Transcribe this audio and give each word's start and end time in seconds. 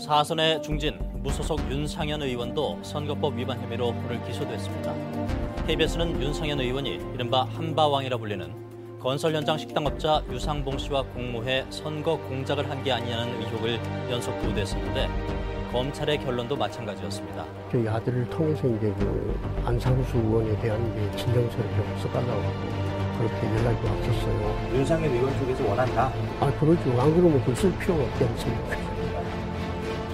사선의 0.00 0.62
중진 0.62 0.98
무소속 1.22 1.60
윤상현 1.70 2.22
의원도 2.22 2.78
선거법 2.82 3.36
위반 3.36 3.60
혐의로 3.60 3.88
오늘 3.88 4.22
기소됐습니다. 4.24 4.94
KBS는 5.66 6.20
윤상현 6.22 6.58
의원이 6.58 6.98
이른바 7.14 7.44
한바왕이라 7.44 8.16
불리는 8.16 8.98
건설 8.98 9.34
현장 9.34 9.58
식당업자 9.58 10.22
유상봉 10.30 10.78
씨와 10.78 11.02
공모해 11.02 11.66
선거 11.68 12.16
공작을 12.16 12.68
한 12.70 12.82
게 12.82 12.92
아니냐는 12.92 13.40
의혹을 13.42 13.78
연속 14.10 14.32
보도했었는데 14.40 15.06
검찰의 15.70 16.18
결론도 16.18 16.56
마찬가지였습니다. 16.56 17.44
저희 17.70 17.86
아들을 17.86 18.28
통해서 18.30 18.66
이제 18.68 18.92
그 18.98 19.38
안상수 19.66 20.16
의원에 20.16 20.58
대한 20.60 20.80
이제 20.92 21.16
진정서를 21.24 21.70
좀 21.76 21.98
써달라고 22.02 22.42
그렇게 23.18 23.46
연락이 23.54 23.86
왔었어요. 23.86 24.70
윤상현 24.74 25.12
의원 25.12 25.38
쪽에서 25.38 25.68
원한다. 25.68 26.10
아 26.40 26.50
그러죠. 26.58 26.90
안 27.00 27.14
그러면 27.14 27.44
그쓸 27.44 27.70
필요가 27.78 28.02
없지 28.02 28.24
않습니까? 28.24 28.89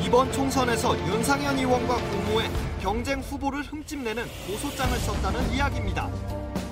이번 0.06 0.30
총선에서 0.30 0.96
윤상현 1.08 1.58
의원과 1.58 1.96
공모해 1.96 2.48
경쟁 2.80 3.18
후보를 3.18 3.62
흠집내는 3.64 4.24
고소장을 4.46 4.96
썼다는 4.98 5.50
이야기입니다. 5.52 6.08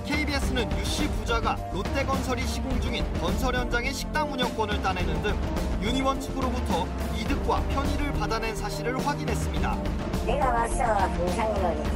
KBS는 0.06 0.70
유씨 0.78 1.08
부자가 1.08 1.56
롯데건설이 1.72 2.46
시공 2.46 2.80
중인 2.80 3.04
건설 3.14 3.56
현장의 3.56 3.92
식당 3.92 4.32
운영권을 4.32 4.80
따내는 4.80 5.20
등 5.22 5.36
유니원 5.82 6.20
측으로부터 6.20 6.86
이득과 7.18 7.60
편의를 7.70 8.12
받아낸 8.12 8.54
사실을 8.54 9.04
확인했습니다. 9.04 9.78
내가 10.26 10.50
와서 10.50 11.08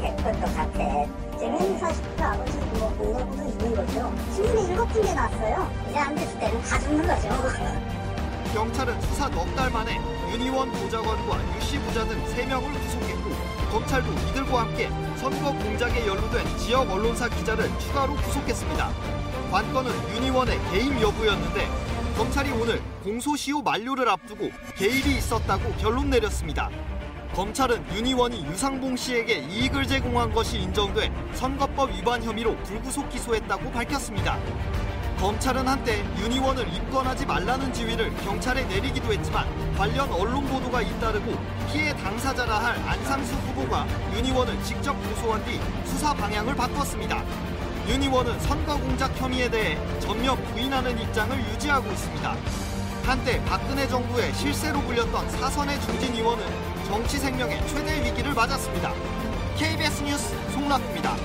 했던 0.02 0.40
것 0.40 0.56
같아. 0.56 1.06
지금 1.38 1.78
40% 1.78 2.20
아버지 2.20 2.58
뭐 2.58 2.92
공부도 2.98 3.48
있는 3.48 3.76
거죠. 3.76 4.12
신문에 4.34 4.72
일곱 4.72 4.92
군데 4.92 5.14
났어요. 5.14 5.70
이제 5.88 5.98
안 6.00 6.14
됐을 6.16 6.40
때는 6.40 6.62
다 6.62 6.78
죽는 6.80 7.06
거죠. 7.06 7.87
경찰은 8.52 9.00
수사 9.02 9.28
넉 9.28 9.54
달 9.54 9.70
만에 9.70 10.00
유니원 10.32 10.70
보좌관과 10.72 11.56
유씨 11.56 11.78
부자 11.80 12.04
등 12.06 12.16
3명을 12.24 12.72
구속했고 12.82 13.30
검찰도 13.72 14.12
이들과 14.30 14.62
함께 14.62 14.88
선거 15.16 15.52
공작에 15.52 16.06
연루된 16.06 16.58
지역 16.58 16.90
언론사 16.90 17.28
기자를 17.28 17.68
추가로 17.78 18.14
구속했습니다. 18.16 18.90
관건은 19.50 19.92
유니원의 20.16 20.58
개입 20.70 21.00
여부였는데 21.00 21.68
검찰이 22.16 22.50
오늘 22.52 22.80
공소시효 23.04 23.62
만료를 23.62 24.08
앞두고 24.08 24.50
개입이 24.76 25.16
있었다고 25.18 25.72
결론 25.74 26.10
내렸습니다. 26.10 26.70
검찰은 27.34 27.94
유니원이 27.94 28.46
유상봉 28.46 28.96
씨에게 28.96 29.46
이익을 29.50 29.86
제공한 29.86 30.32
것이 30.32 30.58
인정돼 30.58 31.12
선거법 31.34 31.90
위반 31.90 32.22
혐의로 32.22 32.56
불구속 32.62 33.08
기소했다고 33.10 33.70
밝혔습니다. 33.70 34.38
검찰은 35.18 35.66
한때 35.66 36.04
유니원을 36.16 36.72
입건하지 36.72 37.26
말라는 37.26 37.72
지휘를 37.72 38.14
경찰에 38.18 38.64
내리기도 38.66 39.12
했지만 39.12 39.46
관련 39.76 40.10
언론 40.12 40.46
보도가 40.46 40.80
잇따르고 40.80 41.36
피해 41.72 41.92
당사자라 41.96 42.58
할 42.58 42.76
안상수 42.88 43.34
후보가 43.34 43.84
유니원을 44.14 44.62
직접 44.62 44.92
고소한 44.92 45.44
뒤 45.44 45.60
수사 45.84 46.14
방향을 46.14 46.54
바꿨습니다. 46.54 47.24
유니원은 47.88 48.38
선거 48.40 48.78
공작 48.78 49.08
혐의에 49.20 49.50
대해 49.50 49.76
전면 49.98 50.36
부인하는 50.44 50.96
입장을 50.96 51.36
유지하고 51.52 51.90
있습니다. 51.90 52.36
한때 53.02 53.42
박근혜 53.46 53.88
정부의 53.88 54.32
실세로 54.34 54.80
불렸던 54.82 55.30
사선의 55.30 55.80
중진 55.80 56.14
의원은 56.14 56.44
정치 56.86 57.18
생명의 57.18 57.66
최대 57.66 58.04
위기를 58.04 58.34
맞았습니다. 58.34 58.92
KBS 59.56 60.02
뉴스 60.04 60.52
송락입니다. 60.52 61.16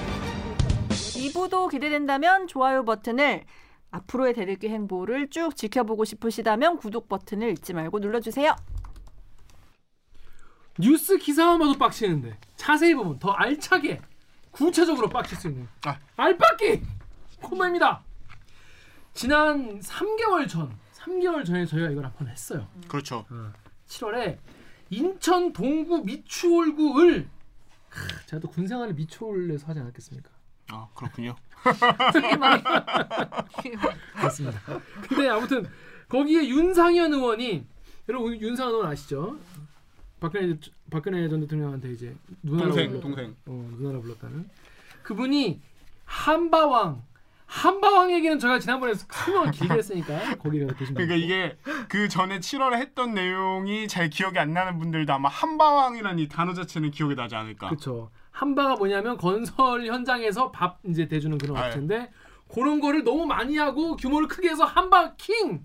2부도 0.89 1.69
기대된다면 1.69 2.47
좋아요 2.47 2.83
버튼을 2.83 3.43
앞으로의 3.93 4.33
대들기 4.33 4.69
행보를 4.69 5.29
쭉 5.29 5.55
지켜보고 5.55 6.03
싶으시다면 6.03 6.77
구독 6.77 7.07
버튼을 7.07 7.51
잊지 7.51 7.73
말고 7.73 7.99
눌러주세요. 7.99 8.55
뉴스 10.79 11.17
기사만 11.19 11.59
봐도 11.59 11.77
빡치는데 11.77 12.35
자세히 12.55 12.95
보면 12.95 13.19
더 13.19 13.29
알차게 13.31 14.01
구체적으로 14.49 15.07
빡칠 15.09 15.37
수 15.37 15.47
있는 15.49 15.67
아. 15.85 15.97
알빡기 16.17 16.81
코너입니다. 17.41 18.01
지난 19.13 19.79
3개월 19.79 20.49
전, 20.49 20.75
3개월 20.93 21.45
전에 21.45 21.65
저희가 21.67 21.91
이걸 21.91 22.05
한번 22.05 22.27
했어요. 22.27 22.67
그렇죠. 22.87 23.25
7월에 23.87 24.39
인천 24.89 25.53
동구 25.53 26.03
미추홀구을 26.03 27.29
크, 27.89 28.25
제가 28.25 28.39
또 28.39 28.49
군생활을 28.49 28.95
미추홀에서 28.95 29.67
하지 29.67 29.81
않았겠습니까? 29.81 30.31
아 30.71 30.87
그렇군요. 30.95 31.35
그렇습니다. 34.15 34.59
근데 35.07 35.29
아무튼 35.29 35.67
거기에 36.09 36.47
윤상현 36.47 37.13
의원이 37.13 37.65
여러분 38.09 38.39
윤상현 38.39 38.73
의원 38.73 38.91
아시죠? 38.91 39.37
박근혜 40.19 40.55
박근혜 40.89 41.27
전 41.27 41.41
대통령한테 41.41 41.91
이제 41.91 42.15
누나라고 42.43 42.73
동생 42.75 42.91
불렀- 42.91 43.01
동생. 43.01 43.35
어, 43.45 43.69
누나라 43.77 43.99
불렀다는 43.99 44.49
그분이 45.03 45.59
한바왕 46.05 47.01
한바왕 47.45 48.11
얘기는 48.13 48.39
제가 48.39 48.57
지난번에 48.59 48.93
설명을 48.95 49.51
길게 49.51 49.73
했으니까 49.75 50.35
거기 50.37 50.59
가서 50.61 50.73
보시면 50.75 51.05
그러니까 51.05 51.15
이게 51.15 51.57
그 51.87 52.07
전에 52.07 52.39
7월에 52.39 52.77
했던 52.77 53.13
내용이 53.13 53.87
잘 53.87 54.09
기억이 54.09 54.39
안 54.39 54.53
나는 54.53 54.79
분들도 54.79 55.11
아마 55.13 55.29
한바왕이라는 55.29 56.19
이 56.19 56.27
단어 56.29 56.53
자체는 56.53 56.91
기억이 56.91 57.15
나지 57.15 57.35
않을까. 57.35 57.67
그렇죠. 57.69 58.09
한바가 58.33 58.75
뭐냐면 58.75 59.15
건설 59.17 59.85
현장에서 59.85 60.51
밥 60.51 60.79
이제 60.85 61.07
대주는 61.07 61.37
그런 61.37 61.55
아, 61.55 61.61
예. 61.63 61.67
업체인데 61.67 62.11
그런 62.53 62.81
거를 62.81 63.03
너무 63.05 63.25
많이 63.25 63.57
하고 63.57 63.95
규모를 63.95 64.27
크게 64.27 64.49
해서 64.49 64.65
한바 64.65 65.15
킹, 65.15 65.63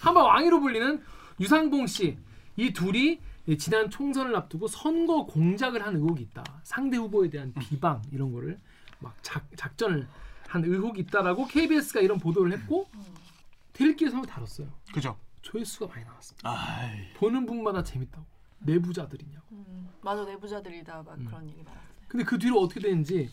한바 0.00 0.22
왕이로 0.22 0.60
불리는 0.60 1.00
유상봉 1.38 1.86
씨 1.86 2.18
이 2.56 2.72
둘이 2.72 3.20
이 3.46 3.58
지난 3.58 3.90
총선을 3.90 4.34
앞두고 4.36 4.68
선거 4.68 5.26
공작을 5.26 5.84
한 5.84 5.96
의혹이 5.96 6.22
있다. 6.22 6.44
상대 6.62 6.96
후보에 6.96 7.28
대한 7.28 7.52
비방 7.54 8.00
이런 8.12 8.32
거를 8.32 8.58
막 9.00 9.16
작, 9.22 9.44
작전을 9.56 10.06
한 10.48 10.64
의혹이 10.64 11.00
있다라고 11.02 11.46
KBS가 11.46 12.00
이런 12.00 12.18
보도를 12.18 12.52
했고 12.52 12.88
한번 14.14 14.22
다뤘어요. 14.26 14.68
그죠. 14.92 15.18
조회수가 15.42 15.88
많이 15.88 16.04
나왔습니다. 16.04 16.48
아이. 16.48 17.12
보는 17.14 17.44
분마다 17.44 17.82
재밌다고. 17.82 18.24
내부자들이냐고. 18.64 19.44
음, 19.52 19.88
맞아 20.02 20.24
내부자들이다 20.24 21.02
막 21.02 21.16
그런 21.24 21.48
얘기 21.48 21.62
많았어요. 21.62 21.84
근데 22.08 22.24
그 22.24 22.38
뒤로 22.38 22.60
어떻게 22.60 22.80
됐는지 22.80 23.30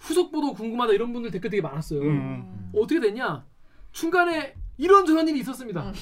후속 0.00 0.32
보도 0.32 0.52
궁금하다 0.52 0.92
이런 0.94 1.12
분들 1.12 1.30
댓글 1.30 1.50
되게 1.50 1.62
많았어요. 1.62 2.00
음. 2.02 2.70
어떻게 2.74 3.00
됐냐? 3.00 3.44
중간에 3.92 4.54
이런 4.78 5.06
저런 5.06 5.28
일이 5.28 5.40
있었습니다. 5.40 5.92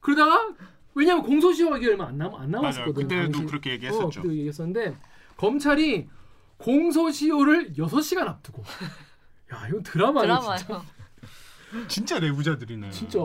그러다가 0.00 0.54
왜냐하면 0.94 1.24
공소시효가 1.24 1.76
얼마 1.76 2.06
안, 2.08 2.18
남, 2.18 2.34
안 2.34 2.50
맞아요. 2.50 2.62
남았었거든. 2.62 2.94
그때도 3.02 3.32
당시. 3.32 3.46
그렇게 3.46 3.70
어, 3.70 3.72
얘기했었죠. 3.74 4.22
그때 4.22 4.34
얘기했었는데 4.34 4.96
검찰이 5.36 6.08
공소시효를 6.56 7.74
6시간 7.74 8.26
앞두고 8.26 8.62
야 9.52 9.68
이건 9.68 9.82
드라마네 9.82 10.56
진짜. 10.58 10.82
진짜 11.86 12.18
내부자들이네. 12.18 12.90
진짜 12.90 13.18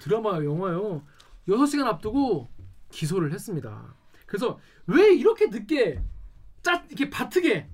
드라마 0.00 0.42
영화요. 0.44 1.02
6시간 1.48 1.86
앞두고 1.86 2.48
기소를 2.90 3.32
했습니다. 3.32 3.94
그래서 4.26 4.58
왜 4.86 5.14
이렇게 5.14 5.46
늦게 5.46 6.02
짜 6.62 6.84
이렇게 6.88 7.08
바트게 7.10 7.68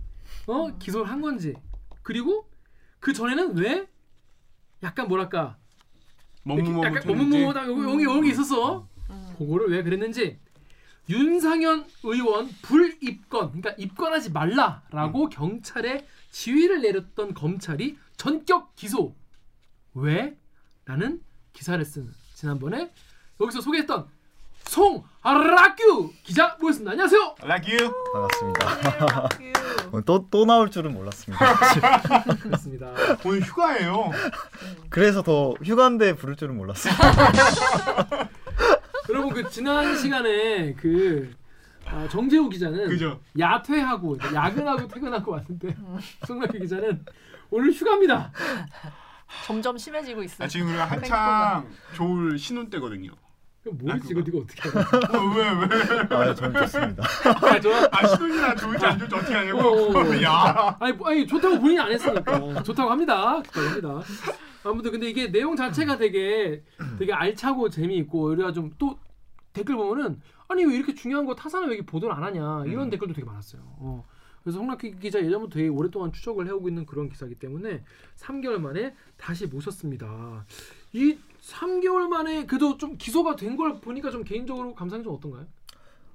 어 0.47 0.78
기소를 0.78 1.10
한 1.10 1.20
건지 1.20 1.54
그리고 2.02 2.48
그 3.00 3.12
전에는 3.12 3.56
왜 3.56 3.86
약간 4.82 5.08
뭐랄까 5.08 5.58
이렇게 6.44 6.70
약간. 6.82 7.03
머뭇머뭇하고 7.06 7.82
여기 7.82 8.04
여기 8.04 8.04
여기 8.04 8.30
있었어. 8.30 8.88
음. 9.10 9.34
그거를 9.38 9.70
왜 9.70 9.82
그랬는지 9.82 10.38
윤상현 11.08 11.86
의원 12.04 12.48
불입건 12.62 13.48
그러니까 13.48 13.70
입건하지 13.72 14.30
말라라고 14.30 15.28
경찰에 15.28 16.06
지휘를 16.30 16.80
내렸던 16.80 17.34
검찰이 17.34 17.98
전격 18.16 18.74
기소 18.74 19.14
왜? 19.94 20.36
라는 20.86 21.22
기사를 21.53 21.82
쓴 21.84 22.10
지난번에 22.34 22.92
여기서 23.41 23.60
소개했던 23.60 24.08
송라규 24.69 26.12
기자 26.22 26.56
모였습니다. 26.60 26.92
안녕하세요. 26.92 27.34
Like 27.42 27.77
you. 27.78 27.92
반갑습니다. 28.12 29.28
또, 30.06 30.27
또 30.30 30.44
나올 30.44 30.71
줄은 30.71 30.92
몰랐습니다. 30.92 31.54
그렇습니다. 32.42 32.92
오늘 33.24 33.41
휴가예요. 33.42 34.10
그래서 34.91 35.22
더 35.22 35.54
휴가인데 35.62 36.16
부를 36.16 36.36
줄은 36.36 36.56
몰랐어요. 36.56 36.92
여러분 39.10 39.33
그 39.34 39.48
지난 39.50 39.97
시간에 39.97 40.74
그 40.74 41.33
아, 41.86 42.09
정재우 42.09 42.48
기자는 42.48 42.89
그죠. 42.89 43.21
야퇴하고 43.39 44.16
이제 44.16 44.34
야근하고 44.34 44.89
퇴근하고 44.89 45.33
왔는데 45.33 45.77
송라규 46.27 46.59
기자는 46.59 47.04
오늘 47.50 47.71
휴가입니다. 47.72 48.33
점점 49.47 49.77
심해지고 49.78 50.22
있어요. 50.22 50.44
아, 50.44 50.48
지금 50.48 50.68
우리가 50.68 50.84
한창 50.86 51.68
겨울 51.94 52.39
신혼 52.39 52.71
때거든요. 52.71 53.10
그럼 53.65 53.78
뭐지 53.78 54.09
이거 54.11 54.21
네가 54.21 54.39
어떻게 54.39 54.69
알아? 54.69 55.19
어, 55.19 55.34
왜 55.34 55.43
왜? 55.43 56.31
아, 56.31 56.34
저는 56.34 56.61
좋습니다. 56.61 57.03
아, 57.25 57.61
좋아. 57.61 57.89
아 57.91 58.07
신혼이나 58.07 58.55
좋을지 58.55 58.84
안 58.84 58.99
좋을지 58.99 59.15
어떻게 59.15 59.34
어, 59.34 59.39
하냐고. 59.39 59.99
어. 59.99 60.22
야. 60.22 60.77
아니, 60.78 60.93
뭐, 60.93 61.09
아니 61.09 61.27
좋다고 61.27 61.59
본인이 61.59 61.81
안 61.81 61.91
했으니까 61.91 62.63
좋다고 62.63 62.91
합니다. 62.91 63.43
좋다고 63.43 63.66
합니다. 63.66 64.01
아무튼 64.65 64.93
근데 64.93 65.09
이게 65.09 65.33
내용 65.33 65.57
자체가 65.57 65.97
되게 65.97 66.63
되게 66.99 67.13
알차고 67.15 67.71
재미있고 67.71 68.27
우리가 68.33 68.53
좀또 68.53 68.99
댓글 69.55 69.77
보면은 69.77 70.21
아니 70.49 70.66
왜 70.66 70.77
이렇게 70.77 70.95
중요한 70.95 71.25
거 71.25 71.34
타사는 71.34 71.66
왜 71.69 71.77
이렇게 71.77 71.87
보도를 71.91 72.15
안 72.15 72.22
하냐 72.22 72.65
이런 72.66 72.84
음. 72.84 72.91
댓글도 72.91 73.15
되게 73.15 73.25
많았어요. 73.25 73.63
어. 73.65 74.05
그래서 74.43 74.59
홍락기 74.59 74.99
기자 75.01 75.25
예전부터 75.25 75.55
되게 75.55 75.69
오랫동안 75.69 76.13
추적을 76.13 76.47
해오고 76.47 76.69
있는 76.69 76.84
그런 76.84 77.09
기사이기 77.09 77.37
때문에 77.37 77.83
3개월 78.16 78.59
만에 78.59 78.95
다시 79.16 79.47
모셨습니다. 79.47 80.45
이 80.93 81.16
3개월 81.48 82.08
만에 82.08 82.46
그래도 82.46 82.78
좀 82.78 82.96
기소가 82.96 83.36
된 83.36 83.56
걸 83.56 83.80
보니까 83.80 84.10
좀 84.10 84.24
개인적으로 84.24 84.74
감상이 84.74 85.02
좀 85.04 85.14
어떤가요? 85.14 85.46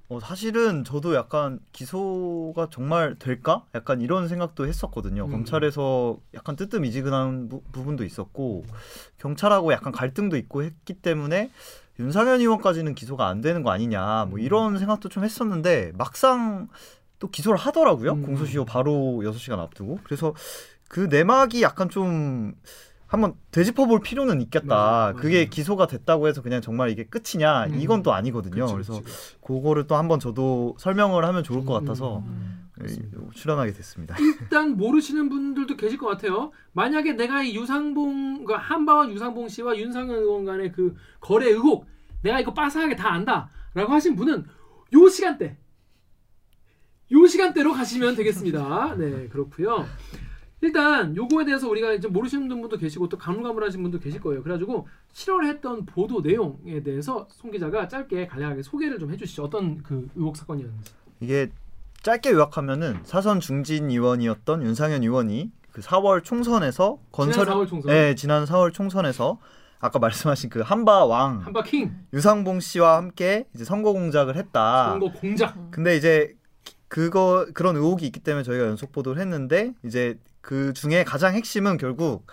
어, 0.08 0.18
사실은 0.18 0.82
저도 0.82 1.14
약간 1.14 1.60
기소가 1.70 2.68
정말 2.70 3.14
될까? 3.18 3.64
약간 3.76 4.00
이런 4.00 4.26
생각도 4.26 4.66
했었거든요. 4.66 5.26
음. 5.26 5.30
검찰에서 5.30 6.18
약간 6.34 6.56
뜨뜻미지근한 6.56 7.48
부, 7.48 7.62
부분도 7.70 8.04
있었고 8.04 8.64
경찰하고 9.18 9.72
약간 9.72 9.92
갈등도 9.92 10.36
있고 10.36 10.64
했기 10.64 10.94
때문에 10.94 11.50
윤상현 12.00 12.40
의원까지는 12.40 12.94
기소가 12.96 13.28
안 13.28 13.40
되는 13.40 13.62
거 13.62 13.70
아니냐 13.70 14.26
뭐 14.30 14.38
음. 14.38 14.40
이런 14.40 14.78
생각도 14.78 15.08
좀 15.08 15.22
했었는데 15.22 15.92
막상 15.96 16.68
또 17.20 17.30
기소를 17.30 17.56
하더라고요. 17.58 18.12
음. 18.14 18.22
공소시효 18.22 18.64
바로 18.64 19.20
6시간 19.22 19.60
앞두고. 19.60 20.00
그래서 20.02 20.34
그 20.88 21.00
내막이 21.08 21.62
약간 21.62 21.88
좀 21.88 22.54
한번 23.10 23.34
되짚어 23.50 23.86
볼 23.86 24.00
필요는 24.00 24.40
있겠다. 24.40 24.66
맞아요, 24.76 25.16
그게 25.16 25.38
맞아요. 25.38 25.50
기소가 25.50 25.88
됐다고 25.88 26.28
해서 26.28 26.42
그냥 26.42 26.60
정말 26.60 26.90
이게 26.90 27.04
끝이냐? 27.04 27.66
음. 27.66 27.80
이건 27.80 28.04
또 28.04 28.12
아니거든요. 28.12 28.66
그치, 28.66 28.72
그래서 28.72 29.02
그치. 29.02 29.36
그거를 29.40 29.88
또 29.88 29.96
한번 29.96 30.20
저도 30.20 30.76
설명을 30.78 31.24
하면 31.24 31.42
좋을 31.42 31.64
것 31.64 31.72
같아서 31.72 32.18
음. 32.18 32.70
예, 32.80 32.86
출연하게 33.34 33.72
됐습니다. 33.72 34.14
일단 34.20 34.76
모르시는 34.76 35.28
분들도 35.28 35.76
계실 35.76 35.98
것 35.98 36.06
같아요. 36.06 36.52
만약에 36.72 37.14
내가 37.14 37.42
이 37.42 37.56
유상봉, 37.56 38.44
그 38.44 38.52
한바원 38.52 39.10
유상봉 39.10 39.48
씨와 39.48 39.76
윤상현 39.76 40.14
의원 40.14 40.44
간의 40.44 40.70
그 40.70 40.94
거래 41.18 41.48
의혹, 41.48 41.86
내가 42.22 42.38
이거 42.38 42.54
빠삭하게 42.54 42.94
다 42.94 43.12
안다라고 43.12 43.92
하신 43.92 44.14
분은 44.14 44.44
요 44.94 45.08
시간대, 45.08 45.58
요 47.10 47.26
시간대로 47.26 47.72
가시면 47.72 48.14
되겠습니다. 48.14 48.94
네, 48.96 49.26
그렇고요. 49.26 49.84
일단 50.62 51.16
요거에 51.16 51.44
대해서 51.44 51.68
우리가 51.68 51.92
이제 51.92 52.06
모르시는 52.08 52.48
분도 52.48 52.76
계시고 52.76 53.08
또 53.08 53.16
가물가물하신 53.16 53.82
분도 53.82 53.98
계실 53.98 54.20
거예요. 54.20 54.42
그래가지고 54.42 54.86
7월에 55.14 55.46
했던 55.46 55.86
보도 55.86 56.20
내용에 56.20 56.82
대해서 56.82 57.26
송 57.30 57.50
기자가 57.50 57.88
짧게 57.88 58.26
간략하게 58.26 58.62
소개를 58.62 58.98
좀 58.98 59.10
해주시죠. 59.10 59.44
어떤 59.44 59.82
그 59.82 60.08
의혹 60.14 60.36
사건이었는지. 60.36 60.92
이게 61.20 61.50
짧게 62.02 62.30
요약하면은 62.30 63.00
사선 63.04 63.40
중진 63.40 63.90
의원이었던 63.90 64.62
윤상현 64.62 65.02
의원이 65.02 65.50
그 65.72 65.80
4월 65.80 66.22
총선에서 66.24 66.98
건설 67.12 67.44
지난 67.46 67.56
4월 67.58 67.68
총선. 67.68 67.92
네, 67.92 68.14
지난 68.14 68.44
4월 68.44 68.72
총선에서 68.72 69.38
아까 69.78 69.98
말씀하신 70.00 70.50
그 70.50 70.60
한바 70.60 71.06
왕 71.06 71.40
한바 71.40 71.62
킹 71.62 71.94
유상봉 72.12 72.60
씨와 72.60 72.96
함께 72.96 73.46
이제 73.54 73.64
선거 73.64 73.92
공작을 73.92 74.36
했다. 74.36 74.90
선거 74.90 75.10
공작. 75.12 75.70
근데 75.70 75.96
이제 75.96 76.34
그거 76.88 77.46
그런 77.54 77.76
의혹이 77.76 78.04
있기 78.06 78.20
때문에 78.20 78.42
저희가 78.42 78.66
연속 78.66 78.92
보도를 78.92 79.22
했는데 79.22 79.72
이제 79.84 80.18
그 80.40 80.72
중에 80.72 81.04
가장 81.04 81.34
핵심은 81.34 81.76
결국 81.76 82.26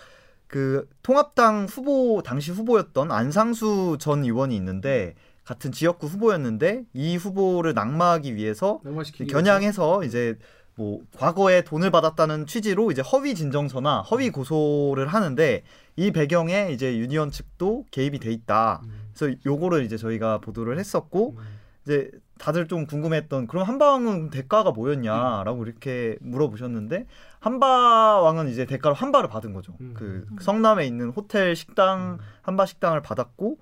그 0.46 0.88
통합당 1.02 1.66
후보 1.68 2.22
당시 2.24 2.50
후보였던 2.50 3.12
안상수 3.12 3.98
전 4.00 4.24
의원이 4.24 4.56
있는데 4.56 5.14
같은 5.44 5.72
지역구 5.72 6.06
후보였는데 6.06 6.84
이 6.94 7.16
후보를 7.16 7.74
낙마하기 7.74 8.34
위해서 8.34 8.80
겨냥해서 9.28 10.04
이제 10.04 10.36
뭐 10.74 11.00
과거에 11.16 11.62
돈을 11.62 11.90
받았다는 11.90 12.46
취지로 12.46 12.90
이제 12.90 13.02
허위 13.02 13.34
진정서나 13.34 14.02
허위 14.02 14.30
고소를 14.30 15.08
하는데 15.08 15.64
이 15.96 16.10
배경에 16.12 16.70
이제 16.70 16.96
유니언 16.96 17.30
측도 17.30 17.84
개입이 17.90 18.20
돼 18.20 18.30
있다. 18.30 18.82
음. 18.84 19.10
그래서 19.12 19.34
요거를 19.44 19.84
이제 19.84 19.96
저희가 19.96 20.38
보도를 20.38 20.78
했었고 20.78 21.34
음. 21.36 21.44
이제 21.84 22.10
다들 22.38 22.68
좀 22.68 22.86
궁금했던 22.86 23.48
그럼 23.48 23.66
한바왕은 23.66 24.30
대가가 24.30 24.70
뭐였냐라고 24.70 25.64
이렇게 25.64 26.16
물어보셨는데 26.20 27.06
한바 27.40 28.20
왕은 28.20 28.48
이제 28.48 28.66
대가로 28.66 28.94
한바를 28.94 29.28
받은 29.28 29.52
거죠. 29.52 29.76
음. 29.80 29.94
그 29.96 30.26
성남에 30.40 30.86
있는 30.86 31.10
호텔 31.10 31.54
식당 31.54 32.14
음. 32.14 32.24
한바 32.42 32.66
식당을 32.66 33.00
받았고 33.02 33.58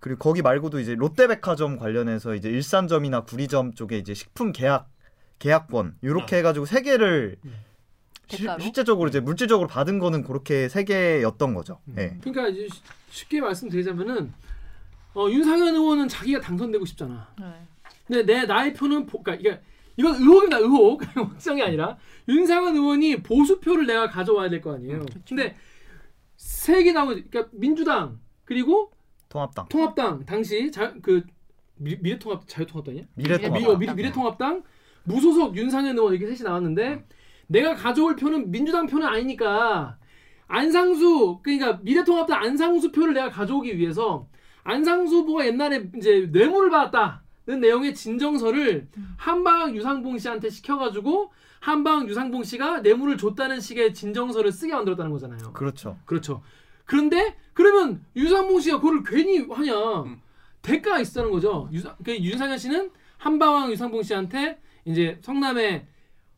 그리고 0.00 0.18
거기 0.18 0.42
말고도 0.42 0.80
이제 0.80 0.94
롯데백화점 0.94 1.76
관련해서 1.78 2.34
이제 2.34 2.48
일산점이나 2.48 3.22
구리점 3.24 3.74
쪽에 3.74 3.98
이제 3.98 4.14
식품 4.14 4.52
계약 4.52 4.88
계약권 5.40 5.96
이렇게 6.02 6.38
해가지고 6.38 6.66
세 6.66 6.82
개를 6.82 7.36
음. 7.44 7.54
시- 8.28 8.38
대가로? 8.38 8.60
실제적으로 8.60 9.08
이제 9.08 9.20
물질적으로 9.20 9.68
받은 9.68 9.98
거는 9.98 10.22
그렇게 10.22 10.68
세 10.68 10.84
개였던 10.84 11.54
거죠. 11.54 11.80
음. 11.88 11.94
예. 11.98 12.16
그러니까 12.20 12.48
이제 12.48 12.68
쉬- 12.72 12.82
쉽게 13.10 13.40
말씀드리자면은 13.40 14.32
어, 15.14 15.28
윤상현 15.28 15.74
의원은 15.74 16.08
자기가 16.08 16.40
당선되고 16.40 16.84
싶잖아. 16.84 17.28
네. 17.38 17.46
근데 18.06 18.24
내 18.24 18.46
나의 18.46 18.72
표는 18.74 19.06
보, 19.06 19.22
그러니까 19.22 19.58
이건 19.98 20.14
의혹입니다. 20.14 20.58
의혹 20.58 21.02
확정이 21.16 21.60
아니라 21.62 21.98
윤상현 22.28 22.74
의원이 22.76 23.22
보수표를 23.22 23.86
내가 23.86 24.08
가져와야 24.08 24.48
될 24.48 24.60
거 24.62 24.74
아니에요. 24.74 25.04
근데 25.28 25.56
세개 26.36 26.92
나오고 26.92 27.14
그러니까 27.14 27.48
민주당 27.52 28.20
그리고 28.44 28.92
통합당, 29.28 29.66
통합당 29.68 30.24
당시 30.24 30.70
자, 30.70 30.94
그 31.02 31.22
미, 31.76 31.96
미래통합 32.00 32.44
자유통합당이야? 32.46 33.02
미래통합당. 33.14 33.52
미, 33.62 33.66
어, 33.68 33.76
미, 33.76 33.86
미래통합당 33.94 34.62
무소속 35.04 35.56
윤상현 35.56 35.96
의원 35.98 36.14
이렇게 36.14 36.26
셋이 36.34 36.46
나왔는데 36.48 37.04
내가 37.48 37.74
가져올 37.74 38.14
표는 38.16 38.50
민주당 38.50 38.86
표는 38.86 39.06
아니니까 39.06 39.98
안상수 40.46 41.40
그러니까 41.42 41.78
미래통합당 41.82 42.40
안상수 42.42 42.92
표를 42.92 43.14
내가 43.14 43.30
가져오기 43.30 43.78
위해서 43.78 44.28
안상수 44.64 45.16
후보가 45.18 45.46
옛날에 45.46 45.90
이제 45.96 46.28
뇌물을 46.30 46.70
받았다는 46.70 47.27
내용의 47.50 47.94
진정서를 47.94 48.88
한방 49.16 49.74
유상봉 49.74 50.18
씨한테 50.18 50.50
시켜가지고 50.50 51.32
한방 51.60 52.08
유상봉 52.08 52.44
씨가 52.44 52.80
뇌물을 52.80 53.16
줬다는 53.18 53.60
식의 53.60 53.94
진정서를 53.94 54.52
쓰게 54.52 54.72
만들었다는 54.74 55.10
거잖아요. 55.10 55.52
그렇죠. 55.52 55.98
그렇죠. 56.04 56.42
그런데 56.84 57.36
그러면 57.52 58.04
유상봉 58.16 58.60
씨가 58.60 58.80
그걸 58.80 59.02
괜히 59.02 59.38
하냐? 59.38 60.02
음. 60.02 60.20
대가가 60.62 61.00
있다는 61.00 61.30
거죠. 61.30 61.68
유상, 61.72 61.96
그 62.04 62.16
윤상현 62.16 62.58
씨는 62.58 62.90
한방왕 63.18 63.70
유상봉 63.72 64.02
씨한테 64.02 64.58
이제 64.84 65.18
성남의 65.22 65.86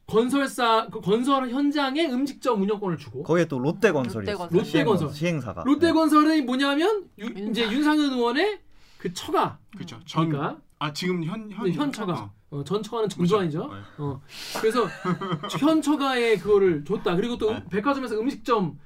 건설사 0.07 0.89
그 0.91 1.01
건설 1.01 1.51
현장의 1.51 2.13
음식점 2.13 2.61
운영권을 2.63 2.99
주고 2.99 3.23
거기에 3.23 3.45
또 3.47 3.59
롯데건설이었어요. 3.61 4.49
롯데건설. 4.51 4.59
롯데건설. 4.59 5.11
시행사가. 5.11 5.63
롯데건설이 5.65 6.43
뭐냐면 6.43 7.09
유. 7.19 7.27
이제 7.27 7.63
윤상현 7.63 8.13
의원의 8.13 8.61
그 8.99 9.15
처가 9.15 9.59
그렇죠. 9.75 10.01
전, 10.05 10.29
그러니까 10.29 10.61
아 10.81 10.93
지금 10.95 11.23
현, 11.25 11.51
현, 11.53 11.67
네, 11.67 11.73
현 11.73 11.93
처가 11.93 12.13
어. 12.15 12.31
어, 12.59 12.65
전 12.65 12.83
처가는 12.83 13.09
그렇죠. 13.11 13.17
정조환이죠. 13.19 13.69
네. 13.73 13.81
어 13.99 14.21
그래서 14.61 14.87
현 15.61 15.81
처가에 15.83 16.39
그거를 16.39 16.85
줬다. 16.87 17.15
그리고 17.17 17.37
또 17.37 17.53
네. 17.53 17.63
백화점에서 17.71 18.19
음식점 18.19 18.79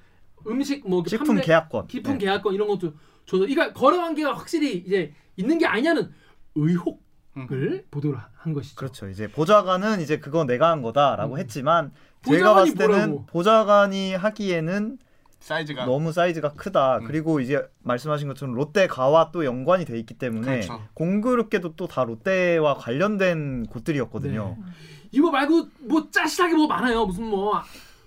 음식 0.46 0.86
뭐 0.88 1.04
식품 1.06 1.28
판매- 1.28 1.42
계약권. 1.42 1.86
기품 1.86 2.14
네. 2.14 2.18
계약권 2.26 2.52
이런 2.52 2.66
것도 2.66 2.92
줘서 3.26 3.46
그러니까 3.46 3.72
거래 3.72 3.96
관계가 3.96 4.34
확실히 4.34 4.78
이제 4.78 5.14
있는 5.36 5.56
게 5.58 5.66
아니냐는 5.66 6.12
의혹 6.56 7.02
을 7.36 7.50
음. 7.50 7.82
보도를 7.90 8.18
한 8.34 8.52
것이죠. 8.52 8.76
그렇죠. 8.76 9.08
이제 9.08 9.26
보좌관은 9.28 10.00
이제 10.00 10.18
그거 10.20 10.44
내가 10.44 10.70
한 10.70 10.82
거다라고 10.82 11.34
음. 11.34 11.38
했지만 11.38 11.92
제가 12.24 12.54
봤을 12.54 12.74
때는 12.74 12.94
뭐라고? 13.10 13.26
보좌관이 13.26 14.14
하기에는 14.14 14.98
사이즈가 15.44 15.84
너무 15.84 16.10
사이즈가 16.10 16.54
크다. 16.54 16.98
음. 16.98 17.04
그리고 17.04 17.38
이제 17.38 17.62
말씀하신 17.82 18.28
것처럼 18.28 18.54
롯데가와 18.54 19.30
또 19.30 19.44
연관이 19.44 19.84
돼 19.84 19.98
있기 19.98 20.14
때문에 20.14 20.60
그렇죠. 20.60 20.80
공교롭게도 20.94 21.76
또 21.76 21.86
다 21.86 22.04
롯데와 22.04 22.74
관련된 22.76 23.66
곳들이었거든요. 23.66 24.56
네. 24.58 24.64
이거 25.12 25.30
말고 25.30 25.68
뭐 25.80 26.08
짜실하게 26.10 26.54
뭐 26.56 26.66
많아요. 26.66 27.04
무슨 27.06 27.24
뭐 27.24 27.62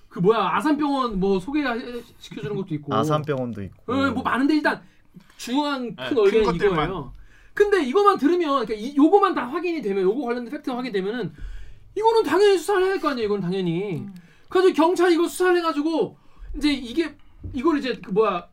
그 0.10 0.20
뭐야 0.20 0.50
아산병원 0.56 1.20
뭐 1.20 1.40
소개시켜주는 1.40 2.56
것도 2.56 2.74
있고. 2.76 2.96
아산병원도 2.96 3.62
있고. 3.64 3.94
어, 3.94 4.10
뭐 4.12 4.24
많은데 4.24 4.56
일단 4.56 4.82
중앙 5.38 5.96
네, 5.96 6.10
큰큰 6.10 6.44
것들만. 6.44 6.86
이거예요. 6.90 7.14
근데 7.54 7.84
이거만 7.84 8.18
들으면 8.18 8.66
그러니까 8.66 8.74
이, 8.74 8.96
요거만 8.96 9.36
다 9.36 9.46
확인이 9.48 9.82
되면 9.82 10.02
요거 10.04 10.26
관련된 10.26 10.52
팩트가 10.52 10.76
확인되면은 10.78 11.34
이거는 11.96 12.24
당연히 12.24 12.58
수사를 12.58 12.82
해야 12.84 12.94
할 12.94 13.00
거 13.00 13.10
아니에요. 13.10 13.26
이건 13.28 13.42
당연히. 13.42 13.98
음. 13.98 14.16
그래서 14.50 14.74
경찰이 14.74 15.14
이거 15.16 15.28
수사를 15.28 15.56
해가지고 15.58 16.18
이제 16.56 16.72
이게 16.74 17.16
이걸 17.54 17.78
이제 17.80 18.00
그 18.04 18.12
뭐야 18.12 18.48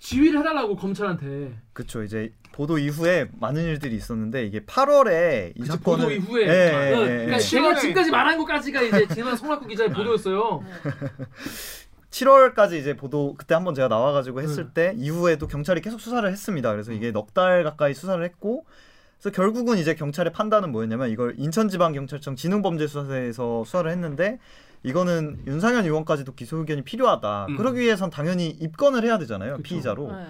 지휘를 0.00 0.40
해달라고 0.40 0.76
검찰한테. 0.76 1.54
그렇죠. 1.72 2.02
이제 2.02 2.32
보도 2.52 2.78
이후에 2.78 3.28
많은 3.40 3.62
일들이 3.64 3.96
있었는데 3.96 4.46
이게 4.46 4.60
8월에 4.60 5.52
이 5.56 5.64
사건을 5.64 6.04
보도 6.04 6.10
이후에. 6.12 6.46
예, 6.46 6.90
예, 6.90 6.94
어, 6.94 7.00
예, 7.02 7.06
그러니까 7.06 7.34
예. 7.34 7.38
제가 7.38 7.68
7월에 7.72 7.80
지금까지 7.80 8.10
말한 8.10 8.38
것까지가 8.38 8.82
이제 8.82 9.06
지난 9.14 9.36
송락구 9.36 9.66
기자의 9.66 9.90
보도였어요. 9.90 10.62
7월까지 12.10 12.78
이제 12.78 12.96
보도 12.96 13.34
그때 13.36 13.54
한번 13.54 13.74
제가 13.74 13.88
나와가지고 13.88 14.40
했을 14.40 14.70
네. 14.72 14.92
때 14.92 14.94
이후에도 14.96 15.48
경찰이 15.48 15.80
계속 15.80 16.00
수사를 16.00 16.30
했습니다. 16.30 16.70
그래서 16.70 16.92
이게 16.92 17.10
넉 17.10 17.34
달 17.34 17.64
가까이 17.64 17.92
수사를 17.92 18.22
했고 18.24 18.64
그래서 19.18 19.34
결국은 19.34 19.78
이제 19.78 19.94
경찰의 19.96 20.32
판단은 20.32 20.70
뭐였냐면 20.70 21.10
이걸 21.10 21.34
인천지방경찰청 21.38 22.36
지능범죄수사대에서 22.36 23.64
수사를 23.64 23.90
했는데 23.90 24.38
이거는 24.84 25.42
윤상현 25.46 25.84
의원까지도 25.84 26.34
기소 26.34 26.58
의견이 26.58 26.82
필요하다. 26.82 27.46
음. 27.48 27.56
그러기 27.56 27.80
위해선 27.80 28.10
당연히 28.10 28.48
입건을 28.48 29.02
해야 29.04 29.18
되잖아요 29.18 29.56
그쵸. 29.56 29.62
피의자로. 29.62 30.12
네. 30.12 30.26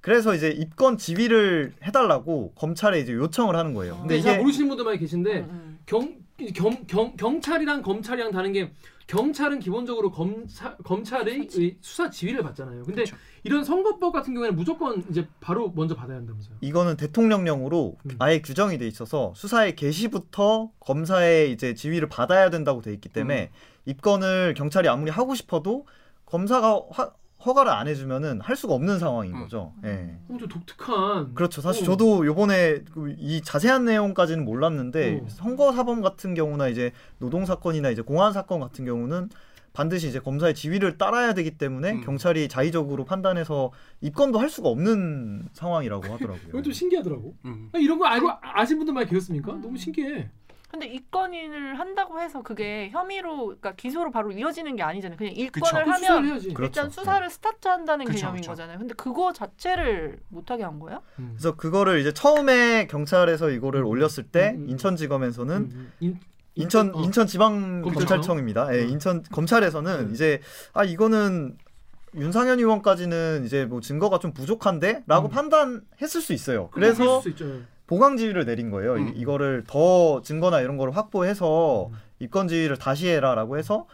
그래서 0.00 0.34
이제 0.34 0.48
입건 0.48 0.96
지휘를 0.96 1.74
해달라고 1.82 2.52
검찰에 2.54 2.98
이제 3.00 3.12
요청을 3.12 3.56
하는 3.56 3.74
거예요. 3.74 3.98
근데 3.98 4.14
근데 4.14 4.22
잘 4.22 4.32
이게 4.34 4.42
모르시는 4.42 4.68
분들 4.68 4.84
많이 4.84 4.98
계신데 4.98 5.40
음, 5.40 5.48
음. 5.50 5.78
경, 5.84 6.16
경, 6.54 6.86
경, 6.86 7.16
경찰이랑 7.16 7.82
검찰이랑 7.82 8.30
다른 8.30 8.52
게 8.52 8.70
경찰은 9.08 9.58
기본적으로 9.58 10.10
검사, 10.10 10.76
검찰의 10.76 11.48
의 11.54 11.76
수사 11.80 12.10
지휘를 12.10 12.42
받잖아요. 12.42 12.84
근데 12.84 13.04
그쵸. 13.04 13.16
이런 13.42 13.64
선거법 13.64 14.12
같은 14.12 14.34
경우에는 14.34 14.54
무조건 14.54 15.02
이제 15.10 15.26
바로 15.40 15.72
먼저 15.74 15.94
받아야 15.94 16.18
한다면서요. 16.18 16.58
이거는 16.60 16.96
대통령령으로 16.98 17.96
음. 18.04 18.10
아예 18.18 18.42
규정이 18.42 18.76
돼 18.76 18.86
있어서 18.86 19.32
수사의 19.34 19.76
개시부터 19.76 20.70
검사의 20.80 21.52
이제 21.52 21.74
지휘를 21.74 22.10
받아야 22.10 22.50
된다고 22.50 22.82
돼 22.82 22.92
있기 22.92 23.08
때문에 23.08 23.50
입건을 23.88 24.54
경찰이 24.54 24.86
아무리 24.88 25.10
하고 25.10 25.34
싶어도 25.34 25.86
검사가 26.26 26.82
화- 26.90 27.10
허가를 27.44 27.70
안 27.72 27.88
해주면은 27.88 28.40
할 28.40 28.54
수가 28.56 28.74
없는 28.74 28.98
상황인 28.98 29.34
음. 29.34 29.40
거죠. 29.42 29.72
예. 29.84 30.16
어, 30.28 30.36
좀 30.38 30.48
독특한. 30.48 31.34
그렇죠. 31.34 31.60
사실 31.62 31.84
어. 31.84 31.86
저도 31.86 32.26
요번에 32.26 32.80
그이 32.92 33.40
자세한 33.42 33.84
내용까지는 33.86 34.44
몰랐는데 34.44 35.20
어. 35.22 35.26
선거 35.28 35.72
사범 35.72 36.02
같은 36.02 36.34
경우나 36.34 36.68
이제 36.68 36.92
노동 37.18 37.46
사건이나 37.46 37.90
이제 37.90 38.02
공안 38.02 38.32
사건 38.32 38.60
같은 38.60 38.84
경우는 38.84 39.30
반드시 39.72 40.08
이제 40.08 40.18
검사의 40.18 40.54
지휘를 40.56 40.98
따라야 40.98 41.32
되기 41.32 41.52
때문에 41.52 41.92
음. 41.92 42.00
경찰이 42.00 42.48
자의적으로 42.48 43.04
판단해서 43.04 43.70
입건도 44.00 44.40
할 44.40 44.50
수가 44.50 44.68
없는 44.68 45.48
상황이라고 45.52 46.12
하더라고요. 46.12 46.48
이건 46.48 46.62
좀 46.64 46.72
신기하더라고. 46.72 47.36
음. 47.44 47.70
아, 47.72 47.78
이런 47.78 47.98
거 47.98 48.06
알고 48.06 48.28
아신 48.42 48.78
분들 48.78 48.92
많이 48.92 49.08
계셨습니까? 49.08 49.52
음. 49.52 49.60
너무 49.62 49.78
신기해. 49.78 50.28
근데 50.68 50.86
입건을 50.86 51.78
한다고 51.78 52.20
해서 52.20 52.42
그게 52.42 52.90
혐의로 52.90 53.46
그러니까 53.46 53.72
기소로 53.74 54.10
바로 54.10 54.30
이어지는 54.30 54.76
게 54.76 54.82
아니잖아요. 54.82 55.16
그냥 55.16 55.32
그쵸. 55.32 55.42
입건을 55.44 55.84
그 55.84 55.92
수사를 55.92 56.16
하면 56.18 56.26
해야지. 56.26 56.52
그렇죠. 56.52 56.80
일단 56.80 56.90
수사를 56.90 57.30
스타트한다는 57.30 58.04
그쵸, 58.04 58.18
개념인 58.18 58.42
그쵸. 58.42 58.50
거잖아요. 58.52 58.78
근데 58.78 58.94
그거 58.94 59.32
자체를 59.32 60.18
못하게 60.28 60.64
한 60.64 60.78
거예요? 60.78 61.02
음. 61.20 61.30
그래서 61.32 61.56
그거를 61.56 62.00
이제 62.00 62.12
처음에 62.12 62.86
경찰에서 62.86 63.48
이거를 63.48 63.82
올렸을 63.82 64.24
때 64.30 64.52
음, 64.56 64.64
음. 64.64 64.68
인천지검에서는 64.68 65.56
음, 65.56 65.70
음. 65.72 65.92
인, 66.00 66.20
인천 66.54 66.94
어. 66.94 67.00
인천 67.00 67.26
지방 67.26 67.80
검찰청입니다. 67.80 68.74
예, 68.76 68.82
음. 68.82 68.88
인천 68.90 69.22
검찰에서는 69.22 70.08
음. 70.08 70.12
이제 70.12 70.40
아 70.74 70.84
이거는 70.84 71.56
윤상현 72.14 72.58
의원까지는 72.58 73.44
이제 73.46 73.64
뭐 73.64 73.80
증거가 73.80 74.18
좀 74.18 74.32
부족한데라고 74.32 75.28
음. 75.28 75.30
판단했을 75.30 76.20
수 76.20 76.34
있어요. 76.34 76.68
그래서 76.72 77.20
수 77.20 77.30
있죠. 77.30 77.62
보강 77.88 78.16
지휘를 78.16 78.44
내린 78.44 78.70
거예요. 78.70 78.94
음. 78.94 79.12
이, 79.16 79.24
거를더 79.24 80.22
증거나 80.22 80.60
이런 80.60 80.76
거를 80.76 80.96
확보해서 80.96 81.88
음. 81.90 81.96
입건 82.20 82.46
지휘를 82.46 82.76
다시 82.76 83.08
해라라고 83.08 83.58
해서 83.58 83.86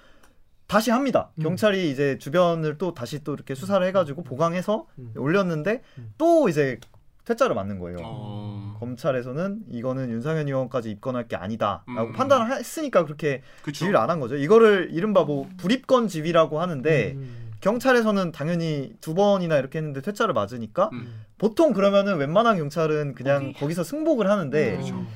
다시 0.67 0.91
합니다. 0.91 1.31
음. 1.39 1.43
경찰이 1.45 1.91
이제 1.91 2.19
주변을 2.19 2.77
또 2.77 2.93
다시 2.93 3.23
또 3.25 3.33
이렇게 3.35 3.55
수사를 3.55 3.87
해가지고 3.87 4.23
보강해서 4.25 4.87
음. 4.99 5.13
올렸는데 5.17 5.83
음. 5.99 6.13
또 6.19 6.49
이제 6.49 6.79
퇴짜를 7.25 7.55
맞는 7.55 7.79
거예요. 7.79 7.99
어. 8.03 8.77
검찰에서는 8.81 9.61
이거는 9.71 10.11
윤상현 10.11 10.47
의원까지 10.49 10.91
입건할 10.91 11.27
게 11.29 11.37
아니다라고 11.37 12.09
음. 12.09 12.13
판단을 12.13 12.51
했으니까 12.59 13.05
그렇게 13.05 13.43
그쵸. 13.63 13.79
지휘를 13.79 13.99
안 13.99 14.11
한 14.11 14.21
거죠. 14.21 14.37
이거를 14.37 14.89
이른바 14.93 15.25
뭐 15.25 15.49
불입건 15.57 16.09
지휘라고 16.09 16.61
하는데 16.61 17.13
음. 17.17 17.44
경찰에서는 17.64 18.30
당연히 18.30 18.92
두 19.00 19.14
번이나 19.14 19.56
이렇게 19.56 19.78
했는데 19.78 20.02
퇴짜를 20.02 20.35
맞으니까 20.35 20.90
음. 20.92 21.25
보통 21.38 21.73
그러면은 21.73 22.18
웬만한 22.18 22.59
경찰은 22.59 23.14
그냥 23.14 23.44
거기. 23.44 23.54
거기서 23.54 23.85
승복을 23.85 24.28
하는데 24.28 24.73
음. 24.73 24.76
그렇죠. 24.76 25.06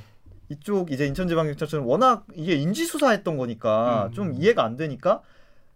이쪽 0.48 0.90
이제 0.90 1.06
인천지방경찰서는 1.06 1.84
워낙 1.84 2.24
이게 2.34 2.54
인지 2.54 2.86
수사했던 2.86 3.36
거니까 3.36 4.06
음. 4.06 4.12
좀 4.12 4.32
이해가 4.34 4.64
안 4.64 4.76
되니까 4.76 5.20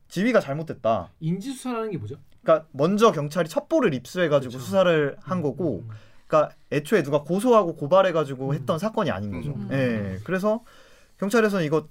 지휘가 0.09 0.41
잘못됐다. 0.41 1.11
인지 1.21 1.53
수사라는 1.53 1.91
게 1.91 1.99
뭐죠? 1.99 2.17
그러니까 2.43 2.67
먼저 2.73 3.13
경찰이 3.13 3.51
첩보를 3.51 3.93
입수해가지고 3.93 4.53
그렇죠. 4.53 4.65
수사를 4.65 5.17
한 5.21 5.43
거고, 5.43 5.85
음. 5.87 5.91
그러니까 6.27 6.55
애초에 6.73 7.03
누가 7.03 7.23
고소하고 7.23 7.77
고발해가지고 7.77 8.49
음. 8.49 8.55
했던 8.55 8.79
사건이 8.79 9.11
아닌 9.11 9.31
거죠. 9.31 9.51
음. 9.51 9.69
예, 9.73 10.19
그래서 10.25 10.65
경찰에서는 11.19 11.67
이거 11.67 11.87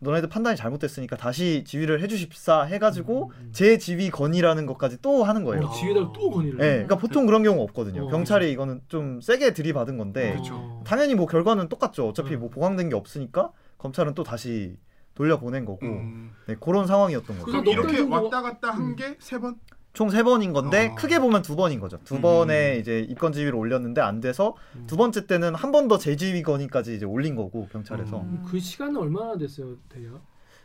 너네들 0.00 0.28
판단이 0.28 0.56
잘못됐으니까 0.56 1.16
다시 1.16 1.64
지휘를 1.64 2.02
해주십사 2.02 2.64
해가지고 2.64 3.26
음, 3.26 3.30
음. 3.40 3.48
재 3.52 3.78
지휘 3.78 4.10
건이라는 4.10 4.66
것까지 4.66 4.98
또 5.00 5.24
하는 5.24 5.44
거예요. 5.44 5.66
어, 5.66 5.72
지휘다가 5.72 6.12
또 6.12 6.30
건의를. 6.30 6.58
예, 6.60 6.72
그러니까 6.72 6.96
보통 6.96 7.26
그런 7.26 7.42
경우 7.42 7.62
없거든요. 7.62 8.06
어. 8.06 8.10
경찰이 8.10 8.50
이거는 8.52 8.82
좀 8.88 9.20
세게 9.20 9.54
들이받은 9.54 9.96
건데 9.96 10.32
그렇죠. 10.32 10.82
당연히 10.84 11.14
뭐 11.14 11.26
결과는 11.26 11.68
똑같죠. 11.68 12.08
어차피 12.08 12.34
음. 12.34 12.40
뭐 12.40 12.50
보강된 12.50 12.88
게 12.88 12.96
없으니까 12.96 13.52
검찰은 13.78 14.14
또 14.14 14.24
다시 14.24 14.76
돌려보낸 15.14 15.64
거고 15.64 15.86
음. 15.86 16.32
네, 16.46 16.56
그런 16.60 16.86
상황이었던 16.86 17.38
거죠. 17.38 17.62
그래서 17.62 17.70
이렇게 17.70 18.00
왔다 18.00 18.42
갔다 18.42 18.72
음. 18.72 18.78
한게 18.78 19.16
세 19.20 19.38
번? 19.38 19.56
총 19.94 20.10
세 20.10 20.22
번인 20.22 20.52
건데 20.52 20.88
어. 20.92 20.94
크게 20.96 21.18
보면 21.20 21.42
두 21.42 21.56
번인 21.56 21.80
거죠. 21.80 21.98
두 22.04 22.16
음. 22.16 22.20
번에 22.20 22.78
이제 22.78 23.00
입건 23.08 23.32
지휘를 23.32 23.54
올렸는데 23.54 24.00
안 24.00 24.20
돼서 24.20 24.54
음. 24.76 24.84
두 24.86 24.96
번째 24.96 25.26
때는 25.26 25.54
한 25.54 25.70
번 25.72 25.88
더 25.88 25.98
재지휘 25.98 26.42
건의까지 26.42 26.94
이제 26.96 27.04
올린 27.06 27.34
거고 27.36 27.68
경찰에서 27.72 28.20
음. 28.20 28.44
그 28.46 28.58
시간은 28.60 28.96
얼마나 28.96 29.36
됐어요, 29.38 29.76
대략? 29.88 30.20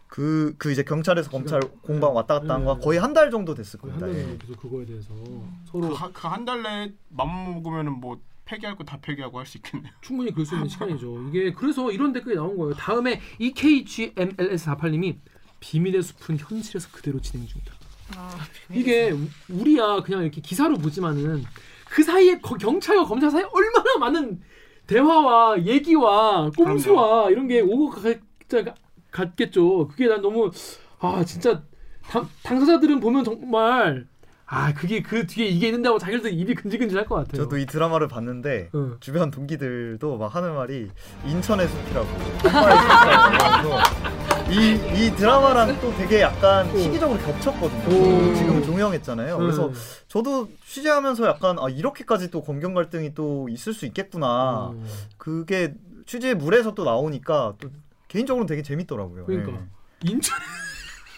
그 0.08 0.56
그 0.58 0.72
이제 0.72 0.82
경찰에서 0.84 1.30
검찰 1.30 1.60
공방 1.82 2.16
왔다 2.16 2.40
갔다 2.40 2.56
한거 2.56 2.76
네. 2.76 2.82
거의 2.84 3.00
한 3.00 3.14
달 3.14 3.30
정도 3.32 3.54
됐을 3.54 3.80
겁니다. 3.80 4.06
한달 4.08 4.20
예. 4.20 4.26
정도 4.26 4.38
계속 4.40 4.58
그거에 4.62 4.86
대해서 4.86 5.14
서로 5.66 5.90
그 6.14 6.28
한 6.28 6.46
달 6.46 6.64
내에 6.64 6.92
맘 7.10 7.54
먹으면은 7.54 7.94
뭐 8.00 8.20
폐기할 8.46 8.76
거 8.76 8.84
다 8.84 8.98
폐기하고 9.00 9.38
할 9.38 9.46
수 9.46 9.58
있겠네요. 9.60 9.92
충분히 10.02 10.32
그럴 10.32 10.44
수 10.48 10.56
있는 10.56 10.68
시간이죠. 10.70 11.28
이게 11.30 11.54
그래서 11.54 11.92
이런 11.92 12.12
댓글이 12.14 12.36
나온 12.36 12.58
거예요. 12.58 12.74
다음에 12.74 13.22
E 13.38 13.54
EKGMLS48님이 13.54 15.18
비밀의 15.60 16.02
숲은 16.02 16.38
현실에서 16.40 16.90
그대로 16.92 17.20
진행 17.22 17.46
중이다. 17.46 17.74
아, 18.18 18.38
이게 18.74 19.12
우- 19.12 19.28
우리야 19.50 20.02
그냥 20.02 20.22
이렇게 20.24 20.42
기사로 20.42 20.78
보지만은 20.78 21.44
그 21.90 22.04
사이에 22.04 22.40
거- 22.40 22.56
경찰과 22.58 23.06
검찰 23.06 23.30
사이에 23.32 23.46
얼마나 23.52 23.98
많은 24.00 24.42
대화와 24.88 25.64
얘기와 25.66 26.50
꼼수와 26.52 27.30
이런 27.30 27.48
게 27.48 27.62
오고 27.62 27.90
가- 27.90 28.02
가- 28.64 28.76
갔겠죠. 29.12 29.88
그게 29.88 30.08
난 30.08 30.22
너무 30.22 30.52
아 31.00 31.24
진짜 31.24 31.64
당, 32.10 32.28
당사자들은 32.44 33.00
보면 33.00 33.24
정말 33.24 34.08
아 34.52 34.74
그게 34.74 35.04
그 35.04 35.28
뒤에 35.28 35.46
이게 35.48 35.68
있는다고 35.68 36.00
자기들도 36.00 36.30
입이 36.30 36.56
근질근질할 36.56 37.06
것 37.06 37.14
같아요. 37.16 37.44
저도 37.44 37.60
이 37.60 37.68
드라마를 37.68 38.08
봤는데 38.08 38.72
어. 38.74 38.96
주변 39.00 39.30
동기들도 39.30 40.18
막 40.18 40.36
하는 40.36 40.56
말이 40.56 40.90
인천의 41.24 41.68
숲이라고 41.68 42.08
이, 44.50 44.74
이 44.96 45.12
드라마랑 45.16 45.80
또 45.80 45.96
되게 45.96 46.22
약간 46.22 46.68
오. 46.72 46.78
시기적으로 46.80 47.20
겹쳤거든요. 47.20 47.90
오. 47.90 48.34
지금 48.34 48.64
종영했잖아요. 48.64 49.38
그래서 49.38 49.68
네. 49.68 49.74
저도 50.08 50.50
취재하면서 50.66 51.28
약간 51.28 51.60
아 51.60 51.70
이렇게까지 51.70 52.32
또 52.32 52.42
검경 52.42 52.74
갈등이 52.74 53.14
또 53.14 53.48
있을 53.50 53.74
수 53.74 53.86
있겠구나. 53.86 54.72
어. 54.74 54.84
그게 55.20 55.76
취재 56.08 56.34
물에서 56.34 56.74
또 56.74 56.86
나오니까 56.86 57.54
또 57.60 57.70
개인적으로는 58.08 58.48
되게 58.48 58.64
재밌더라고요. 58.64 59.28
그러니까. 59.28 59.52
예. 59.52 59.60
인천 60.10 60.40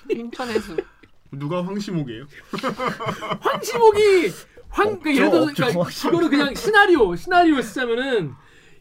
인터넷으로 0.09 0.83
누가 1.31 1.65
황시목이에요? 1.65 2.25
황시목이 3.39 4.31
황그 4.69 5.15
예를 5.15 5.29
들어서 5.31 5.53
그러니까 5.53 5.79
없죠. 5.81 6.09
이거를 6.09 6.29
그냥 6.29 6.55
시나리오 6.55 7.15
시나리오 7.15 7.61
쓰자면은 7.61 8.33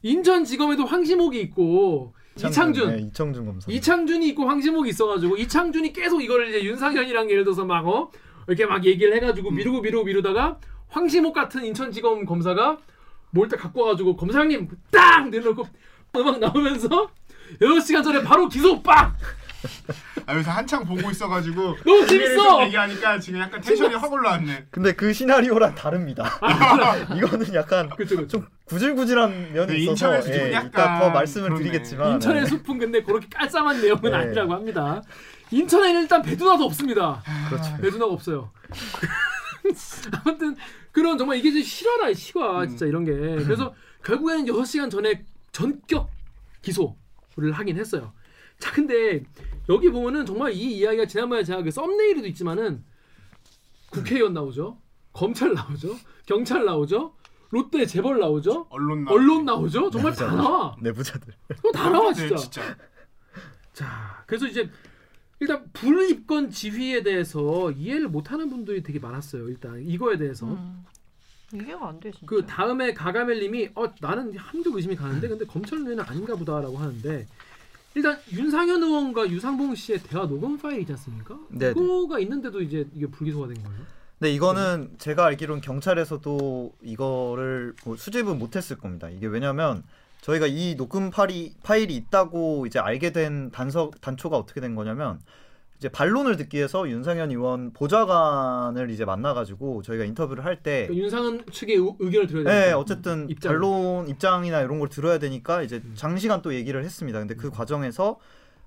인천지검에도 0.02 0.84
황시목이 0.84 1.40
있고 1.42 2.14
이창준 2.36 2.88
네, 2.96 3.02
이창준 3.02 3.44
검사. 3.44 3.70
이창준이 3.70 4.28
있고 4.30 4.46
황시목이 4.46 4.88
있어가지고 4.90 5.36
이창준이 5.36 5.92
계속 5.92 6.22
이거를 6.22 6.48
이제 6.48 6.64
윤상현이랑 6.64 7.30
예를 7.30 7.44
들어서 7.44 7.64
막 7.64 7.86
어, 7.86 8.10
이렇게 8.48 8.66
막 8.66 8.84
얘기를 8.84 9.14
해가지고 9.14 9.50
미루고 9.50 9.82
미루고 9.82 10.04
미루다가 10.04 10.58
황시목 10.88 11.34
같은 11.34 11.64
인천지검 11.64 12.24
검사가 12.24 12.78
뭘딱 13.30 13.60
갖고 13.60 13.82
와가지고 13.82 14.16
검사장님 14.16 14.68
딱 14.90 15.28
내놓고 15.28 15.66
막 16.12 16.38
나오면서 16.40 17.10
6시간 17.60 18.02
전에 18.02 18.22
바로 18.22 18.48
기소 18.48 18.82
빡! 18.82 19.16
아 20.26 20.34
여기서 20.34 20.50
한창 20.50 20.84
보고 20.84 21.10
있어가지고 21.10 21.76
너무 21.84 22.06
재밌어! 22.06 22.64
얘기하니까 22.64 23.18
지금 23.18 23.40
약간 23.40 23.60
텐션이 23.60 23.94
확 23.94 24.12
올라왔네. 24.12 24.66
근데 24.70 24.92
그 24.92 25.12
시나리오랑 25.12 25.74
다릅니다. 25.74 26.38
이거는 27.16 27.54
약간 27.54 27.88
그쵸 27.90 28.16
그쵸 28.16 28.28
좀 28.28 28.46
구질구질한 28.64 29.52
면이 29.52 29.66
그 29.66 29.74
있어서 29.74 29.90
인천에서 30.16 30.32
좀 30.32 30.46
예, 30.46 30.52
약간 30.52 30.68
이따 30.68 30.98
더 31.00 31.10
말씀을 31.10 31.48
그러네. 31.48 31.64
드리겠지만 31.64 32.12
인천의 32.12 32.42
네. 32.42 32.48
숲은 32.48 32.78
근데 32.78 33.02
그렇게 33.02 33.26
깔쌈한 33.32 33.80
내용은 33.80 34.10
네. 34.10 34.16
아니라고 34.16 34.54
합니다. 34.54 35.02
인천에는 35.50 36.02
일단 36.02 36.22
배두나도 36.22 36.64
없습니다. 36.64 37.22
그렇죠. 37.48 37.76
배두나가 37.80 38.12
없어요. 38.12 38.50
아무튼 40.24 40.56
그런 40.92 41.18
정말 41.18 41.38
이게 41.38 41.50
좀 41.52 41.62
실화라 41.62 42.12
실화 42.14 42.62
음. 42.62 42.68
진짜 42.68 42.86
이런 42.86 43.04
게 43.04 43.12
그래서 43.12 43.74
결국에는 44.04 44.46
6시간 44.46 44.90
전에 44.90 45.24
전격 45.52 46.10
기소를 46.62 47.52
하긴 47.52 47.76
했어요. 47.76 48.12
자 48.60 48.70
근데 48.72 49.24
여기 49.68 49.90
보면은 49.90 50.24
정말 50.26 50.52
이 50.52 50.78
이야기가 50.78 51.06
지난번에 51.06 51.42
제가 51.42 51.62
그 51.62 51.70
썸네일에도 51.70 52.26
있지만은 52.28 52.84
국회의원 53.90 54.32
나오죠. 54.34 54.78
검찰 55.12 55.52
나오죠. 55.54 55.96
경찰 56.26 56.64
나오죠. 56.64 57.14
롯데 57.50 57.84
재벌 57.86 58.20
나오죠. 58.20 58.66
언론 58.70 59.04
나 59.04 59.10
언론 59.10 59.44
나오죠. 59.44 59.90
정말 59.90 60.14
다. 60.14 60.26
나와. 60.32 60.76
내부자들. 60.80 61.34
다 61.74 61.90
나와 61.90 62.12
네, 62.12 62.14
진짜. 62.14 62.36
진짜. 62.36 62.76
자, 63.72 64.22
그래서 64.26 64.46
이제 64.46 64.70
일단 65.40 65.64
불입건 65.72 66.50
지휘에 66.50 67.02
대해서 67.02 67.72
이해를 67.72 68.08
못하는 68.08 68.50
분들이 68.50 68.82
되게 68.82 68.98
많았어요. 69.00 69.48
일단 69.48 69.82
이거에 69.82 70.16
대해서 70.18 70.46
음. 70.46 70.84
이해가 71.52 71.88
안 71.88 71.98
돼 71.98 72.12
진짜. 72.12 72.26
그 72.26 72.46
다음에 72.46 72.94
가가멜님이 72.94 73.70
어 73.74 73.92
나는 74.00 74.36
한쪽 74.36 74.76
의심이 74.76 74.94
가는데 74.94 75.26
근데 75.26 75.44
검찰 75.46 75.82
내는 75.82 75.98
아닌가 76.00 76.36
보다라고 76.36 76.76
하는데 76.78 77.26
일단 77.94 78.18
윤상현 78.32 78.82
의원과 78.82 79.28
유상봉 79.30 79.74
씨의 79.74 80.00
대화 80.04 80.26
녹음 80.26 80.56
파일 80.56 80.80
있지 80.80 80.92
않습니까? 80.92 81.38
네네. 81.50 81.74
그거가 81.74 82.18
있는데도 82.20 82.60
이제 82.60 82.88
이게 82.94 83.06
불기소가 83.06 83.48
된 83.48 83.62
거예요. 83.62 83.80
근데 84.18 84.32
이거는 84.32 84.90
제가 84.98 85.24
알기로는 85.24 85.62
경찰에서도 85.62 86.74
이거를 86.82 87.74
뭐 87.84 87.96
수집은 87.96 88.38
못했을 88.38 88.76
겁니다. 88.76 89.08
이게 89.08 89.26
왜냐면 89.26 89.82
저희가 90.20 90.46
이 90.46 90.76
녹음 90.76 91.10
파일이, 91.10 91.54
파일이 91.62 91.96
있다고 91.96 92.66
이제 92.66 92.78
알게 92.78 93.12
된 93.12 93.50
단서 93.50 93.90
단초가 94.00 94.36
어떻게 94.36 94.60
된 94.60 94.74
거냐면 94.74 95.20
이제 95.80 95.88
반론을 95.88 96.36
듣기 96.36 96.58
위해서 96.58 96.86
윤상현 96.86 97.30
의원 97.30 97.72
보좌관을 97.72 98.90
이제 98.90 99.06
만나가지고 99.06 99.80
저희가 99.80 100.04
인터뷰를 100.04 100.44
할때 100.44 100.86
그러니까 100.86 101.04
윤상현 101.04 101.44
측의 101.50 101.76
의, 101.76 101.94
의견을 101.98 102.26
들어야 102.26 102.44
되니까. 102.44 102.66
네, 102.66 102.72
어쨌든 102.74 103.30
입장. 103.30 103.52
반론 103.52 104.06
입장이나 104.06 104.60
이런 104.60 104.78
걸 104.78 104.90
들어야 104.90 105.18
되니까 105.18 105.62
이제 105.62 105.80
음. 105.82 105.92
장시간 105.94 106.42
또 106.42 106.52
얘기를 106.52 106.84
했습니다. 106.84 107.18
근데 107.18 107.34
그 107.34 107.50
과정에서 107.50 108.18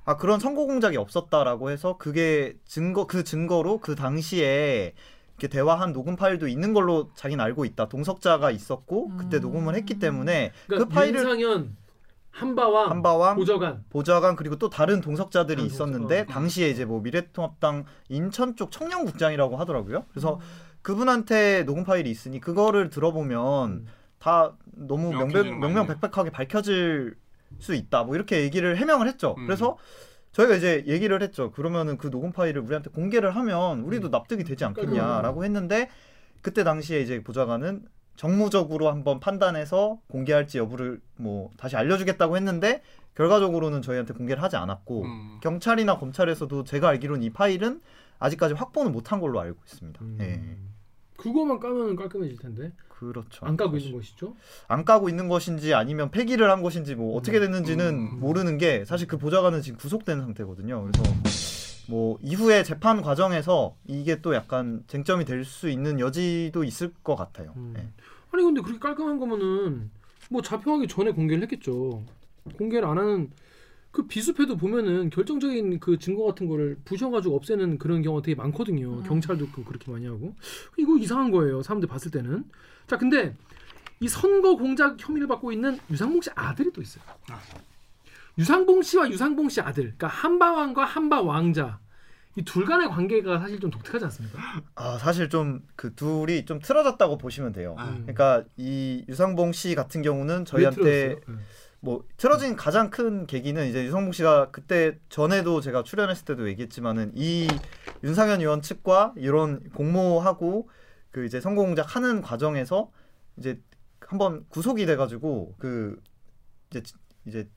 아 0.05 0.17
그런 0.17 0.39
선거 0.39 0.65
공작이 0.65 0.97
없었다라고 0.97 1.69
해서 1.69 1.97
그게 1.99 2.55
증거 2.65 3.05
그 3.05 3.23
증거로 3.23 3.77
그 3.77 3.93
당시에 3.93 4.95
이렇게 5.37 5.47
대화한 5.49 5.93
녹음 5.93 6.15
파일도 6.15 6.47
있는 6.47 6.73
걸로 6.73 7.11
자기는 7.13 7.45
알고 7.45 7.65
있다. 7.65 7.89
동석자가 7.89 8.49
있었고 8.49 9.11
그때 9.17 9.37
음. 9.37 9.41
녹음을 9.41 9.75
했기 9.75 9.99
때문에 9.99 10.51
그러니까 10.65 10.89
그 10.89 10.95
파일을 10.95 11.19
윤상현 11.19 11.77
한바왕, 12.33 12.89
한바왕 12.89 13.35
보좌관 13.35 13.83
보좌관 13.89 14.35
그리고 14.35 14.57
또 14.57 14.69
다른 14.69 15.01
동석자들이 15.01 15.57
다른 15.57 15.67
있었는데 15.67 16.25
동석. 16.25 16.33
당시에 16.33 16.69
이제 16.69 16.83
뭐 16.83 16.99
미래통합당 17.01 17.85
인천 18.09 18.55
쪽 18.55 18.71
청년국장이라고 18.71 19.55
하더라고요. 19.57 20.05
그래서 20.11 20.35
음. 20.35 20.39
그분한테 20.81 21.63
녹음 21.63 21.83
파일이 21.83 22.09
있으니 22.09 22.39
그거를 22.39 22.89
들어보면 22.89 23.69
음. 23.69 23.87
다 24.17 24.55
너무 24.75 25.11
명백, 25.11 25.43
거 25.43 25.55
명명백백하게 25.55 26.31
밝혀질 26.31 27.15
수 27.59 27.75
있다. 27.75 28.03
뭐 28.03 28.15
이렇게 28.15 28.41
얘기를 28.41 28.77
해명을 28.77 29.07
했죠. 29.07 29.35
음. 29.37 29.45
그래서 29.45 29.77
저희가 30.31 30.55
이제 30.55 30.83
얘기를 30.87 31.21
했죠. 31.21 31.51
그러면은 31.51 31.97
그 31.97 32.09
녹음 32.09 32.31
파일을 32.31 32.63
우리한테 32.63 32.89
공개를 32.89 33.35
하면 33.35 33.81
우리도 33.81 34.09
납득이 34.09 34.43
되지 34.43 34.65
않겠냐라고 34.65 35.43
했는데 35.45 35.89
그때 36.41 36.63
당시에 36.63 36.99
이제 37.01 37.21
보좌관은 37.23 37.83
정무적으로 38.15 38.89
한번 38.89 39.19
판단해서 39.19 39.99
공개할지 40.07 40.57
여부를 40.57 41.01
뭐 41.15 41.49
다시 41.57 41.75
알려주겠다고 41.75 42.37
했는데 42.37 42.81
결과적으로는 43.15 43.81
저희한테 43.81 44.13
공개를 44.13 44.41
하지 44.41 44.55
않았고 44.55 45.03
음. 45.03 45.39
경찰이나 45.41 45.97
검찰에서도 45.97 46.63
제가 46.63 46.89
알기로는 46.89 47.23
이 47.23 47.29
파일은 47.31 47.81
아직까지 48.19 48.53
확보는 48.53 48.91
못한 48.91 49.19
걸로 49.19 49.39
알고 49.39 49.59
있습니다. 49.65 49.99
음. 50.01 50.17
예. 50.21 50.57
그거만 51.17 51.59
까면 51.59 51.95
깔끔해질 51.95 52.37
텐데 52.37 52.71
그렇죠. 52.89 53.45
안 53.45 53.57
까고 53.57 53.77
있는 53.77 53.93
것이죠. 53.93 54.35
안 54.67 54.85
까고 54.85 55.09
있는 55.09 55.27
것인지 55.27 55.73
아니면 55.73 56.09
폐기를 56.11 56.49
한 56.49 56.61
것인지 56.61 56.95
뭐 56.95 57.17
어떻게 57.17 57.39
됐는지는 57.39 57.85
음. 57.93 58.19
모르는 58.19 58.57
게 58.57 58.85
사실 58.85 59.07
그 59.07 59.17
보좌관은 59.17 59.61
지금 59.61 59.77
구속된 59.77 60.21
상태거든요. 60.21 60.81
그래서 60.83 61.13
뭐 61.87 62.17
이후에 62.21 62.63
재판 62.63 63.01
과정에서 63.01 63.75
이게 63.85 64.21
또 64.21 64.33
약간 64.33 64.83
쟁점이 64.87 65.25
될 65.25 65.43
수 65.43 65.69
있는 65.69 65.99
여지도 65.99 66.63
있을 66.63 66.93
것 67.03 67.15
같아요. 67.15 67.53
음. 67.57 67.73
예. 67.77 67.87
아니 68.33 68.43
근데 68.43 68.61
그렇게 68.61 68.79
깔끔한 68.79 69.19
거면은 69.19 69.89
뭐 70.29 70.41
잡혀가기 70.41 70.87
전에 70.87 71.11
공개를 71.11 71.43
했겠죠. 71.43 72.03
공개를 72.57 72.87
안 72.87 72.97
하는 72.97 73.29
그 73.91 74.07
비수패도 74.07 74.57
보면은 74.57 75.11
결정적인 75.11 75.79
그 75.79 75.99
증거 75.99 76.23
같은 76.25 76.47
거를 76.47 76.77
부셔가지고 76.83 77.35
없애는 77.35 77.77
그런 77.77 78.01
경우가 78.01 78.23
되게 78.23 78.33
많거든요. 78.35 78.89
음. 78.91 79.03
경찰도 79.03 79.49
그- 79.49 79.63
그렇게 79.63 79.91
많이 79.91 80.07
하고 80.07 80.33
이거 80.77 80.97
이상한 80.97 81.29
거예요. 81.29 81.61
사람들 81.61 81.87
봤을 81.87 82.09
때는. 82.09 82.43
자 82.87 82.97
근데 82.97 83.35
이 83.99 84.07
선거 84.07 84.55
공작 84.57 84.97
혐의를 84.99 85.27
받고 85.27 85.51
있는 85.51 85.77
유상봉 85.91 86.21
씨 86.21 86.31
아들이 86.33 86.71
또 86.73 86.81
있어요. 86.81 87.03
유상봉 88.39 88.81
씨와 88.81 89.11
유상봉 89.11 89.47
씨 89.49 89.61
아들, 89.61 89.83
그러니까 89.83 90.07
한바왕과 90.07 90.85
한바왕자 90.85 91.79
이 92.35 92.43
둘 92.43 92.65
간의 92.65 92.89
관계가 92.89 93.39
사실 93.39 93.59
좀 93.59 93.69
독특하지 93.69 94.05
않습니까? 94.05 94.39
아 94.75 94.97
사실 94.97 95.29
좀 95.29 95.61
그 95.75 95.93
둘이 95.93 96.45
좀 96.45 96.59
틀어졌다고 96.59 97.17
보시면 97.17 97.51
돼요. 97.51 97.75
아. 97.77 97.91
그러니까 97.93 98.43
이 98.57 99.05
유상봉 99.07 99.51
씨 99.51 99.75
같은 99.75 100.01
경우는 100.01 100.39
왜 100.39 100.43
저희한테. 100.45 101.19
뭐 101.79 102.05
틀어진 102.15 102.55
가장 102.55 102.89
큰 102.89 103.27
계기는 103.27 103.67
이제 103.67 103.83
유상봉 103.83 104.13
씨가 104.13 104.51
그때 104.51 104.97
전에도 105.09 105.59
제가 105.59 105.83
출연했을 105.83 106.23
때도 106.23 106.47
얘기했지만은 106.47 107.11
이 107.13 107.45
윤상현 108.05 108.39
의원 108.39 108.61
측과 108.61 109.13
이런 109.17 109.69
공모하고 109.71 110.69
그 111.11 111.25
이제 111.25 111.41
선거 111.41 111.61
공작 111.61 111.93
하는 111.97 112.21
과정에서 112.21 112.89
이제 113.35 113.59
한번 113.99 114.45
구속이 114.47 114.85
돼가지고 114.85 115.55
그 115.57 115.99
이제 116.71 116.81
이제 117.25 117.49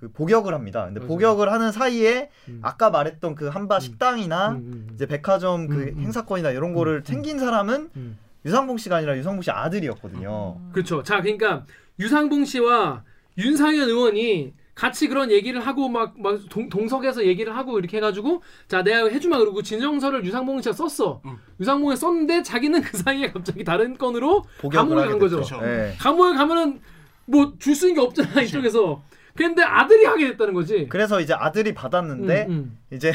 그 0.00 0.10
복역을 0.10 0.54
합니다. 0.54 0.86
근데 0.86 1.00
맞아요. 1.00 1.08
복역을 1.08 1.52
하는 1.52 1.72
사이에 1.72 2.30
음. 2.48 2.60
아까 2.62 2.90
말했던 2.90 3.34
그 3.34 3.48
한바 3.48 3.76
음. 3.76 3.80
식당이나 3.80 4.48
음, 4.50 4.56
음, 4.56 4.72
음. 4.72 4.90
이제 4.94 5.06
백화점 5.06 5.68
그. 5.68 5.94
행사권이나 6.00 6.50
이런 6.50 6.72
거를 6.72 6.96
음. 6.98 7.04
챙긴 7.04 7.38
사람은 7.38 7.90
음. 7.96 8.18
유상봉 8.46 8.78
씨가 8.78 8.96
아니라 8.96 9.16
유상봉 9.18 9.42
씨 9.42 9.50
아들이었거든요. 9.50 10.58
그렇죠. 10.72 11.02
자, 11.02 11.20
그러니까 11.20 11.66
유상봉 11.98 12.46
씨와 12.46 13.04
윤상현 13.36 13.88
의원이 13.88 14.54
같이 14.74 15.08
그런 15.08 15.30
얘기를 15.30 15.60
하고 15.60 15.90
막, 15.90 16.14
막 16.18 16.40
동, 16.48 16.70
동석에서 16.70 17.26
얘기를 17.26 17.54
하고 17.54 17.78
이렇게 17.78 17.98
해가지고 17.98 18.42
자 18.66 18.82
내가 18.82 19.08
해주마 19.08 19.36
그러고 19.38 19.60
진정서를 19.62 20.24
유상봉 20.24 20.62
씨가 20.62 20.72
썼어. 20.74 21.20
음. 21.26 21.36
유상봉이 21.60 21.96
썼는데 21.96 22.42
자기는 22.42 22.80
그 22.80 22.96
사이에 22.96 23.30
갑자기 23.30 23.62
다른 23.62 23.98
건으로 23.98 24.44
하게 24.62 24.76
간 25.10 25.18
거죠. 25.18 25.42
예. 25.62 25.94
감옥에 25.98 26.34
가면은 26.34 26.80
뭐 27.26 27.52
줄 27.58 27.74
수 27.74 27.88
있는 27.88 28.00
게 28.00 28.06
없잖아 28.06 28.40
이쪽에서. 28.40 29.02
근데 29.40 29.62
아들이 29.62 30.04
하게 30.04 30.28
됐다는 30.32 30.52
거지. 30.52 30.86
그래서 30.90 31.18
이제 31.20 31.32
아들이 31.32 31.72
받았는데 31.72 32.46
음, 32.48 32.50
음. 32.52 32.78
이제 32.92 33.10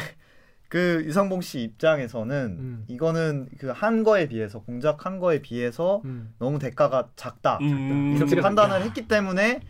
그 0.69 1.03
유상봉 1.05 1.41
씨 1.41 1.61
입장에서는 1.61 2.35
음. 2.59 2.83
이거는 2.87 3.47
그 3.59 3.71
한 3.71 4.03
거에 4.03 4.27
비해서 4.27 4.59
공작한 4.61 5.19
거에 5.19 5.39
비해서 5.41 6.01
음. 6.05 6.33
너무 6.39 6.57
대가가 6.57 7.09
작다 7.15 7.59
음. 7.61 8.15
이렇게. 8.17 8.41
판단을 8.41 8.81
했기 8.81 9.07
때문에 9.07 9.61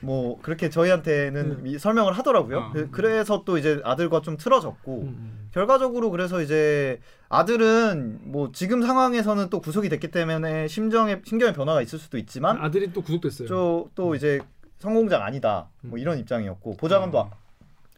뭐 0.00 0.38
그렇게 0.42 0.68
저희한테는 0.68 1.50
음. 1.60 1.66
이- 1.66 1.78
설명을 1.78 2.12
하더라고요. 2.12 2.58
어. 2.58 2.70
그- 2.72 2.90
그래서 2.90 3.42
또 3.46 3.56
이제 3.56 3.80
아들과 3.84 4.20
좀 4.20 4.36
틀어졌고. 4.36 5.08
결과적으로 5.52 6.10
그래서 6.10 6.42
이제 6.42 6.98
아들은 7.28 8.20
뭐 8.24 8.50
지금 8.52 8.82
상황에서는 8.82 9.48
또 9.48 9.60
구속이 9.60 9.88
됐기 9.88 10.10
때문에 10.10 10.66
심정의 10.68 11.22
심경의 11.24 11.54
변화가 11.54 11.80
있을 11.82 11.98
수도 11.98 12.18
있지만 12.18 12.58
아들이 12.58 12.92
또 12.92 13.00
구속됐어요. 13.02 13.48
저또 13.48 14.14
이제 14.14 14.40
성공작 14.82 15.22
아니다 15.22 15.68
뭐 15.80 15.96
음. 15.96 15.98
이런 16.00 16.18
입장이었고 16.18 16.76
보좌관도 16.76 17.22
음. 17.22 17.26
아- 17.26 17.30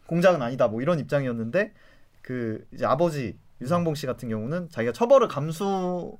공작은 0.06 0.42
아니다 0.42 0.68
뭐 0.68 0.82
이런 0.82 0.98
입장이었는데 0.98 1.72
그 2.20 2.66
이제 2.74 2.84
아버지 2.84 3.38
유상봉 3.62 3.94
씨 3.94 4.06
같은 4.06 4.28
경우는 4.28 4.68
자기가 4.68 4.92
처벌을 4.92 5.26
감수해서라도 5.28 6.18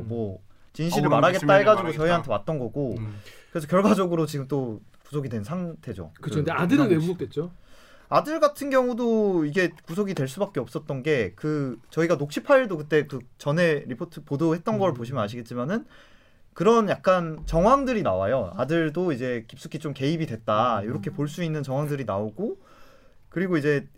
음. 0.00 0.08
뭐 0.08 0.40
진실을 0.72 1.06
억울한 1.06 1.20
게 1.20 1.22
말하겠다 1.46 1.54
해가지고 1.54 1.82
말하겠다. 1.84 2.02
저희한테 2.02 2.30
왔던 2.30 2.58
거고 2.58 2.96
음. 2.98 3.14
그래서 3.52 3.68
결과적으로 3.68 4.26
지금 4.26 4.48
또 4.48 4.80
구속이 5.06 5.28
된 5.28 5.44
상태죠. 5.44 6.10
그렇죠. 6.20 6.40
그 6.40 6.44
근데 6.44 6.50
아들은 6.52 6.88
왜. 6.90 6.96
구속됐죠? 6.96 7.52
아들 8.08 8.40
같은 8.40 8.70
경우도 8.70 9.44
이게 9.44 9.70
구속이 9.84 10.14
될 10.14 10.26
수밖에 10.26 10.58
없었던 10.58 11.04
게 11.04 11.32
그 11.36 11.78
저희가 11.90 12.18
녹취 12.18 12.42
파일도 12.42 12.76
그때 12.78 13.06
그 13.06 13.20
전에 13.38 13.84
리포트 13.86 14.24
보도했던 14.24 14.78
걸 14.78 14.90
음. 14.90 14.94
보시면 14.94 15.22
아시겠지만은 15.22 15.86
그런 16.52 16.88
약간 16.88 17.40
정황들이 17.46 18.02
나와요. 18.02 18.52
아들도 18.56 19.12
이제 19.12 19.44
깊숙이 19.48 19.78
좀 19.78 19.92
개입이 19.94 20.26
됐다 20.26 20.80
음. 20.80 20.84
이렇게 20.84 21.10
볼 21.10 21.28
수 21.28 21.42
있는 21.42 21.62
정황들이 21.62 22.04
나오고 22.04 22.58
그리고 23.28 23.56
이제 23.56 23.88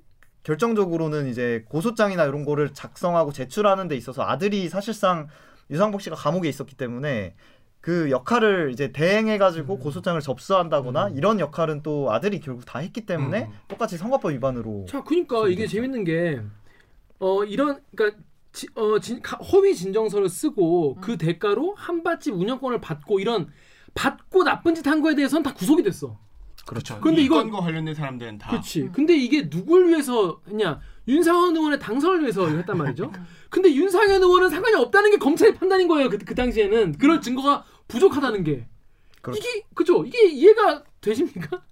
결정적으로는 0.43 1.29
이제 1.29 1.65
고소장이나 1.69 2.25
이런 2.25 2.45
거를 2.45 2.75
작성하고 2.75 3.33
제출하는 3.33 3.89
데 3.89 3.97
있어서 3.97 4.23
아들이 4.23 4.69
사실상 4.69 5.29
유상복 5.71 6.01
씨가 6.03 6.17
감옥에 6.17 6.49
있었기 6.49 6.77
때문에 6.77 7.35
그 7.81 8.11
역할을 8.11 8.71
이제 8.73 8.93
대행해가지고 8.93 9.75
음. 9.75 9.79
고소장을 9.81 10.21
접수한다거나 10.21 11.09
음. 11.09 11.17
이런 11.17 11.41
역할은 11.41 11.83
또 11.83 12.13
아들이 12.13 12.41
결국 12.41 12.65
다 12.67 12.79
했기 12.81 13.07
때문에 13.07 13.45
음. 13.45 13.53
똑같이 13.69 13.97
선거법 13.97 14.33
위반으로 14.33 14.87
자, 14.89 15.03
그러니까 15.03 15.49
이게. 15.49 15.67
재밌는 15.67 16.05
게 16.05 16.43
어 17.19 17.45
이런 17.45 17.81
그러니까 17.95 18.21
지, 18.53 18.67
어 18.75 18.99
진, 18.99 19.23
가- 19.23 19.37
허위 19.39 19.75
진정서를 19.75 20.29
쓰고 20.29 20.97
그 21.01 21.17
대가로 21.17 21.75
한밭집 21.77 22.35
운영권을 22.35 22.81
받고 22.81 23.19
이런 23.21 23.49
받고 23.95 24.45
나쁜 24.45 24.75
짓 24.75 24.87
한 24.87 25.01
거에 25.01 25.15
대해서는 25.15 25.43
다 25.43 25.55
구속이 25.55 25.83
됐어. 25.83 26.19
그렇죠. 26.67 27.01
근데 27.01 27.23
이 27.23 27.25
이거- 27.25 27.37
건과 27.37 27.61
관련된 27.61 27.95
사람들은 27.95 28.39
다 28.39 28.51
그렇지. 28.51 28.91
근데 28.93 29.17
이게 29.17 29.49
누굴 29.49 29.89
위해서 29.89 30.41
했냐? 30.49 30.81
윤상현 31.09 31.57
의원의 31.57 31.81
당선을 31.81 32.21
위해서 32.21 32.47
했단 32.49 32.79
말이죠. 32.79 33.11
근데 33.51 33.75
윤상현 33.75 34.23
의원은 34.23 34.51
상관이 34.51 34.77
없다는 34.77 35.11
게 35.11 35.17
검찰의 35.19 35.55
판단인 35.55 35.89
거예요. 35.89 36.09
그, 36.09 36.19
그 36.19 36.35
당시에는 36.35 36.93
그럴 36.99 37.21
증거가 37.21 37.65
부족하다는 37.89 38.45
게 38.45 38.69
그렇죠. 39.21 39.41
이게 39.41 39.65
그죠? 39.75 40.05
이게 40.05 40.29
이해가 40.29 40.85
되십니까? 41.01 41.63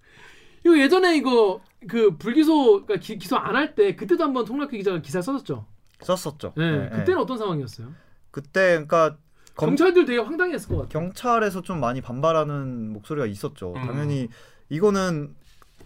이거 0.65 0.77
예전에 0.79 1.17
이거 1.17 1.61
그 1.89 2.17
불기소 2.19 2.85
그러니까 2.85 2.97
기, 2.97 3.17
기소 3.19 3.37
안 3.37 3.55
할 3.55 3.75
때 3.75 3.95
그때도 3.95 4.25
한번 4.25 4.45
통락교 4.45 4.77
기자가 4.77 5.01
기사 5.01 5.23
썼었죠. 5.23 5.67
썼었죠. 6.03 6.53
네, 6.57 6.71
네, 6.71 6.89
그때는 6.89 7.05
네. 7.05 7.15
어떤 7.15 7.39
상황이었어요? 7.39 7.89
그때 8.31 8.71
그러니까 8.85 9.17
검- 9.57 9.71
경찰들 9.71 10.05
되게 10.07 10.19
황당했을 10.19 10.69
것 10.69 10.77
같아요. 10.77 10.89
경찰에서 10.89 11.63
좀 11.63 11.81
많이 11.81 12.01
반발하는 12.01 12.93
목소리가 12.93 13.27
있었죠. 13.27 13.75
음. 13.77 13.87
당연히 13.87 14.29
이거는 14.69 15.35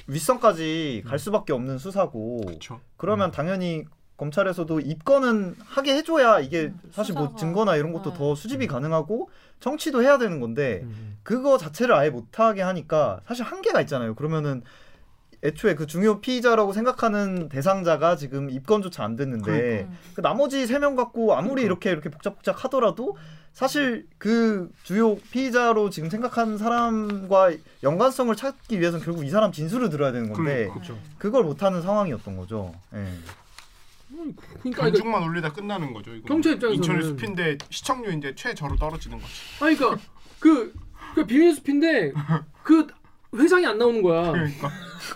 윗선까지 0.07 1.05
갈 1.07 1.19
수밖에 1.19 1.53
없는 1.53 1.79
수사고 1.79 2.41
그렇죠. 2.47 2.81
그러면 2.97 3.31
당연히 3.31 3.85
검찰에서도 4.17 4.81
입건은 4.81 5.57
하게 5.65 5.97
해줘야 5.97 6.39
이게 6.41 6.67
음, 6.67 6.81
사실 6.93 7.15
뭐 7.15 7.35
증거나 7.35 7.77
이런 7.77 7.93
것도 7.93 8.11
네. 8.13 8.17
더 8.19 8.35
수집이 8.35 8.67
가능하고 8.69 9.29
청취도 9.61 10.03
해야 10.03 10.19
되는 10.19 10.41
건데 10.41 10.81
음. 10.85 11.19
그거 11.23 11.59
자체를 11.59 11.95
아예 11.95 12.11
못하게 12.11 12.63
하니까 12.63 13.21
사실 13.27 13.45
한계가 13.45 13.81
있잖아요. 13.83 14.15
그러면은 14.15 14.63
애초에 15.45 15.75
그 15.75 15.87
중요 15.87 16.21
피의자라고 16.21 16.73
생각하는 16.73 17.49
대상자가 17.51 18.17
지금 18.17 18.49
입건조차 18.51 19.05
안 19.05 19.15
됐는데 19.17 19.45
그러니까. 19.53 19.93
그 20.15 20.21
나머지 20.23 20.67
세 20.67 20.79
명 20.79 20.97
갖고 20.97 21.35
아무리 21.35 21.63
그러니까. 21.63 21.67
이렇게 21.67 21.91
이렇게 21.91 22.09
복잡복잡 22.11 22.65
하더라도 22.65 23.17
사실 23.53 24.07
그 24.19 24.71
주요 24.83 25.17
피의자로 25.17 25.91
지금 25.91 26.09
생각하는 26.11 26.59
사람과 26.59 27.53
연관성을 27.83 28.35
찾기 28.35 28.81
위해서는 28.81 29.05
결국 29.05 29.25
이 29.25 29.31
사람 29.31 29.53
진술을 29.53 29.91
들어야 29.91 30.11
되는 30.13 30.33
건데 30.33 30.69
그렇죠. 30.73 30.99
그걸 31.19 31.45
못하는 31.45 31.81
상황이었던 31.83 32.37
거죠. 32.37 32.75
예. 32.95 33.07
그러니까 34.63 34.83
반죽만 34.83 35.23
올리다 35.23 35.53
끝나는 35.53 35.93
거죠. 35.93 36.15
이거. 36.15 36.27
경찰 36.27 36.59
입장에서는- 36.59 36.75
인천의 36.75 37.03
숲인데 37.03 37.59
시청률 37.71 38.15
이제 38.15 38.35
최저로 38.35 38.77
떨어지는 38.77 39.19
거지. 39.21 39.33
아니 39.61 39.77
그러니까 39.77 40.01
그, 40.41 40.73
그 41.15 41.27
비밀 41.27 41.55
숲인데 41.55 42.13
그 42.63 42.87
회장이 43.37 43.67
안 43.67 43.79
나오는 43.79 44.01
거야. 44.03 44.31
그러니까. 44.33 44.71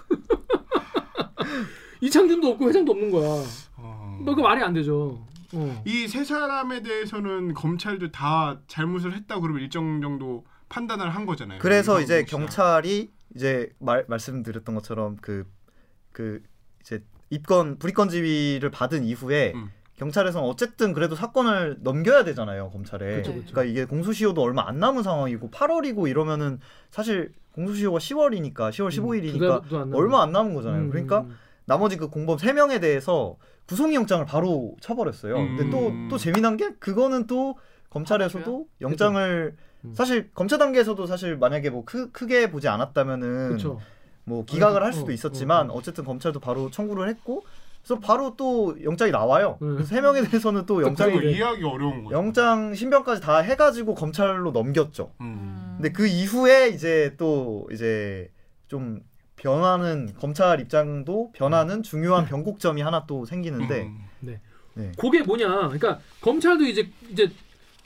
이창준도 2.01 2.49
없고 2.49 2.69
회장도 2.69 2.93
없는 2.93 3.11
거야. 3.11 3.45
어. 3.77 4.19
뭐그 4.23 4.41
말이 4.41 4.63
안 4.63 4.73
되죠. 4.73 5.27
어. 5.55 5.83
이세 5.87 6.25
사람에 6.25 6.83
대해서는 6.83 7.55
검찰도 7.55 8.11
다 8.11 8.61
잘못을 8.67 9.15
했다 9.15 9.41
그러면 9.41 9.63
일정 9.63 10.01
정도 10.01 10.45
판단을 10.69 11.09
한 11.11 11.27
거잖아요. 11.27 11.59
그래서 11.61 12.01
이제. 12.01 12.25
경찰이 12.25 13.11
이제 13.35 13.71
말 13.79 14.05
말씀드렸던 14.09 14.75
것처럼 14.75 15.17
그그 15.17 16.43
이제 16.81 17.03
입건 17.31 17.79
불입건 17.79 18.09
지위를 18.09 18.71
받은 18.71 19.05
이후에 19.05 19.53
음. 19.55 19.71
경찰에서는 19.97 20.49
어쨌든 20.49 20.93
그래도 20.93 21.17
사건을 21.17 21.79
넘겨야 21.81 22.25
되잖아요 22.25 22.71
검찰에. 22.71 23.17
그쵸, 23.17 23.35
그쵸. 23.35 23.53
그러니까 23.53 23.65
이게 23.65 23.85
공소시효도 23.85 24.41
얼마 24.41 24.67
안 24.69 24.79
남은 24.79 25.03
상황이고 25.03 25.51
8월이고 25.51 26.09
이러면은 26.09 26.61
사실 26.91 27.33
공소시효가 27.59 27.99
10월이니까 27.99 28.71
10월 28.71 28.89
15일이니까 28.89 29.63
두 29.65 29.69
달도 29.69 29.79
안 29.79 29.95
얼마 29.95 30.23
안 30.23 30.31
남은 30.31 30.55
거잖아요. 30.55 30.83
음, 30.83 30.91
그러니까 30.91 31.21
음. 31.23 31.37
나머지 31.65 31.97
그 31.97 32.09
공범 32.09 32.39
3명에 32.39 32.81
대해서 32.81 33.37
구속영장을 33.67 34.25
바로 34.25 34.77
쳐버렸어요. 34.81 35.35
근데 35.35 35.69
또 35.69 35.89
음. 35.89 36.09
또 36.09 36.17
재미난 36.17 36.57
게 36.57 36.71
그거는 36.79 37.27
또 37.27 37.59
검찰에서도 37.91 38.67
영장을 38.81 39.57
음. 39.85 39.95
사실 39.95 40.31
검찰 40.35 40.59
단계에서도 40.59 41.05
사실 41.07 41.37
만약에 41.37 41.71
뭐 41.71 41.85
크, 41.85 42.11
크게 42.13 42.51
보지 42.51 42.69
않았다면은 42.69 43.49
그렇죠. 43.49 43.81
뭐 44.25 44.45
기각을 44.45 44.83
할 44.83 44.91
어, 44.91 44.93
수도 44.93 45.09
어, 45.09 45.13
있었지만 45.13 45.71
어. 45.71 45.75
어, 45.75 45.83
쨌든 45.83 46.05
검찰도 46.05 46.41
바로 46.41 46.71
청구를 46.71 47.09
했고 47.09 47.45
그래서 47.89 48.01
바로 48.01 48.35
또 48.37 48.77
영장이 48.85 49.11
나와요. 49.11 49.57
음. 49.63 49.83
세 49.83 50.03
명에 50.03 50.21
대해서는 50.23 50.67
또 50.67 50.75
그거 50.77 50.89
영장이 50.89 51.33
이해하기 51.33 51.65
어려운 51.65 52.05
거죠. 52.05 52.15
영장 52.17 52.75
신변까지 52.75 53.23
다 53.23 53.39
해가지고 53.39 53.95
검찰로 53.95 54.51
넘겼죠. 54.53 55.13
음. 55.23 55.77
근데 55.79 55.91
그 55.93 56.07
이후에 56.07 56.69
이제 56.69 57.15
또 57.17 57.67
이제 57.73 58.31
좀 58.67 59.01
변하는 59.37 60.13
검찰 60.21 60.61
입장도 60.61 61.33
변하는 61.33 61.83
중요한 61.83 62.27
변곡점이 62.27 62.83
하나 62.83 63.07
또 63.07 63.25
생기는데 63.25 63.83
음. 63.85 64.05
네. 64.21 64.93
그게 64.99 65.23
뭐냐? 65.23 65.49
그러니까 65.49 65.99
검찰도 66.21 66.65
이제 66.65 66.89
이제 67.11 67.31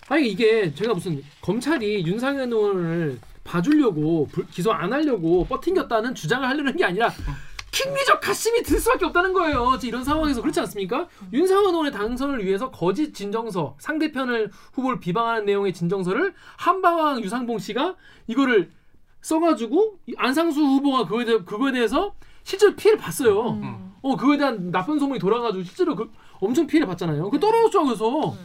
아니 0.09 0.29
이게 0.29 0.75
제가 0.75 0.95
무슨 0.95 1.23
검찰이 1.43 2.05
윤상현 2.05 2.53
의원을 2.53 3.19
봐주려고 3.45 4.27
불- 4.33 4.47
기소 4.49 4.73
안 4.73 4.93
하려고 4.93 5.45
버팅겼다는 5.45 6.15
주장을 6.17 6.47
하려는 6.47 6.77
게 6.77 6.85
아니라 6.85 7.11
킹리적 7.73 8.21
가심이 8.21 8.63
들 8.63 8.79
수밖에 8.79 9.07
없다는 9.07 9.33
거예요. 9.33 9.79
이런 9.83 10.05
상황에서 10.05 10.43
그렇지 10.43 10.61
않습니까? 10.61 11.09
윤상현 11.33 11.71
의원의 11.71 11.93
당선을 11.93 12.45
위해서 12.45 12.71
거짓 12.71 13.15
진정서, 13.15 13.77
상대편을 13.79 14.51
후보를 14.75 15.01
비방하는 15.01 15.47
내용의 15.47 15.73
진정서를 15.73 16.35
한바왕 16.59 17.23
유상봉 17.23 17.59
씨가 17.59 17.97
이거를 18.27 18.71
써가지고 19.23 19.99
이 20.07 20.15
안상수 20.19 20.61
후보가 20.61 21.05
그거에, 21.05 21.25
대해, 21.25 21.39
그거에 21.39 21.73
대해서 21.73 22.15
실제로 22.45 22.77
피해를 22.77 23.01
봤어요. 23.01 23.51
음. 23.53 23.93
어 24.03 24.17
그거에 24.17 24.37
대한 24.37 24.71
나쁜 24.71 24.99
소문이 24.99 25.19
돌아가지고 25.19 25.65
실제로 25.65 25.97
그 25.97 26.11
엄청 26.41 26.67
피해를 26.67 26.87
봤잖아요. 26.89 27.31
그 27.31 27.41
떨어졌죠 27.41 27.85
그래서. 27.85 28.37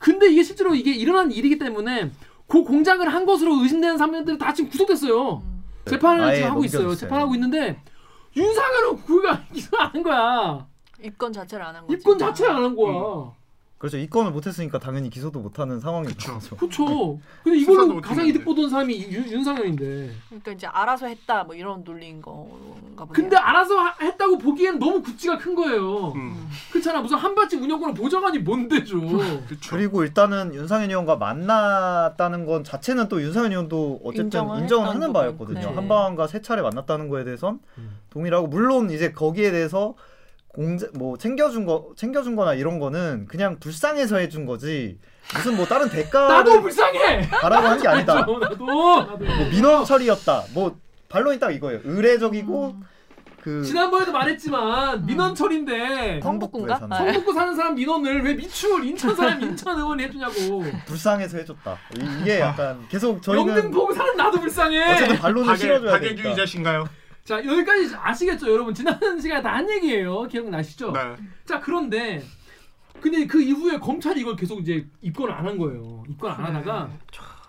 근데 0.00 0.30
이게 0.30 0.42
실제로 0.42 0.74
이게 0.74 0.92
일어난 0.92 1.30
일이기 1.30 1.58
때문에 1.58 2.10
그 2.46 2.62
공작을 2.64 3.12
한 3.12 3.26
것으로 3.26 3.62
의심되는 3.62 3.98
사람들이 3.98 4.38
다 4.38 4.52
지금 4.54 4.70
구속됐어요. 4.70 5.42
재판을 5.84 6.24
아예 6.24 6.36
지금 6.36 6.50
하고 6.50 6.64
있어요. 6.64 6.94
재판하고 6.94 7.34
있는데 7.34 7.80
윤상현은 8.38 9.04
그가 9.04 9.44
기소 9.52 9.76
안한 9.76 10.02
거야. 10.02 10.66
입건 11.02 11.32
자체를 11.32 11.64
안 11.64 11.76
한 11.76 11.86
거지. 11.86 11.94
입건 11.98 12.18
자체를 12.18 12.52
안 12.54 12.62
한 12.64 12.76
거야. 12.76 13.32
그렇죠 13.78 13.96
입건을 13.96 14.32
못했으니까 14.32 14.80
당연히 14.80 15.08
기소도 15.08 15.38
못하는 15.38 15.78
상황이죠. 15.78 16.40
그렇죠. 16.58 17.20
근데 17.44 17.58
이걸로 17.58 17.86
못 17.86 18.00
가장. 18.00 18.26
이득 18.26 18.44
보던 18.44 18.68
사람이 18.68 19.06
윤, 19.12 19.30
윤상현인데. 19.30 20.10
그러니까 20.28 20.50
이제 20.52 20.66
알아서 20.66 21.06
했다 21.06 21.44
뭐 21.44 21.54
이런 21.54 21.84
논리인 21.84 22.20
건가 22.20 23.04
보네요. 23.04 23.12
근데 23.12 23.36
알아서 23.36 23.76
하- 23.78 23.94
했다고 24.02 24.38
보기에는 24.38 24.80
너무 24.80 25.00
구찌가 25.00 25.38
큰 25.38 25.54
거예요. 25.54 26.08
음. 26.16 26.48
그렇잖아. 26.72 27.00
무슨 27.00 27.18
한밭집 27.18 27.62
운영권을 27.62 27.94
보장하니 27.94 28.40
뭔데 28.40 28.82
줘. 28.82 28.98
그렇죠. 28.98 29.70
그리고 29.70 30.02
일단은 30.02 30.54
윤상현 30.54 30.90
의원과 30.90 31.14
만났다는 31.16 32.46
건 32.46 32.64
자체는 32.64 33.08
또 33.08 33.22
윤상현 33.22 33.52
의원도 33.52 34.00
어쨌든 34.04 34.42
인정을 34.58 34.88
하는. 34.88 35.12
바였거든요. 35.12 35.60
네. 35.60 35.66
한방과 35.74 36.26
세 36.26 36.42
차례 36.42 36.62
만났다는 36.62 37.08
거에 37.08 37.22
대해선 37.22 37.60
음. 37.78 37.98
동의하고 38.10 38.48
물론 38.48 38.90
이제 38.90 39.12
거기에 39.12 39.52
대해서 39.52 39.94
공제 40.58 40.88
뭐 40.94 41.16
챙겨준 41.16 41.64
거 41.66 41.90
챙겨준거나 41.96 42.54
이런 42.54 42.80
거는 42.80 43.26
그냥 43.28 43.60
불쌍해서 43.60 44.16
해준 44.16 44.44
거지 44.44 44.98
무슨 45.32 45.56
뭐 45.56 45.64
다른 45.66 45.86
나도 45.86 45.96
대가를 45.96 46.62
불쌍해. 46.62 47.28
바라고 47.30 47.68
한 47.68 47.80
게 47.80 47.86
아니다. 47.86 48.14
나도 48.14 48.38
나도. 48.40 48.66
나도. 48.66 49.24
뭐 49.24 49.48
민원 49.52 49.84
처리였다. 49.84 50.46
뭐 50.54 50.76
반론이 51.08 51.38
딱 51.38 51.52
이거예요. 51.52 51.80
의례적이고 51.84 52.66
음. 52.70 52.82
그 53.40 53.62
지난번에도 53.62 54.10
말했지만 54.10 55.06
민원철인데 55.06 56.20
성북군가? 56.24 56.78
성북구에서는 56.80 56.92
아. 56.92 56.96
성북구 57.12 57.32
사는 57.34 57.54
사람 57.54 57.74
민원을 57.76 58.22
왜 58.24 58.34
미추홀 58.34 58.84
인천 58.84 59.14
사람 59.14 59.40
인천 59.40 59.78
의원이 59.78 60.02
해주냐고. 60.02 60.64
불쌍해서 60.86 61.38
해줬다. 61.38 61.78
이- 61.98 62.20
이게 62.22 62.40
약간 62.40 62.84
계속 62.88 63.22
저희는 63.22 63.54
영등포구 63.54 63.94
사는 63.94 64.16
나도 64.16 64.40
불쌍해. 64.40 64.92
어쨌든 64.94 65.18
반론을 65.18 65.56
실어줘야 65.56 66.00
되니까. 66.00 66.14
박애주의 66.16 66.34
자신가요? 66.36 66.88
자 67.28 67.44
여기까지 67.44 67.94
아시겠죠 67.94 68.50
여러분 68.50 68.72
지난 68.72 68.98
시간에 69.20 69.42
다 69.42 69.50
한 69.58 69.68
얘기예요 69.68 70.22
기억나시죠? 70.28 70.92
네. 70.92 71.16
자 71.44 71.60
그런데 71.60 72.24
근데 73.02 73.26
그 73.26 73.42
이후에 73.42 73.78
검찰이 73.78 74.22
이걸 74.22 74.34
계속 74.34 74.60
이제 74.60 74.88
입건을 75.02 75.32
안 75.34 75.46
한 75.46 75.58
거예요. 75.58 76.04
입건 76.08 76.32
안 76.32 76.44
하다가 76.56 76.90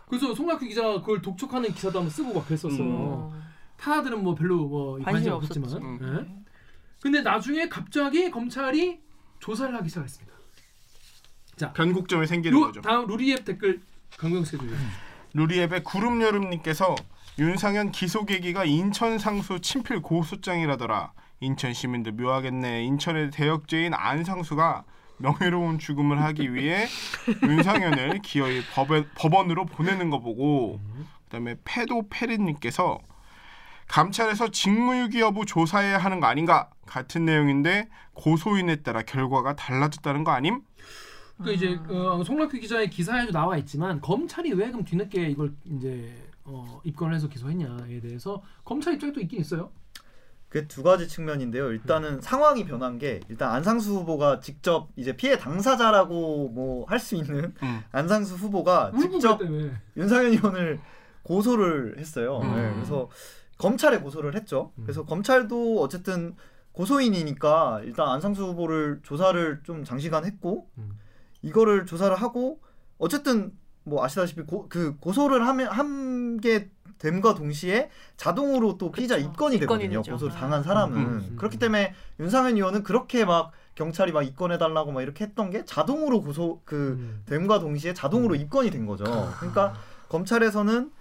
그래서 0.10 0.36
송락규 0.36 0.66
기자가 0.68 1.00
그걸 1.00 1.22
독촉하는 1.22 1.72
기사도 1.72 2.00
한번 2.00 2.10
쓰고 2.12 2.34
막 2.34 2.46
그랬었어요. 2.46 3.32
음. 3.34 3.42
타들은 3.78 4.22
뭐 4.22 4.36
별로 4.36 4.68
뭐 4.68 5.00
관심이 5.00 5.32
관심이 5.32 5.64
없었지만. 5.64 5.82
음. 5.82 6.00
예. 6.02 6.44
근데 7.02 7.22
나중에 7.22 7.70
갑자기 7.70 8.30
검찰이 8.30 9.00
조사를 9.40 9.74
하기 9.74 9.88
시작했습니다. 9.90 10.36
변곡점이 11.74 12.28
생기는 12.28 12.58
요 12.60 12.66
거죠. 12.66 12.82
다음 12.82 13.08
루리앱 13.08 13.46
댓글 13.46 13.82
강병수 14.18 14.58
해주세요. 14.58 14.78
루리앱의 15.34 15.84
구름여름님께서 15.84 16.96
윤상현 17.40 17.94
기소 17.94 18.26
계기가 18.26 18.66
인천 18.66 19.18
상수 19.18 19.62
친필 19.62 20.02
고소장이라더라. 20.02 21.14
인천 21.40 21.74
시민들 21.74 22.12
묘하겠네. 22.12 22.84
인천의 22.84 23.32
대역죄인 23.32 23.94
안상수가 23.94 24.84
명예로운 25.20 25.80
죽음을 25.80 26.22
하기 26.22 26.54
위해 26.54 26.86
윤상현을 27.42 28.20
기어이 28.24 28.62
법에, 28.74 29.06
법원으로 29.16 29.66
보내는 29.68 30.10
거 30.10 30.20
보고 30.20 30.82
그다음에 31.26 31.56
페도페리님께서 31.64 33.00
감찰에서 33.88 34.52
직무유기 34.52 35.22
여부 35.22 35.46
조사해야 35.46 35.98
하는 35.98 36.20
거 36.20 36.28
아닌가 36.28 36.70
같은 36.86 37.24
내용인데 37.24 37.88
고소인에 38.16 38.78
따라 38.78 39.02
결과가 39.02 39.56
달라졌다는 39.56 40.26
거 40.26 40.32
아님? 40.32 40.62
그 41.42 41.54
이제 41.54 41.80
어, 41.88 42.22
송락규 42.22 42.60
기자의 42.60 42.90
기사에도 42.90 43.32
나와 43.32 43.56
있지만 43.58 44.02
검찰이 44.02 44.52
왜 44.52 44.68
그럼 44.68 44.84
뒤늦게 44.84 45.30
이걸 45.30 45.54
이제 45.66 46.29
어, 46.50 46.82
입건을 46.84 47.16
해서 47.16 47.28
기소했냐에 47.30 48.00
대해서 48.02 48.42
검찰 48.66 48.94
입장이 48.96 49.14
또 49.14 49.22
있긴 49.22 49.40
있어요. 49.40 49.72
그 50.50 50.68
두 50.68 50.82
가지 50.82 51.08
측면인데요. 51.08 51.72
일단은 51.72 52.22
상황이 52.22 52.66
변한 52.66 52.98
게 52.98 53.20
일단 53.30 53.52
안상수 53.52 53.94
후보가 54.00 54.40
직접 54.40 54.90
이제 54.96 55.16
피해 55.16 55.38
당사자라고 55.38 56.50
뭐 56.50 56.86
할 56.88 57.00
수 57.00 57.16
있는 57.16 57.54
음. 57.62 57.82
안상수 57.92 58.34
후보가 58.36 58.92
울고 58.96 59.12
직접. 59.12 59.40
윤상현 59.96 60.32
의원을 60.32 60.80
고소를 61.22 62.00
했어요. 62.00 62.40
음. 62.44 62.56
네, 62.56 62.74
그래서 62.74 63.10
검찰에 63.60 64.00
고소를 64.00 64.34
했죠. 64.36 64.72
음. 64.80 64.84
그래서 64.86 65.06
검찰도 65.06 65.82
어쨌든 65.82 66.36
고소인이니까 66.72 67.82
일단 67.84 68.08
안상수 68.10 68.44
후보를 68.46 69.02
조사를 69.04 69.62
좀 69.64 69.84
장시간 69.84 70.26
했고 70.26 70.68
음. 70.80 70.98
이거를 71.44 71.86
조사를 71.86 72.16
하고 72.16 72.60
어쨌든 72.98 73.52
뭐 73.90 74.04
아시다시피 74.04 74.44
고, 74.44 74.68
그 74.70 74.96
고소를 74.98 75.46
하면 75.48 75.68
함게 75.68 76.70
됨과 77.00 77.34
동시에 77.34 77.90
자동으로 78.18 78.78
또 78.78 78.92
피의자. 78.92 79.18
입건이 79.18 79.56
입건이 79.56 79.60
되거든요. 79.60 80.00
되죠. 80.02 80.12
고소를 80.12 80.34
아. 80.36 80.40
당한 80.40 80.64
사람은 80.64 80.98
음. 80.98 81.36
그렇기 81.38 81.58
때문에 81.58 81.94
윤상현 82.20 82.56
의원은 82.56 82.84
그렇게 82.84 83.26
막 83.26 83.52
경찰이 83.76 84.12
막 84.12 84.24
입건해 84.24 84.58
달라고 84.58 84.92
막 84.92 85.02
이렇게 85.02 85.24
했던 85.24 85.50
게 85.50 85.64
자동으로 85.66 86.22
고소 86.22 86.62
그 86.66 86.98
음. 87.00 87.24
됨과 87.26 87.60
동시에 87.60 87.94
자동으로 87.94 88.36
입건이 88.36 88.70
된 88.72 88.86
거죠. 88.86 89.06
그러니까 89.40 89.74
검찰에서는 90.10 90.92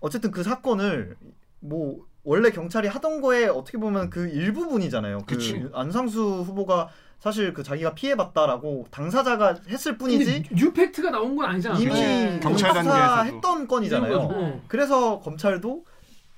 어쨌든 0.00 0.30
그 0.30 0.42
사건을 0.42 1.16
뭐 1.60 2.06
원래 2.24 2.50
경찰이 2.50 2.88
하던 2.88 3.20
거에 3.20 3.46
어떻게 3.46 3.78
보면 3.78 4.10
그 4.10 4.28
일부분이잖아요. 4.28 5.18
그 5.26 5.34
그치. 5.34 5.68
안상수 5.72 6.44
후보가 6.46 6.88
사실 7.18 7.52
그 7.54 7.62
자기가 7.62 7.94
피해봤다라고 7.94 8.86
당사자가 8.90 9.56
했을 9.68 9.96
뿐이지 9.98 10.42
근데 10.42 10.48
뉴팩트가 10.54 11.10
나온 11.10 11.34
건 11.36 11.46
아니잖아. 11.46 11.78
이미 11.78 11.92
네. 11.92 12.40
경찰 12.42 12.72
경찰 12.72 12.84
단계에서도. 12.84 13.36
했던 13.36 13.66
건이잖아요. 13.68 14.16
어. 14.16 14.62
그래서 14.68 15.20
검찰도 15.20 15.84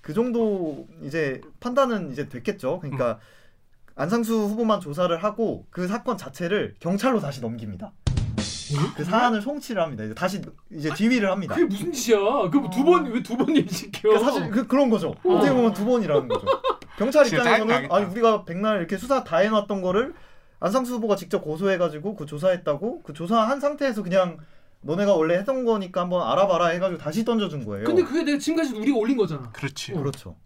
그 0.01 0.15
정도 0.15 0.87
이제 1.03 1.41
판단은 1.61 2.13
이제 2.13 2.29
됐겠죠. 2.29 2.79
그러니까 2.81 3.13
음. 3.13 3.17
안상수 3.97 4.33
후보만 4.35 4.81
조사를 4.81 5.23
하고 5.23 5.67
그 5.71 5.89
사건 5.89 6.17
자체를 6.17 6.77
경찰로 6.79 7.21
다시 7.21 7.41
넘깁니다. 7.41 7.93
그 8.97 9.03
사안을 9.03 9.43
송치를 9.43 9.83
합니다. 9.83 10.05
이제 10.05 10.15
다시 10.15 10.41
이제 10.71 10.93
지휘를 10.95 11.31
합니다. 11.31 11.55
그게 11.55 11.67
무슨 11.67 11.93
짓이야? 11.93 12.19
그럼 12.51 12.71
두번 12.71 13.07
왜 13.07 13.23
두번 13.23 13.57
일시켜? 13.57 14.09
그러니까 14.11 14.31
사실 14.31 14.51
그, 14.51 14.67
그런 14.67 14.89
거죠. 14.89 15.15
어. 15.25 15.35
어떻게 15.35 15.53
보면 15.53 15.73
두 15.73 15.85
번이라는 15.85 16.29
거죠. 16.29 16.47
경찰 16.97 17.27
입장에서는. 17.27 17.91
아니 17.91 18.05
우리가 18.07 18.45
백날 18.45 18.79
이렇게 18.79 18.97
수사 18.97 19.25
다 19.25 19.39
해놨던 19.39 19.83
거를 19.83 20.15
안상수 20.61 20.95
후보가 20.95 21.17
직접 21.17 21.41
고소해가지고 21.41 22.17
그 22.17 22.27
조사했다고 22.27 23.03
그 23.03 23.13
조사한 23.13 23.61
상태에서 23.61 24.03
그냥 24.03 24.39
너네가 24.81 25.15
원래 25.15 25.37
했던 25.37 25.65
거니까 25.65 26.03
한번 26.03 26.29
알아봐라 26.29 26.69
해가지고 26.69 27.01
다시 27.01 27.25
던져준 27.25 27.65
거예요. 27.65 27.85
근데 27.85 28.03
그게 28.03 28.23
내가 28.23 28.39
지금까지 28.39 28.75
우리가 28.75 28.97
올린 28.97 29.17
거잖아. 29.17 29.51
그렇지. 29.53 29.93
그렇죠. 29.93 30.37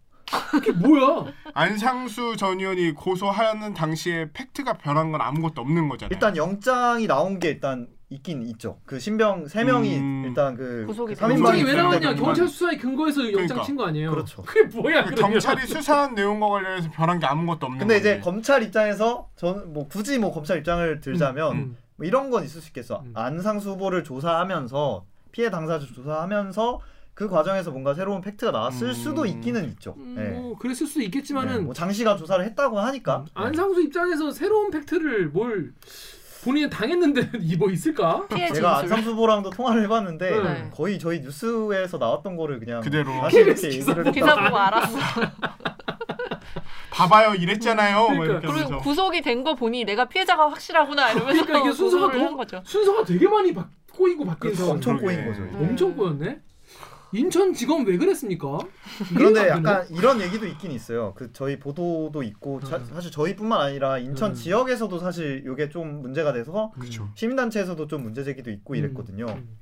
그게 0.50 0.72
뭐야? 0.72 1.26
안상수 1.52 2.36
전 2.36 2.58
의원이 2.58 2.92
고소하는 2.92 3.74
당시에 3.74 4.30
팩트가 4.32 4.78
변한 4.78 5.12
건 5.12 5.20
아무것도 5.20 5.60
없는 5.60 5.88
거잖아요. 5.88 6.10
일단 6.12 6.36
영장이 6.36 7.06
나온 7.06 7.38
게 7.38 7.48
일단 7.48 7.88
있긴 8.14 8.42
있죠. 8.48 8.78
그 8.84 8.98
신병 8.98 9.48
세 9.48 9.64
명이 9.64 9.96
음. 9.98 10.24
일단 10.26 10.54
그 10.54 10.84
구속이 10.86 11.14
그된 11.14 11.28
삼인방이 11.30 11.60
영장이 11.60 11.76
왜? 11.76 11.98
그만. 12.00 12.16
경찰 12.16 12.48
수사에 12.48 12.76
근거해서 12.76 13.22
영장 13.24 13.36
그러니까. 13.46 13.62
친 13.64 13.76
거 13.76 13.86
아니에요? 13.86 14.10
그렇죠. 14.10 14.42
그게 14.46 14.62
뭐야? 14.64 15.04
그 15.04 15.10
그러면? 15.14 15.30
경찰이 15.32 15.66
수사한 15.66 16.14
내용과 16.14 16.48
관련해서 16.48 16.90
변한 16.90 17.18
게 17.18 17.26
아무것도 17.26 17.66
없는 17.66 17.78
근데 17.80 17.96
이제 17.98 18.10
건데. 18.14 18.24
검찰 18.24 18.62
입장에서 18.62 19.28
저는 19.36 19.72
뭐 19.72 19.88
굳이 19.88 20.18
뭐 20.18 20.32
검찰 20.32 20.58
입장을 20.58 21.00
들자면 21.00 21.52
음. 21.56 21.76
뭐 21.96 22.06
이런 22.06 22.30
건 22.30 22.44
있을 22.44 22.60
수 22.60 22.68
있겠어. 22.68 23.02
음. 23.04 23.12
안상수 23.14 23.70
후보를 23.70 24.04
조사하면서 24.04 25.04
피해 25.32 25.50
당사자 25.50 25.86
조사하면서 25.86 26.80
그 27.14 27.28
과정에서 27.28 27.70
뭔가 27.70 27.92
새로운 27.92 28.22
팩트가 28.22 28.52
나왔을 28.52 28.88
음. 28.88 28.92
수도 28.94 29.26
있기는 29.26 29.64
있죠. 29.72 29.94
음, 29.98 30.14
네. 30.16 30.30
뭐 30.30 30.56
그랬을 30.58 30.86
수도 30.86 31.00
네, 31.00 31.06
있겠지만은 31.06 31.64
뭐 31.66 31.74
장시간 31.74 32.16
조사를 32.16 32.42
했다고 32.46 32.80
하니까 32.80 33.18
음, 33.18 33.26
안상수 33.34 33.82
입장에서 33.82 34.30
새로운 34.30 34.70
팩트를 34.70 35.28
뭘 35.28 35.74
본인은 36.42 36.70
당했는데 36.70 37.30
이뭐 37.40 37.70
있을까? 37.70 38.26
제가 38.52 38.82
후보랑도 38.82 39.50
통화를 39.50 39.84
해봤는데 39.84 40.42
네. 40.42 40.70
거의 40.74 40.98
저희 40.98 41.20
뉴스에서 41.20 41.98
나왔던 41.98 42.36
거를 42.36 42.58
그냥 42.58 42.80
그대로. 42.80 43.12
다시 43.20 43.36
이렇게 43.36 43.54
KBS 43.54 43.66
얘기를 43.66 44.12
기사. 44.12 44.34
보고 44.34 44.58
알았어. 44.58 44.98
봐봐요 46.90 47.34
이랬잖아요. 47.34 48.08
뭐 48.10 48.18
그러니까. 48.24 48.52
그리고. 48.52 48.78
구속이 48.80 49.22
된 49.22 49.42
거 49.42 49.54
보니 49.54 49.84
내가 49.84 50.04
피해자가 50.04 50.50
확실하구나 50.50 51.10
이러면서 51.12 51.44
그러니까 51.44 51.58
이게 51.68 51.76
순서가 51.76 52.12
거죠. 52.36 52.60
순서가 52.64 53.04
되게 53.04 53.26
많이 53.26 53.52
바, 53.52 53.66
꼬이고 53.92 54.24
바뀐 54.24 54.40
그렇죠. 54.52 54.56
상황. 54.58 54.74
엄청 54.76 54.96
그러게. 54.98 55.16
꼬인 55.16 55.26
거죠. 55.28 55.42
음. 55.42 55.68
엄청 55.70 55.96
꼬였네. 55.96 56.40
인천지검 57.12 57.86
왜 57.86 57.96
그랬습니까? 57.98 58.58
그런데. 59.16 59.48
약간 59.48 59.86
이런 59.90 60.20
얘기도 60.20 60.46
있긴 60.46 60.70
있어요. 60.72 61.12
그 61.16 61.30
저희 61.32 61.58
보도도 61.58 62.22
있고 62.22 62.60
자- 62.60 62.76
음. 62.78 62.84
사실 62.92 63.10
저희뿐만 63.10 63.60
아니라 63.60 63.98
인천 63.98 64.30
음. 64.30 64.34
지역에서도 64.34 64.98
사실 64.98 65.44
이게 65.50 65.68
좀 65.68 66.02
문제가 66.02 66.32
돼서 66.32 66.72
그렇죠. 66.74 67.08
시민단체에서도 67.14 67.86
좀 67.86 68.02
문제 68.02 68.24
제기도 68.24 68.50
있고 68.50 68.74
음. 68.74 68.76
이랬거든요. 68.78 69.26
음. 69.26 69.58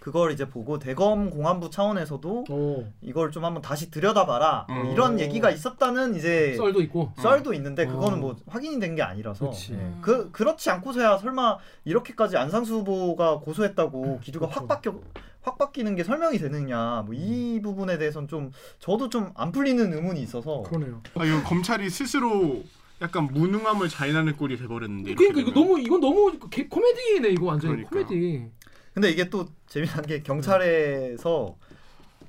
그걸 0.00 0.32
이제 0.32 0.48
보고 0.48 0.78
대검 0.78 1.30
공안부 1.30 1.70
차원에서도 1.70 2.44
어, 2.48 2.92
이걸 3.02 3.30
좀 3.30 3.44
한번 3.44 3.62
다시 3.62 3.90
들여다봐라 3.90 4.66
뭐 4.68 4.76
음. 4.82 4.90
이런 4.92 5.20
얘기가 5.20 5.50
있었다는 5.50 6.14
이제 6.14 6.54
썰도 6.56 6.80
있고. 6.82 7.12
썰도 7.18 7.52
있는데 7.54 7.86
그거는 7.86 8.18
어. 8.18 8.20
뭐 8.20 8.36
확인이 8.46 8.78
된 8.80 8.94
게 8.94 9.02
아니라서 9.02 9.50
그치. 9.50 9.72
예. 9.74 9.90
그 10.00 10.30
그렇지 10.30 10.70
않고서야 10.70 11.18
설마 11.18 11.58
이렇게까지 11.84 12.36
안상수 12.36 12.74
후보가 12.76 13.40
고소했다고 13.40 14.20
기류가 14.20 14.46
확 14.46 14.54
그렇죠. 14.54 14.66
바뀌어 14.68 15.00
확 15.42 15.58
바뀌는 15.58 15.94
게 15.96 16.04
설명이 16.04 16.38
되느냐 16.38 17.02
뭐 17.06 17.14
이 17.14 17.60
부분에 17.62 17.98
대해서는 17.98 18.28
좀 18.28 18.50
저도 18.78 19.08
좀 19.08 19.32
안 19.34 19.50
풀리는 19.52 19.92
의문이 19.92 20.20
있어서 20.22 20.62
그러네요. 20.62 21.02
아, 21.16 21.24
이거 21.24 21.42
검찰이 21.42 21.90
스스로 21.90 22.62
약간 23.02 23.26
무능함을 23.26 23.88
자인하는 23.88 24.36
꼴이 24.36 24.56
돼버렸는데. 24.58 25.14
그러니까 25.16 25.40
이거. 25.40 25.50
너무 25.52 25.80
이건 25.80 26.00
너무 26.00 26.38
개, 26.50 26.68
코미디네 26.68 27.30
이거 27.30 27.46
완전히 27.46 27.84
그러니까. 27.84 27.90
코미디. 28.08 28.46
근데 28.94 29.10
이게 29.10 29.28
또 29.28 29.46
재미난 29.66 30.02
게 30.02 30.22
경찰에서 30.22 31.56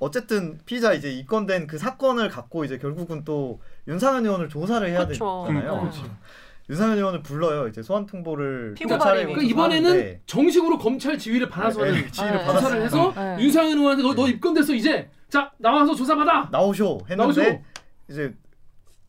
어쨌든 0.00 0.58
피의자 0.66 0.92
이제 0.92 1.10
입건된 1.12 1.68
그 1.68 1.78
사건을 1.78 2.28
갖고 2.28 2.64
이제 2.64 2.76
결국은 2.76 3.24
또 3.24 3.60
윤상현 3.88 4.26
의원을 4.26 4.48
조사를 4.48 4.86
해야 4.88 5.06
그쵸. 5.06 5.44
되잖아요. 5.48 5.80
그렇지. 5.80 6.02
윤상현 6.68 6.98
의원을 6.98 7.22
불러요. 7.22 7.68
이제 7.68 7.80
소환 7.82 8.04
통보를 8.04 8.74
경찰에. 8.76 9.22
그러니까 9.24 9.42
이번에는 9.42 10.20
정식으로 10.26 10.76
검찰 10.78 11.16
지휘를 11.16 11.48
받아서는 11.48 11.92
네, 11.92 12.10
지휘를 12.10 12.38
네. 12.38 12.44
받았어요. 12.44 12.60
조사를 12.60 12.82
해서 12.84 13.12
네. 13.14 13.44
윤상현 13.44 13.78
의원한테 13.78 14.02
너, 14.02 14.14
너 14.14 14.28
입건됐어 14.28 14.74
이제 14.74 15.08
자 15.30 15.52
나와서 15.58 15.94
조사 15.94 16.16
받아. 16.16 16.48
나오쇼 16.50 17.02
했는데 17.08 17.42
나오쇼. 17.42 17.62
이제 18.10 18.34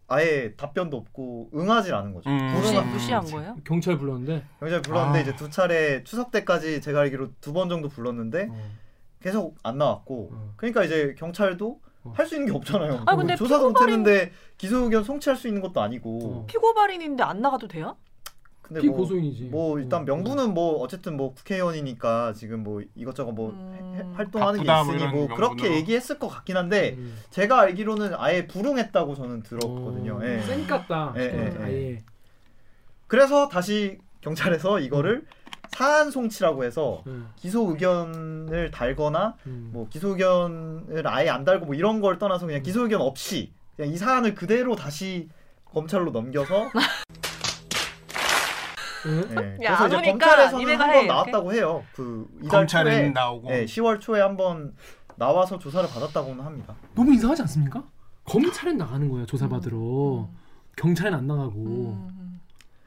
아예 0.10 0.54
답변도 0.56 0.96
없고 0.96 1.50
응하지 1.54 1.92
않은 1.92 2.14
거죠. 2.14 2.30
음. 2.30 2.54
무시, 2.56 2.80
무시한 2.80 3.26
거예요? 3.26 3.58
경찰 3.66 3.98
불렀는데 3.98 4.44
경찰 4.60 4.82
불렀는데 4.82 5.20
아. 5.20 5.22
이제 5.22 5.36
두 5.36 5.50
차례 5.50 6.04
추석 6.04 6.32
때까지 6.32 6.80
제가 6.82 7.02
알기로 7.02 7.30
두 7.42 7.52
번 7.54 7.68
정도 7.70 7.90
불렀는데 7.90 8.48
어. 8.50 8.70
계속 9.22 9.56
안 9.64 9.78
나왔고 9.78 10.30
어. 10.32 10.54
그러니까 10.56 10.84
이제 10.86 11.14
경찰도 11.18 11.82
어. 12.04 12.14
할수 12.16 12.36
있는 12.36 12.52
게 12.52 12.56
없잖아요. 12.58 13.04
아, 13.06 13.16
근데 13.18 13.36
조사도 13.36 13.70
피고발인- 13.70 13.72
못했는데 13.74 14.32
기소 14.58 14.78
의견 14.86 15.04
송치할 15.04 15.36
수 15.36 15.48
있는 15.50 15.62
것도 15.62 15.82
아니고. 15.82 16.20
어. 16.24 16.46
피고 16.48 16.74
발인인데 16.74 17.24
안 17.24 17.42
나가도 17.42 17.68
돼요? 17.68 17.98
근데 18.68 18.82
뭐, 18.86 18.96
피고소인이지. 18.98 19.44
뭐 19.46 19.80
일단 19.80 20.02
어. 20.02 20.06
명분은 20.06 20.54
뭐 20.54 20.82
어쨌든 20.82 21.16
뭐 21.16 21.34
국회의원이니까 21.34 22.34
지금 22.34 22.64
뭐 22.64 22.82
이것저것 22.96 23.32
뭐 23.32 23.52
음. 23.52 23.94
해- 23.96 24.16
활동하는 24.16 24.62
게뭐 24.64 24.82
있으니 24.82 25.08
뭐 25.08 25.28
그렇게 25.28 25.56
명분으로. 25.64 25.76
얘기했을 25.76 26.20
것 26.20 26.28
같긴 26.28 26.58
한데 26.58 26.96
음. 26.98 27.16
제가 27.30 27.62
알기로는 27.62 28.14
아예 28.18 28.46
불응했다고 28.48 29.16
저는 29.16 29.44
들었거든요. 29.44 30.18
어, 30.22 30.26
예. 30.26 30.40
쌩 30.42 30.68
깠다. 30.68 31.16
예, 31.18 31.22
예, 31.22 31.56
예. 31.60 31.64
아예. 31.64 32.04
그래서 33.08 33.48
다시 33.48 34.00
경찰에서 34.22 34.80
이거를 34.80 35.26
사안 35.70 36.12
송치라고 36.12 36.64
해서 36.64 37.04
음. 37.08 37.30
기소 37.36 37.70
의견을 37.70 38.72
달거나 38.72 39.36
음. 39.46 39.70
뭐 39.72 39.88
기소 39.90 40.10
의견을 40.10 41.04
아예 41.08 41.30
안 41.30 41.46
달고 41.46 41.68
뭐 41.68 41.76
이런 41.76 42.02
걸 42.02 42.18
떠나서 42.18 42.46
그냥 42.48 42.64
기소 42.64 42.84
의견 42.84 43.02
없이 43.02 43.54
그냥 43.76 43.94
이 43.94 43.98
사안을 43.98 44.34
그대로 44.36 44.76
다시 44.76 45.30
검찰로 45.66 46.12
넘겨서 46.12 46.70
예? 49.08 49.58
예. 49.62 49.66
야, 49.66 49.78
그래서 49.78 49.84
안 49.84 49.88
이제 49.88 49.96
검찰에서는 50.12 50.80
한 50.80 50.90
해, 50.90 50.94
번 50.94 51.04
이렇게? 51.06 51.08
나왔다고 51.08 51.54
해요. 51.54 51.84
그 51.94 52.28
초에 52.48 53.10
나오고. 53.14 53.50
예, 53.52 53.66
10월 53.66 54.00
초에 54.02 54.22
한 54.22 54.36
번 54.38 54.74
나와서 55.16 55.58
조사를 55.58 55.90
받았다고는 55.90 56.44
합니다. 56.44 56.76
너무 56.94 57.14
이상하지 57.14 57.42
않습니까? 57.44 57.84
검찰엔 58.26 58.78
나가는 58.78 59.10
거야 59.10 59.26
조사 59.26 59.48
받으러. 59.48 59.78
음. 59.78 60.28
경찰엔 60.76 61.14
안 61.14 61.26
나가고. 61.28 61.56
음. 61.56 62.40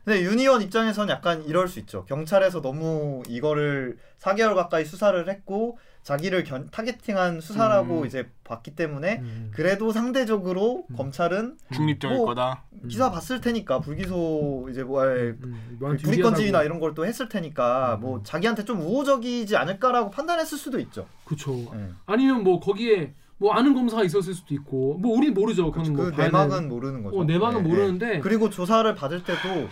근데 0.05 0.23
윤희원 0.23 0.63
입장에서는 0.63 1.13
약간 1.13 1.43
이럴 1.45 1.69
수 1.69 1.79
있죠. 1.81 2.05
경찰에서 2.07 2.61
너무 2.63 3.23
이거를 3.29 3.99
4개월 4.21 4.55
가까이 4.55 4.85
수사를 4.85 5.29
했고 5.29 5.79
자기를 6.03 6.45
견, 6.45 6.69
타겟팅한 6.71 7.41
수사라고 7.41 8.01
음. 8.01 8.07
이제 8.07 8.29
봤기 8.45 8.75
때문에 8.75 9.19
음. 9.21 9.51
그래도 9.55 9.93
상대적으로 9.93 10.87
음. 10.91 10.97
검찰은 10.97 11.59
중립적일 11.73 12.17
뭐, 12.17 12.27
거다. 12.27 12.65
기사 12.89 13.11
봤을 13.11 13.41
테니까 13.41 13.81
불기소 13.81 14.69
이제 14.71 14.83
뭐 14.83 15.03
아예 15.03 15.35
음, 15.45 15.77
그 15.79 15.85
너한테 15.85 16.03
불이건 16.03 16.35
지위나 16.35 16.59
유리하다고. 16.61 16.65
이런 16.65 16.81
걸 16.81 16.91
또 16.95 17.07
했을 17.07 17.29
테니까 17.29 17.97
음. 17.97 18.01
뭐 18.01 18.23
자기한테 18.25 18.65
좀 18.65 18.81
우호적이지 18.81 19.57
않을까라고 19.57 20.11
판단했을 20.11 20.59
수도 20.59 20.81
있죠. 20.81 21.07
그쵸. 21.25 21.53
예. 21.75 21.91
아니면 22.07 22.43
뭐 22.43 22.59
거기에 22.61 23.13
뭐 23.39 23.53
아는 23.53 23.73
검사가 23.75 24.03
있었을 24.03 24.35
수도 24.35 24.55
있고 24.55 24.99
뭐 24.99 25.17
우리 25.17 25.31
모르죠. 25.31 25.71
그건 25.71 25.95
뭐그 25.95 26.11
봐야 26.13 26.27
내막은 26.27 26.69
모르는 26.69 27.03
거죠. 27.05 27.19
어, 27.21 27.25
내막은 27.25 27.61
예, 27.61 27.65
예. 27.65 27.69
모르는데 27.69 28.19
그리고 28.21 28.51
조사를 28.51 28.93
받을 28.97 29.23
때도 29.23 29.69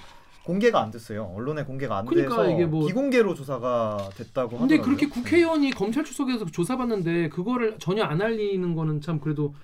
공개가 0.48 0.80
안 0.80 0.90
됐어요. 0.90 1.24
언론에 1.36 1.62
공개가 1.62 1.98
안 1.98 2.06
그러니까 2.06 2.36
돼서 2.36 2.50
이게 2.50 2.64
뭐- 2.64 2.86
비공개로 2.86 3.34
조사가 3.34 4.08
됐다고 4.16 4.56
근데 4.56 4.76
하더라고요. 4.76 4.82
그렇게 4.82 5.06
국회의원이 5.06 5.72
검찰 5.72 6.04
출석해서 6.04 6.46
조사받는데 6.46 7.28
그거를 7.28 7.76
전혀 7.78 8.02
안 8.02 8.22
알리는 8.22 8.74
거는 8.74 9.02
참 9.02 9.20
그래도 9.20 9.54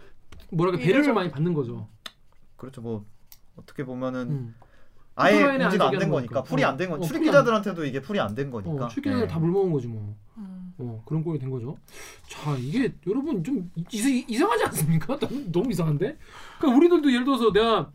뭐랄까 0.50 0.78
배려를 0.78 1.14
많이 1.14 1.30
받는 1.30 1.54
거죠. 1.54 1.88
그렇죠. 2.56 2.82
뭐 2.82 3.06
어떻게 3.56 3.82
보면은 3.86 4.20
음. 4.30 4.54
아예 5.14 5.42
공지가 5.56 5.86
안안된 5.86 6.00
되게 6.00 6.10
거니까 6.10 6.42
풀이. 6.42 6.62
안 6.64 6.76
된 6.76 6.90
건 6.90 6.98
어, 7.00 7.02
출입기자들한테도 7.02 7.86
이게 7.86 8.00
풀이 8.02 8.20
안 8.20 8.34
된 8.34 8.50
거니까. 8.50 8.84
어, 8.84 8.88
출기자들 8.88 9.22
예. 9.22 9.26
다 9.26 9.38
물먹은 9.38 9.72
거지 9.72 9.86
뭐. 9.86 10.14
음. 10.36 10.74
어, 10.76 11.02
그런 11.06 11.24
꼴이 11.24 11.38
된 11.38 11.48
거죠. 11.48 11.78
자 12.28 12.54
이게 12.58 12.92
여러분 13.06 13.42
좀 13.42 13.70
이, 13.90 14.36
상하지 14.36 14.64
않습니까? 14.64 15.16
너무, 15.18 15.50
너무 15.50 15.70
이상한데? 15.70 16.18
그러니까 16.58 16.76
우리들도 16.78 17.10
예를 17.10 17.24
들어서 17.24 17.52
내가 17.52 17.90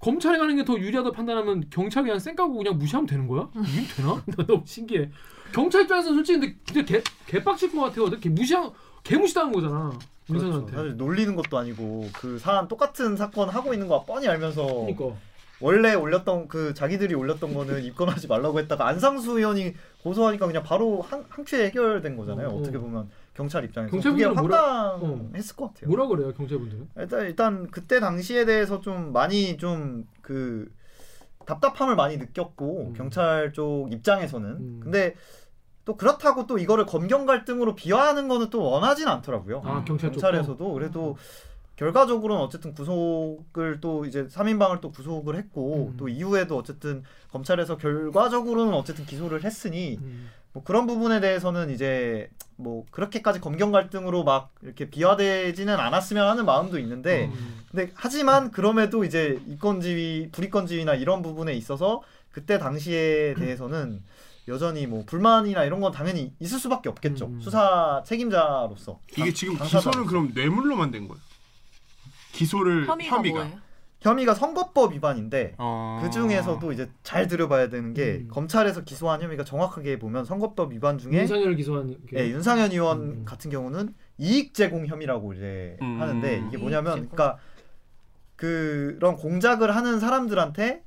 검찰에 0.00 0.38
가는 0.38 0.54
게 0.56 0.64
더 0.64 0.78
유리하다 0.78 1.10
판단하면 1.12 1.64
경찰 1.70 2.02
그냥 2.02 2.18
쌩까고 2.18 2.54
그냥 2.54 2.78
무시하면 2.78 3.06
되는 3.06 3.26
거야? 3.28 3.48
이게 3.56 3.86
되나? 3.94 4.22
나 4.26 4.46
너무 4.46 4.62
신기해. 4.64 5.10
경찰 5.52 5.82
입장에서 5.82 6.12
솔직히 6.12 6.40
근데 6.40 6.56
진짜 6.64 6.84
개 6.84 7.02
개빡칠 7.26 7.72
것 7.72 7.80
같아요. 7.80 8.04
어떻게 8.04 8.28
무시한 8.28 8.70
개무시당한 9.04 9.52
거잖아. 9.52 9.98
그렇죠. 10.26 10.66
사실 10.68 10.96
놀리는 10.96 11.34
것도 11.36 11.56
아니고 11.56 12.08
그 12.14 12.38
사람 12.38 12.66
똑같은 12.68 13.16
사건 13.16 13.48
하고 13.48 13.72
있는 13.72 13.86
거 13.88 14.04
뻔히 14.04 14.26
알면서 14.28 14.64
그러니까. 14.66 15.16
원래 15.60 15.94
올렸던 15.94 16.48
그 16.48 16.74
자기들이 16.74 17.14
올렸던 17.14 17.54
거는 17.54 17.82
입건하지 17.84 18.26
말라고 18.26 18.58
했다가 18.58 18.86
안상수 18.88 19.38
의원이 19.38 19.74
고소하니까 20.02 20.46
그냥 20.46 20.62
바로 20.62 21.00
한 21.00 21.24
한 21.30 21.44
큐에 21.44 21.66
해결된 21.66 22.16
거잖아요. 22.16 22.48
어, 22.48 22.54
어. 22.56 22.58
어, 22.58 22.62
떻게 22.62 22.76
보면 22.76 23.08
경찰 23.36 23.64
입장에서 23.64 23.90
경찰분들은 23.90 24.34
그게 24.34 24.54
황당했을 24.54 25.56
것 25.56 25.68
같아요. 25.68 25.88
뭐라 25.88 26.06
그래요 26.06 26.32
경찰분들은? 26.34 26.88
일단 26.96 27.20
일단 27.26 27.70
그때 27.70 28.00
당시에 28.00 28.44
대해서 28.46 28.80
좀 28.80 29.12
많이 29.12 29.56
좀 29.56 30.06
그 30.26 30.68
답답함을 31.46 31.94
많이 31.94 32.16
느꼈고 32.16 32.88
음. 32.88 32.92
경찰 32.94 33.52
쪽 33.52 33.92
입장에서는 33.92 34.50
음. 34.50 34.80
근데 34.82 35.14
또 35.84 35.96
그렇다고 35.96 36.48
또 36.48 36.58
이거를 36.58 36.84
검경 36.84 37.26
갈등으로 37.26 37.76
비화하는 37.76 38.26
거는 38.26 38.50
또 38.50 38.60
원하진 38.64 39.06
않더라고요. 39.06 39.62
아 39.64 39.84
경찰 39.84 40.10
쪽. 40.10 40.20
경찰에서도 40.20 40.72
그래도 40.72 41.16
결과적으로는 41.76 42.42
어쨌든 42.42 42.74
구속을 42.74 43.80
또 43.80 44.04
이제 44.04 44.26
3인방을 44.26 44.80
또 44.80 44.90
구속을 44.90 45.36
했고 45.36 45.90
음. 45.92 45.96
또 45.96 46.08
이후에도 46.08 46.56
어쨌든 46.56 47.04
검찰에서 47.30 47.76
결과적으로는 47.76 48.74
어쨌든 48.74 49.06
기소를 49.06 49.44
했으니 49.44 49.98
음. 50.02 50.28
뭐 50.56 50.64
그런 50.64 50.86
부분에 50.86 51.20
대해서는 51.20 51.68
이제 51.68 52.30
뭐 52.56 52.86
그렇게까지 52.90 53.40
검경 53.40 53.72
갈등으로 53.72 54.24
막 54.24 54.54
이렇게 54.62 54.88
비화되지는 54.88 55.78
않았으면 55.78 56.26
하는 56.26 56.46
마음도 56.46 56.78
있는데 56.78 57.26
음. 57.26 57.60
근데 57.70 57.92
하지만 57.94 58.50
그럼에도 58.50 59.04
이제 59.04 59.38
이권지위 59.48 60.30
불이권지위나 60.32 60.94
이런 60.94 61.20
부분에 61.20 61.52
있어서 61.52 62.00
그때 62.32 62.58
당시에 62.58 63.34
대해서는 63.34 64.02
여전히 64.48 64.86
뭐 64.86 65.04
불만이나 65.04 65.64
이런 65.64 65.80
건 65.80 65.92
당연히 65.92 66.32
있을 66.40 66.58
수밖에 66.58 66.88
없겠죠 66.88 67.26
음. 67.26 67.38
수사 67.42 68.02
책임자로서 68.06 68.98
이게 69.12 69.24
당- 69.24 69.34
지금. 69.34 69.58
기소를 69.58 70.06
그럼 70.06 70.32
뇌물로만 70.34 70.90
된 70.90 71.06
거예요. 71.06 71.20
기소를 72.32 72.86
혐의가, 72.86 73.16
혐의가. 73.16 73.50
혐의가 74.06 74.34
선거법 74.34 74.92
위반인데 74.92 75.54
어... 75.58 76.00
그 76.02 76.10
중에서도 76.10 76.72
이제 76.72 76.88
잘 77.02 77.26
들여봐야 77.26 77.68
되는 77.68 77.92
게 77.92 78.22
음. 78.22 78.28
검찰에서 78.30 78.84
기소한 78.84 79.20
혐의가 79.20 79.42
정확하게 79.44 79.98
보면 79.98 80.24
선거법 80.24 80.72
위반 80.72 80.98
중에 80.98 81.12
윤상현을 81.12 81.56
기소한. 81.56 81.96
게- 82.06 82.18
예, 82.18 82.30
윤상현 82.30 82.70
의원 82.70 83.00
음. 83.00 83.24
같은 83.24 83.50
경우는 83.50 83.94
이익 84.18 84.54
제공 84.54 84.86
혐의라고 84.86 85.32
이제 85.34 85.76
음. 85.82 86.00
하는데 86.00 86.44
이게 86.48 86.56
뭐냐면. 86.58 86.94
그러니까 86.94 87.38
그런 88.36 89.16
공작을 89.16 89.74
하는 89.74 89.98
사람들한테 89.98 90.82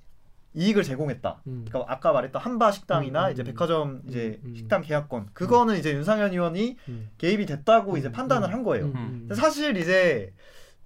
이익을 0.54 0.84
제공했다. 0.84 1.42
음. 1.48 1.66
그러니까 1.68 1.92
아까 1.94 2.12
말했던 2.12 2.42
한바 2.42 2.72
식당이나 2.72 3.28
음, 3.28 3.32
이제 3.32 3.44
음, 3.44 3.46
백화점 3.46 4.02
이제 4.08 4.40
음, 4.44 4.50
음. 4.50 4.56
식당 4.56 4.82
계약권 4.82 5.30
그거는 5.34 5.78
이제 5.78 5.94
윤상현 5.94 6.32
의원이 6.32 6.78
음. 6.88 7.10
개입이 7.18 7.46
됐다고 7.46 7.98
이제 7.98 8.10
음, 8.10 8.12
판단을 8.12 8.50
음, 8.50 8.54
한 8.54 8.64
거예요. 8.64 8.86
음. 8.86 9.30
사실 9.34 9.78
이제 9.78 10.34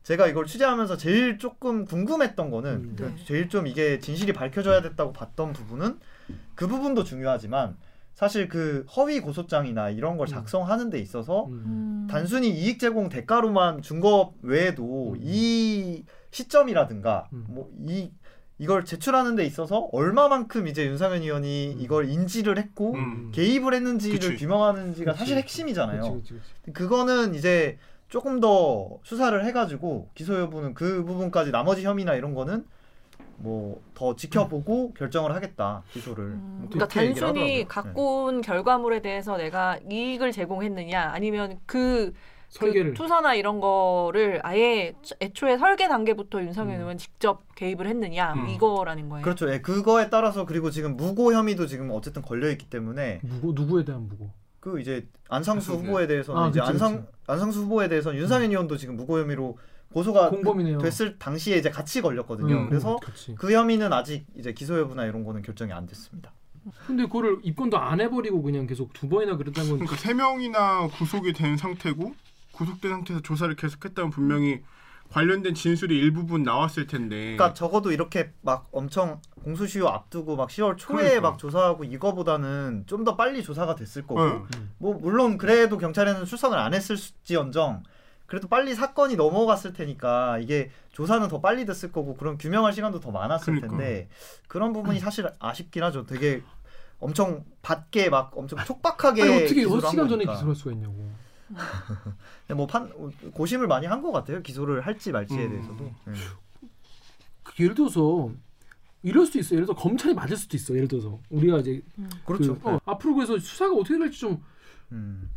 제가 0.03 0.27
이걸 0.27 0.45
취재하면서 0.45 0.97
제일 0.97 1.37
조금 1.37 1.85
궁금했던 1.85 2.51
거는 2.51 2.71
음. 2.71 2.95
그 2.97 3.03
네. 3.03 3.15
제일 3.25 3.49
좀 3.49 3.67
이게 3.67 3.99
진실이 3.99 4.33
밝혀져야 4.33 4.81
됐다고 4.81 5.13
봤던 5.13 5.53
부분은 5.53 5.99
그 6.55 6.67
부분도 6.67 7.03
중요하지만 7.03 7.77
사실 8.13 8.47
그 8.47 8.85
허위 8.95 9.21
고소장이나 9.21 9.89
이런 9.89 10.17
걸 10.17 10.27
음. 10.27 10.29
작성하는 10.29 10.89
데 10.89 10.99
있어서 10.99 11.45
음. 11.45 11.51
음. 11.53 12.07
단순히 12.09 12.49
이익 12.49 12.79
제공 12.79 13.09
대가로만 13.09 13.81
준 13.81 14.01
것 14.01 14.33
외에도 14.41 15.13
음. 15.13 15.19
이 15.21 16.03
시점이라든가 16.31 17.29
음. 17.33 17.45
뭐이 17.47 18.11
이걸 18.59 18.85
제출하는 18.85 19.35
데 19.35 19.45
있어서 19.45 19.89
얼마만큼 19.93 20.67
이제 20.67 20.85
윤상현 20.85 21.21
의원이 21.23 21.75
음. 21.77 21.81
이걸 21.81 22.09
인지를 22.09 22.57
했고 22.57 22.93
음. 22.93 23.31
개입을 23.33 23.73
했는지를 23.73 24.19
그치. 24.19 24.35
규명하는지가. 24.35 25.13
사실 25.13 25.37
핵심이잖아요. 25.37 26.01
그치, 26.01 26.33
그치, 26.33 26.33
그치. 26.65 26.73
그거는 26.73 27.33
이제 27.35 27.77
조금 28.13 28.39
더 28.39 28.99
수사를 29.01 29.43
해가지고 29.43 30.09
기소 30.13 30.39
여부는 30.39 30.75
그 30.75 31.03
부분까지 31.03 31.51
나머지 31.51 31.83
혐의나 31.83 32.13
이런 32.13 32.35
거는 32.35 32.63
뭐 33.37 33.81
더 33.95 34.15
지켜보고 34.15 34.93
결정을 34.93 35.33
하겠다 35.33 35.81
기소를. 35.91 36.23
음, 36.25 36.57
뭐 36.61 36.69
그러니까 36.69 36.87
단순히. 36.87 37.57
네. 37.59 37.63
갖고 37.63 38.25
온 38.25 38.41
결과물에 38.41 39.01
대해서 39.01 39.35
내가 39.35 39.79
이익을 39.89 40.31
제공했느냐 40.31 41.09
아니면 41.11 41.59
그, 41.65 42.13
설계를. 42.49 42.91
그 42.91 42.97
투서나 42.97 43.33
이런 43.33 43.59
거를 43.59 44.41
아예 44.43 44.93
애초에 45.19 45.57
설계 45.57 45.87
단계부터 45.87 46.41
윤석열 46.43 46.75
음. 46.75 46.81
의원 46.81 46.97
직접 46.99 47.43
개입을 47.55 47.87
했느냐 47.87 48.33
음. 48.33 48.47
이거라는 48.49 49.09
거예요. 49.09 49.23
그렇죠. 49.23 49.51
예, 49.51 49.59
그거에 49.59 50.11
따라서 50.11 50.45
그리고 50.45 50.69
지금 50.69 50.95
무고 50.97 51.33
혐의도 51.33 51.65
지금 51.65 51.89
어쨌든 51.89 52.21
걸려 52.21 52.51
있기 52.51 52.69
때문에 52.69 53.21
누구 53.23 53.53
누구에 53.53 53.85
대한 53.85 54.07
무고? 54.07 54.31
그 54.63 54.79
이제 54.79 55.05
안상수. 55.27 55.73
후보에 55.73 56.07
대해서는 56.07 56.41
아, 56.41 56.47
이제 56.47 56.61
그치, 56.61 56.71
안상 56.71 56.95
그치. 57.01 57.07
안상수 57.27 57.59
후보에 57.63 57.89
대해서는 57.89 58.17
윤상현 58.17 58.49
의원도 58.49 58.77
지금 58.77 58.95
무고 58.95 59.19
혐의로 59.19 59.57
고소가 59.91 60.29
공범이네요. 60.29 60.77
됐을 60.77 61.19
당시에 61.19 61.57
이제 61.57 61.69
같이 61.69 62.01
걸렸거든요. 62.01 62.55
음, 62.55 62.69
그래서 62.69 62.95
그치. 63.03 63.35
그 63.35 63.51
혐의는 63.51 63.91
아직 63.91 64.25
이제 64.37 64.53
기소 64.53 64.79
여부나 64.79 65.03
이런 65.03 65.25
거는 65.25 65.41
결정이 65.41 65.73
안 65.73 65.85
됐습니다. 65.85 66.31
근데 66.87 67.03
그거를 67.03 67.39
입건도 67.43 67.77
안 67.77 67.99
해버리고 67.99 68.41
그냥 68.41 68.65
계속 68.65 68.93
두 68.93 69.09
번이나 69.09 69.35
그랬다는 69.35 69.69
건 69.69 69.79
그러니까 69.79 69.97
세 69.97 70.13
명이나 70.13 70.87
구속이 70.87 71.33
된 71.33 71.57
상태고 71.57 72.15
구속된 72.53 72.89
상태에서 72.89 73.21
조사를 73.21 73.53
계속했다면 73.57 74.11
분명히 74.11 74.61
관련된 75.09 75.53
진술이 75.53 75.95
일부분 75.97 76.41
나왔을 76.43 76.87
텐데. 76.87 77.35
그러니까 77.35 77.53
적어도 77.53 77.91
이렇게 77.91 78.31
막 78.41 78.67
엄청 78.71 79.21
공소시효 79.43 79.87
앞두고 79.87 80.35
막 80.35 80.49
10월 80.49 80.77
초에 80.77 80.95
그러니까. 80.97 81.21
막 81.21 81.37
조사하고 81.37 81.83
이거보다는 81.83 82.85
좀 82.87 83.03
더 83.03 83.15
빨리 83.15 83.43
조사가 83.43 83.75
됐을 83.75 84.03
거고 84.07 84.21
응. 84.21 84.69
뭐 84.77 84.93
물론 84.95 85.37
그래도 85.37 85.77
경찰에는 85.77 86.25
출석을 86.25 86.57
안 86.57 86.73
했을지언정 86.73 87.83
그래도 88.25 88.47
빨리 88.47 88.73
사건이 88.73 89.15
넘어갔을 89.15 89.73
테니까 89.73 90.39
이게 90.39 90.71
조사는 90.93 91.27
더 91.27 91.41
빨리 91.41 91.65
됐을 91.65 91.91
거고 91.91 92.15
그런 92.15 92.37
규명할 92.37 92.73
시간도 92.73 92.99
더 92.99 93.11
많았을 93.11 93.45
그러니까. 93.59 93.67
텐데 93.67 94.07
그런 94.47 94.73
부분이 94.73 94.99
사실 94.99 95.27
아쉽긴 95.39 95.83
하죠. 95.83 96.05
되게 96.05 96.41
엄청 96.99 97.43
받게 97.61 98.09
막 98.09 98.31
엄청 98.35 98.57
촉박하게 98.65 99.21
아니 99.21 99.43
어떻게 99.43 99.61
시간 99.89 100.07
전에. 100.07 100.25
기소할 100.25 100.55
수가 100.55 100.71
있냐고. 100.71 101.11
뭐 102.55 102.67
판 102.67 102.89
고심을 103.31 103.67
많이 103.67 103.85
한 103.87 104.01
것 104.01 104.11
같아요. 104.11 104.41
기소를 104.41 104.81
할지 104.81 105.11
말지에 105.11 105.45
음. 105.45 105.49
대해서도. 105.51 105.91
네. 106.05 106.13
그 107.43 107.63
예를 107.63 107.75
들어서 107.75 108.31
이럴 109.01 109.25
수도 109.25 109.39
있어. 109.39 109.55
예를 109.55 109.65
들어 109.65 109.75
검찰이 109.75 110.13
맞을 110.13 110.37
수도 110.37 110.55
있어. 110.57 110.75
예를 110.75 110.87
들어서 110.87 111.19
우리가 111.29 111.59
이제 111.59 111.81
그렇죠. 112.25 112.57
그, 112.59 112.69
어, 112.69 112.79
앞으로 112.85 113.15
그래서 113.15 113.37
수사가 113.37 113.73
어떻게 113.75 113.97
될지 113.97 114.19
좀잘 114.19 114.37
음. 114.93 115.29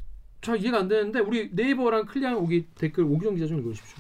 이해가 0.59 0.79
안 0.79 0.89
되는데 0.89 1.21
우리 1.21 1.51
네이버랑 1.53 2.07
클리앙 2.07 2.37
오기 2.37 2.69
댓글 2.77 3.05
오기정 3.05 3.35
기자 3.35 3.47
좀 3.47 3.61
읽어주십시오. 3.61 3.99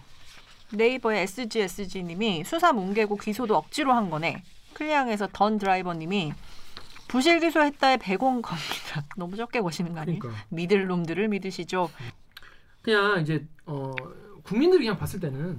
네이버의 0.72 1.22
SGSG님이 1.22 2.44
수사 2.44 2.72
뭉개고 2.72 3.16
기소도 3.16 3.57
억지로 3.57 3.92
한 3.92 4.11
거네. 4.11 4.42
클리앙에서 4.74 5.29
던 5.33 5.59
드라이버님이 5.59 6.33
부실 7.09 7.40
기소했다에 7.40 7.99
100원 7.99 8.42
겁니다. 8.42 9.05
너무 9.16 9.37
적게 9.37 9.61
거시는 9.61 9.92
거 9.95 10.01
아니에요? 10.01 10.19
그러니까 10.19 10.45
믿을 10.51 10.87
놈들을 10.87 11.29
믿으시죠. 11.29 11.90
그냥 12.83 13.21
이제 13.21 13.47
어, 13.64 13.95
국민들이 14.42 14.85
그냥 14.85 14.97
봤을 14.99 15.21
때는 15.21 15.59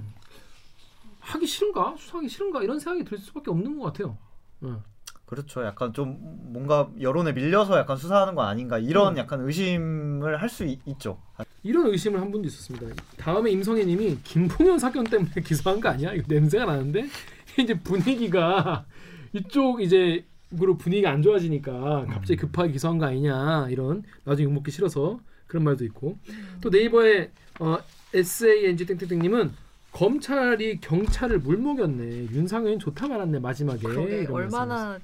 하기 1.20 1.46
싫은가 1.46 1.96
수사하기 1.98 2.28
싫은가 2.28 2.62
이런 2.62 2.78
생각이 2.78 3.04
들 3.04 3.18
수밖에 3.18 3.50
없는 3.50 3.78
것 3.78 3.86
같아요. 3.86 4.16
응. 4.62 4.82
그렇죠. 5.26 5.62
약간 5.62 5.92
좀 5.92 6.16
뭔가 6.52 6.88
여론에 7.02 7.32
밀려서 7.32 7.76
약간 7.78 7.98
수사하는 7.98 8.34
거 8.34 8.42
아닌가 8.44 8.78
이런 8.78 9.14
음. 9.14 9.18
약간 9.18 9.40
의심을 9.42 10.40
할 10.40 10.48
수 10.48 10.64
있죠. 10.64 11.20
이런 11.62 11.88
의심을 11.88 12.18
한 12.18 12.30
분도 12.30 12.48
있었습니다. 12.48 12.86
다음에 13.18 13.50
임성애님이 13.50 14.20
김봉현 14.24 14.78
사건 14.78 15.04
때문에 15.04 15.30
기소한 15.44 15.80
거 15.80 15.90
아니야? 15.90 16.14
이거 16.14 16.24
냄새가 16.28 16.64
나는데 16.64 17.08
이제 17.60 17.78
분위기가 17.78 18.86
이쪽 19.34 19.82
이제 19.82 20.24
그룹 20.56 20.78
분위기가 20.78 21.10
안 21.10 21.22
좋아지니까 21.22 22.06
갑자기 22.08 22.36
급하게 22.36 22.72
기소한 22.72 22.98
거 22.98 23.06
아니냐 23.06 23.68
이런 23.70 24.02
나중에 24.24 24.44
욕 24.46 24.52
먹기 24.52 24.70
싫어서 24.70 25.20
그런 25.46 25.64
말도 25.64 25.84
있고 25.84 26.18
또 26.60 26.70
네이버에 26.70 27.30
어, 27.60 27.78
SANG 28.14 28.86
땡땡땡님은 28.86 29.52
검찰이 29.92 30.80
경찰을 30.80 31.40
물먹였네 31.40 32.28
윤상현 32.30 32.78
좋다 32.78 33.08
말았네 33.08 33.40
마지막에 33.40 33.80
그러게 33.80 34.26
얼마나 34.30 34.98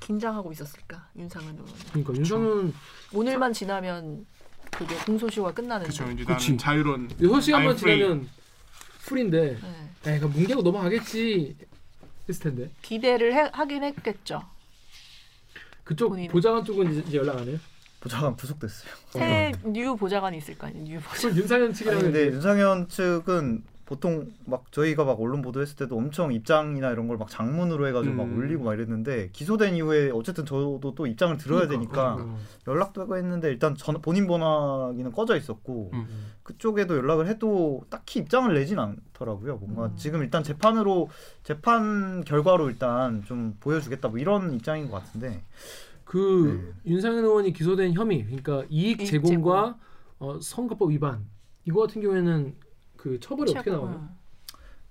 긴장하고 0.00 0.52
있었을까 0.52 1.08
윤상은 1.16 1.52
의원. 1.52 1.66
그러니까 1.90 2.14
윤상현 2.14 2.74
오늘만 3.14 3.52
지나면 3.52 4.26
그게 4.70 4.96
공소시효가 5.06 5.52
끝나는데. 5.52 5.92
그렇죠. 5.92 6.10
이제. 6.10 6.24
나는 6.24 6.58
자유로운 6.58 7.08
6시간만 7.08 7.68
I'm 7.68 7.76
free. 7.76 7.98
지나면 7.98 8.28
풀인데 9.04 9.58
네. 10.04 10.14
에이 10.14 10.18
그 10.18 10.26
뭉개고 10.26 10.62
넘어가겠지 10.62 11.56
했을 12.28 12.42
텐데 12.42 12.70
기대를 12.82 13.34
해, 13.34 13.50
하긴 13.52 13.84
했겠죠. 13.84 14.42
그쪽 15.84 16.10
본인은. 16.10 16.30
보좌관 16.32 16.64
쪽은 16.64 16.92
이제, 16.92 17.04
이제 17.08 17.18
연락 17.18 17.38
안 17.38 17.48
해요? 17.48 17.58
보좌관 18.00 18.36
구속됐어요. 18.36 18.90
새 19.10 19.52
new 19.64 19.96
보좌관이 19.96 20.38
있을 20.38 20.56
거 20.58 20.66
아니에요. 20.66 20.84
new 20.84 21.00
보좌관. 21.00 21.36
윤상현 21.38 21.72
측이라면 21.72 22.02
근데 22.04 22.26
윤상현 22.26 22.88
측은 22.88 23.62
보통 23.84 24.32
막 24.46 24.70
저희가 24.72 25.04
막 25.04 25.20
언론 25.20 25.42
보도했을 25.42 25.76
때도 25.76 25.96
엄청 25.96 26.32
입장이나 26.32 26.90
이런 26.90 27.08
걸 27.08 27.16
막 27.22 27.28
장문으로 27.28 27.86
해가지고 27.88 28.14
막 28.14 28.24
음. 28.24 28.38
올리고 28.38 28.64
막 28.64 28.74
이랬는데 28.74 29.30
기소된 29.32 29.76
이후에 29.76 30.10
어쨌든 30.10 30.44
저도 30.46 30.94
또 30.96 31.06
입장을 31.06 31.36
들어야 31.36 31.68
되니까 31.68 32.16
어. 32.20 32.38
연락도 32.66 33.02
하고 33.02 33.16
했는데 33.16 33.48
일단 33.48 33.74
전, 33.76 34.00
본인 34.00 34.26
전화기는 34.26 35.12
꺼져 35.12 35.36
있었고 35.36 35.90
음. 35.92 36.06
그쪽에도 36.42 36.96
연락을 36.96 37.28
해도 37.28 37.84
딱히 37.90 38.20
입장을 38.20 38.52
내진 38.54 38.78
않더라고요. 38.78 39.56
뭔가 39.58 39.86
음. 39.86 39.96
지금 39.96 40.22
일단 40.22 40.42
재판으로 40.42 41.08
재판 41.44 42.24
결과로 42.24 42.70
일단 42.70 43.22
좀 43.24 43.56
보여주겠다 43.60 44.08
뭐 44.08 44.18
이런 44.18 44.54
입장인 44.54 44.90
것 44.90 45.02
같은데 45.02 45.42
그 46.04 46.74
윤상현 46.86 47.24
의원이 47.24 47.52
기소된 47.52 47.94
혐의, 47.94 48.24
그러니까 48.24 48.64
이익 48.68 49.00
이익 49.00 49.08
제공과 49.10 49.76
어, 50.18 50.40
선거법 50.40 50.90
위반 50.90 51.24
이거 51.64 51.80
같은 51.80 52.02
경우에는 52.02 52.54
그 53.02 53.18
처벌이 53.18 53.50
어떻게. 53.50 53.70
나와요? 53.70 54.08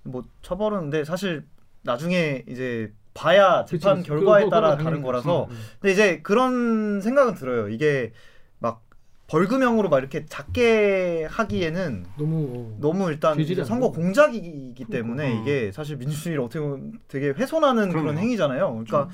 뭐 0.02 0.22
처벌은 0.42 0.80
근데 0.90 1.02
사실 1.04 1.44
나중에 1.80 2.44
이제 2.46 2.92
봐야 3.14 3.64
그치, 3.64 3.78
재판 3.80 3.98
그치. 3.98 4.08
결과에 4.10 4.44
그거- 4.44 4.54
따라 4.54 4.76
다른 4.76 5.00
거라서 5.02 5.46
그렇지. 5.46 5.62
음. 5.62 5.66
근데 5.80 5.92
이제 5.92 6.20
그런 6.22 7.00
생각은 7.00 7.34
들어요. 7.36 7.68
이게 7.70 8.12
막 8.58 8.82
벌금형으로 9.28 9.88
막 9.88 9.98
이렇게 10.00 10.26
작게 10.26 11.24
하기에는 11.30 12.04
너무 12.18 12.36
어, 12.54 12.78
너무 12.80 13.08
일단 13.10 13.34
선거 13.64 13.86
나고. 13.86 13.92
공작이기 13.92 14.84
때문에 14.90 15.28
그러니까. 15.28 15.42
이게 15.42 15.72
사실 15.72 15.96
민주주의를 15.96 16.42
어떻게 16.44 16.60
보면 16.60 17.00
되게 17.08 17.28
훼손하는 17.30 17.88
그런 17.88 18.04
그럼요. 18.04 18.20
행위잖아요. 18.20 18.70
그러니까 18.84 19.08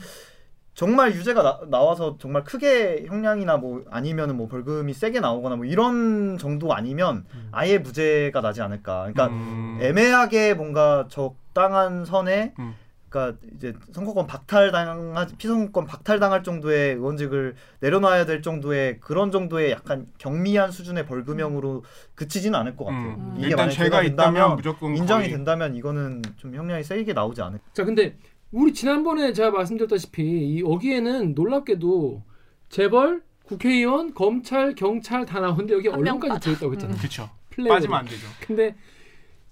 정말 0.78 1.12
유죄가 1.12 1.42
나, 1.42 1.58
나와서 1.68 2.18
정말 2.20 2.44
크게 2.44 3.06
형량이나 3.08 3.56
뭐 3.56 3.84
아니면은 3.90 4.36
뭐 4.36 4.46
벌금이 4.46 4.94
세게 4.94 5.18
나오거나 5.18 5.56
뭐 5.56 5.64
이런 5.64 6.38
정도 6.38 6.72
아니면 6.72 7.24
음. 7.34 7.48
아예 7.50 7.78
무죄가 7.78 8.40
나지 8.40 8.62
않을까. 8.62 9.10
그러니까 9.12 9.26
음. 9.26 9.78
애매하게 9.82 10.54
뭔가 10.54 11.06
적당한 11.10 12.04
선에 12.04 12.54
음. 12.60 12.76
그러니까 13.08 13.40
이제 13.56 13.74
선거권 13.92 14.28
박탈당하 14.28 15.26
피선거권 15.36 15.86
박탈당할 15.86 16.44
정도의 16.44 16.94
의원직을 16.94 17.56
내려놔야 17.80 18.26
될 18.26 18.40
정도의 18.40 19.00
그런 19.00 19.32
정도의 19.32 19.72
약간 19.72 20.06
경미한 20.18 20.70
수준의 20.70 21.06
벌금형으로 21.06 21.82
그치지는 22.14 22.56
않을 22.56 22.76
것 22.76 22.84
같아요. 22.84 23.16
음. 23.18 23.34
이게 23.36 23.46
일단 23.48 23.66
만약 23.66 23.70
죄가 23.72 24.02
있다면 24.04 24.54
무조건 24.54 24.94
인정이 24.94 25.22
거의- 25.24 25.32
된다면 25.32 25.74
이거는 25.74 26.22
좀 26.36 26.54
형량이 26.54 26.84
세게 26.84 27.14
나오지 27.14 27.42
않을까. 27.42 27.64
자, 27.72 27.84
근데 27.84 28.14
우리 28.50 28.72
지난번에 28.72 29.32
제가 29.32 29.50
말씀드렸다시피 29.50 30.22
이 30.22 30.60
여기에는 30.60 31.34
놀랍게도 31.34 32.22
재벌, 32.70 33.22
국회의원, 33.44 34.14
검찰, 34.14 34.74
경찰 34.74 35.24
다 35.26 35.40
나오는데 35.40 35.74
여기 35.74 35.88
언론까지. 35.88 36.40
들어있다고 36.40 36.72
했잖아요. 36.74 36.98
그렇죠. 36.98 37.30
플레이어로. 37.50 37.74
빠지면 37.74 37.98
안 37.98 38.04
되죠. 38.06 38.26
근데 38.46 38.74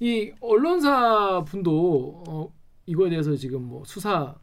이 0.01 0.33
언론사 0.41 1.45
분도 1.47 2.23
어, 2.29 2.53
이거에 2.87 3.11
대해서 3.11 3.35
지금 3.37 3.63
뭐 3.63 3.83
수사 3.87 4.35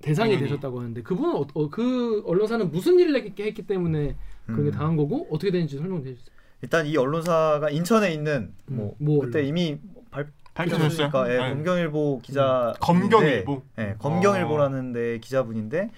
대상이 0.00 0.32
당연히. 0.32 0.48
되셨다고 0.48 0.80
하는데 0.80 1.02
그분은 1.02 1.34
어, 1.34 1.46
어, 1.54 1.70
그 1.70 2.22
언론사는 2.26 2.70
무슨 2.70 2.98
일을 2.98 3.16
했기, 3.16 3.42
했기 3.42 3.66
때문에 3.66 4.16
그런 4.46 4.64
게 4.64 4.70
음. 4.70 4.72
당한 4.72 4.96
거고 4.96 5.28
어떻게 5.30 5.50
되는지 5.52 5.78
설명해 5.78 6.02
주세요. 6.02 6.32
일단 6.60 6.86
이 6.86 6.96
언론사가 6.96 7.70
인천에 7.70 8.12
있는 8.12 8.54
음, 8.70 8.92
뭐뭐 8.98 9.20
그때 9.24 9.38
언론? 9.40 9.48
이미 9.48 9.78
발 10.10 10.32
밝혀졌어요. 10.54 11.10
예, 11.28 11.28
네. 11.28 11.38
검경일보 11.38 12.20
기자 12.22 12.74
검경일보. 12.80 13.62
예, 13.78 13.94
검경일보라는 13.98 14.92
데 14.92 15.18
기자분인데 15.18 15.90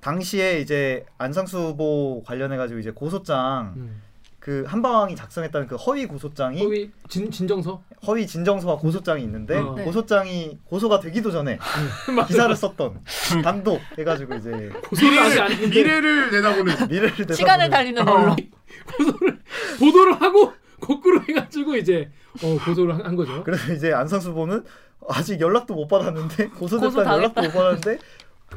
당시에 0.00 0.60
이제 0.60 1.04
안상수 1.18 1.58
후보 1.58 2.22
관련해 2.24 2.56
가지고 2.56 2.80
이제 2.80 2.90
고소장 2.90 3.74
음. 3.76 4.02
그 4.38 4.64
한방이 4.66 5.14
작성했다는 5.14 5.66
그 5.66 5.76
허위 5.76 6.06
고소장이 6.06 6.58
허위, 6.58 6.66
허위 6.66 6.90
진, 7.08 7.30
진정서 7.30 7.82
진정서와 8.26 8.78
고소장이 8.78 9.22
있는데 9.24 9.58
어. 9.58 9.74
네. 9.76 9.84
고소장이 9.84 10.58
고소가 10.64 11.00
되기도 11.00 11.30
전에 11.30 11.58
기사를 12.28 12.54
썼던 12.56 13.00
단독 13.42 13.80
해가지고 13.98 14.36
이제 14.36 14.50
했는데 14.50 15.66
미래를 15.68 16.30
내다보는 16.30 16.88
미래를 16.88 17.16
대서 17.26 17.34
시간을 17.34 17.68
달리는 17.68 18.08
어. 18.08 18.10
언론. 18.10 18.36
고소를 18.96 19.38
보도를 19.78 20.22
하고 20.22 20.54
거꾸로 20.80 21.20
해가지고 21.28 21.76
이제 21.76 22.10
어, 22.42 22.58
고소를 22.64 22.94
한, 22.94 23.04
한 23.06 23.16
거죠. 23.16 23.42
그래서 23.44 23.72
이제 23.72 23.92
안상수 23.92 24.30
후보는 24.30 24.64
아직 25.08 25.40
연락도 25.40 25.74
못 25.74 25.86
받았는데 25.88 26.48
고소 26.48 26.78
고소됐다는 26.80 27.18
연락도. 27.18 27.42
못 27.42 27.52
받았는데 27.52 27.98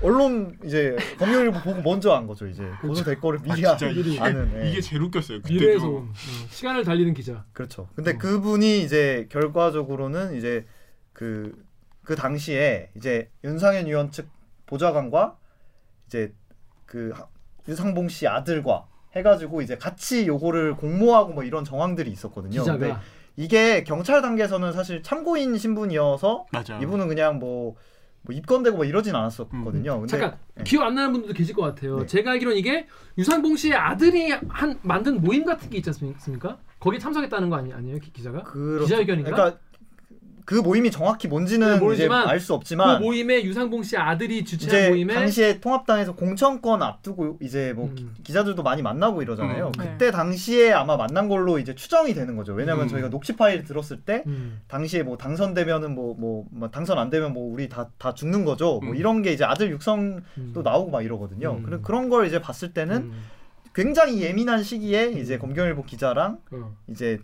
언론 0.01 0.57
이제 0.63 0.95
검경일보 1.19 1.59
보고 1.59 1.81
먼저 1.81 2.11
안 2.13 2.25
거죠 2.25 2.47
이제 2.47 2.63
고소될 2.81 3.19
거를 3.19 3.39
미리 3.39 3.65
아, 3.67 3.71
아, 3.71 3.77
진짜 3.77 3.93
미리. 3.93 4.17
아는 4.19 4.51
예. 4.63 4.69
이게 4.71 4.81
제일 4.81 5.01
웃겼어요. 5.03 5.39
미래에서 5.47 5.85
어, 5.87 6.09
시간을 6.49 6.83
달리는 6.85 7.13
기자. 7.13 7.43
그렇죠. 7.53 7.87
근데 7.95 8.11
어. 8.11 8.17
그분이 8.17 8.81
이제 8.83 9.27
결과적으로는 9.29 10.35
이제 10.35 10.65
그, 11.13 11.53
그 12.03 12.15
당시에 12.15 12.89
이제 12.95 13.29
윤상현 13.43 13.85
의원 13.87 14.11
측 14.11 14.29
보좌관과 14.65 15.37
이제 16.07 16.33
그 16.85 17.11
하- 17.13 17.27
유상봉 17.67 18.07
씨 18.07 18.27
아들과 18.27 18.87
해가지고 19.15 19.61
이제 19.61 19.77
같이 19.77 20.25
요거를 20.25 20.75
공모하고 20.77 21.33
뭐 21.33 21.43
이런 21.43 21.65
정황들이 21.65 22.09
있었거든요. 22.09 22.61
기자가 22.61 23.01
이게 23.45 23.83
경찰 23.83 24.21
단계에서는 24.21 24.71
사실 24.71 25.01
참고인 25.01 25.57
신분이어서 25.57 26.45
맞아. 26.51 26.77
이분은 26.79 27.07
그냥 27.07 27.39
뭐, 27.39 27.75
뭐 28.21 28.35
입건되고 28.35 28.75
뭐 28.77 28.85
이러진 28.85 29.15
않았었거든요. 29.15 29.99
근데 30.01 30.07
잠깐 30.07 30.37
네. 30.53 30.63
기억 30.63 30.83
안 30.83 30.93
나는 30.93 31.11
분들도 31.13 31.33
계실 31.33 31.55
것 31.55 31.63
같아요. 31.63 31.99
네. 32.01 32.05
제가 32.05 32.31
알기로는 32.31 32.55
이게 32.57 32.85
유상봉 33.17 33.55
씨의 33.55 33.73
아들이 33.73 34.31
한 34.47 34.77
만든 34.83 35.21
모임 35.21 35.43
같은 35.43 35.71
게 35.71 35.77
있지 35.77 35.89
않습니까? 35.89 36.59
거기에 36.79 36.99
참석했다는 36.99 37.49
거 37.49 37.55
아니, 37.55 37.73
아니에요 37.73 37.97
기- 37.99 38.13
기자가? 38.13 38.43
그렇죠. 38.43 38.85
기자회견인가? 38.85 39.31
그러니까 39.31 39.59
그 40.45 40.55
모임이 40.55 40.91
정확히 40.91 41.27
뭔지는 41.27 41.75
네, 41.75 41.79
모르지만 41.79 42.23
이제 42.23 42.31
알수그 42.31 42.53
없지만 42.55 43.01
모임에 43.01 43.43
유상봉 43.43 43.83
씨 43.83 43.95
아들이 43.97 44.43
주최한 44.43 44.79
이제 44.79 44.89
모임에 44.89 45.13
당시에 45.13 45.59
통합당에서 45.59 46.15
공천권 46.15 46.81
앞두고 46.81 47.37
이제 47.41 47.73
뭐 47.73 47.87
음. 47.87 48.15
기, 48.23 48.33
자들도 48.33 48.63
많이 48.63 48.81
만나고 48.81 49.21
이러잖아요. 49.21 49.67
음. 49.67 49.71
그때 49.71 50.11
당시에 50.11 50.71
아마 50.71 50.97
만난 50.97 51.29
걸로 51.29 51.59
이제 51.59 51.75
추정이 51.75 52.13
되는 52.13 52.35
거죠. 52.35 52.53
왜냐면 52.53 52.85
음. 52.85 52.87
저희가 52.89 53.09
녹취 53.09 53.35
파일 53.35 53.63
들었을 53.63 54.01
때 54.01 54.23
음. 54.27 54.61
당시에 54.67 55.03
뭐 55.03 55.17
당선되면은 55.17 55.95
뭐뭐 55.95 56.69
당선 56.71 56.97
안 56.97 57.09
되면 57.09 57.33
뭐 57.33 57.51
우리 57.51 57.69
다 57.69 57.91
다 58.01 58.13
죽는 58.13 58.45
거죠. 58.45 58.79
뭐 58.79 58.91
음. 58.91 58.95
이런 58.95 59.21
게 59.21 59.31
이제 59.31 59.43
아들 59.43 59.69
육성도 59.69 60.23
음. 60.37 60.61
나오고 60.63 60.91
막 60.91 61.03
이러거든요. 61.03 61.57
음. 61.57 61.63
그런 61.63 61.81
그런 61.81 62.09
걸 62.09 62.25
이제 62.25 62.41
봤을 62.41 62.73
때는 62.73 62.95
음. 62.97 63.23
굉장히 63.75 64.21
예민한 64.21 64.63
시기에 64.63 65.11
이제 65.11 65.37
검경일보 65.37 65.83
기자랑 65.83 66.39
어. 66.51 66.75
이제 66.87 67.19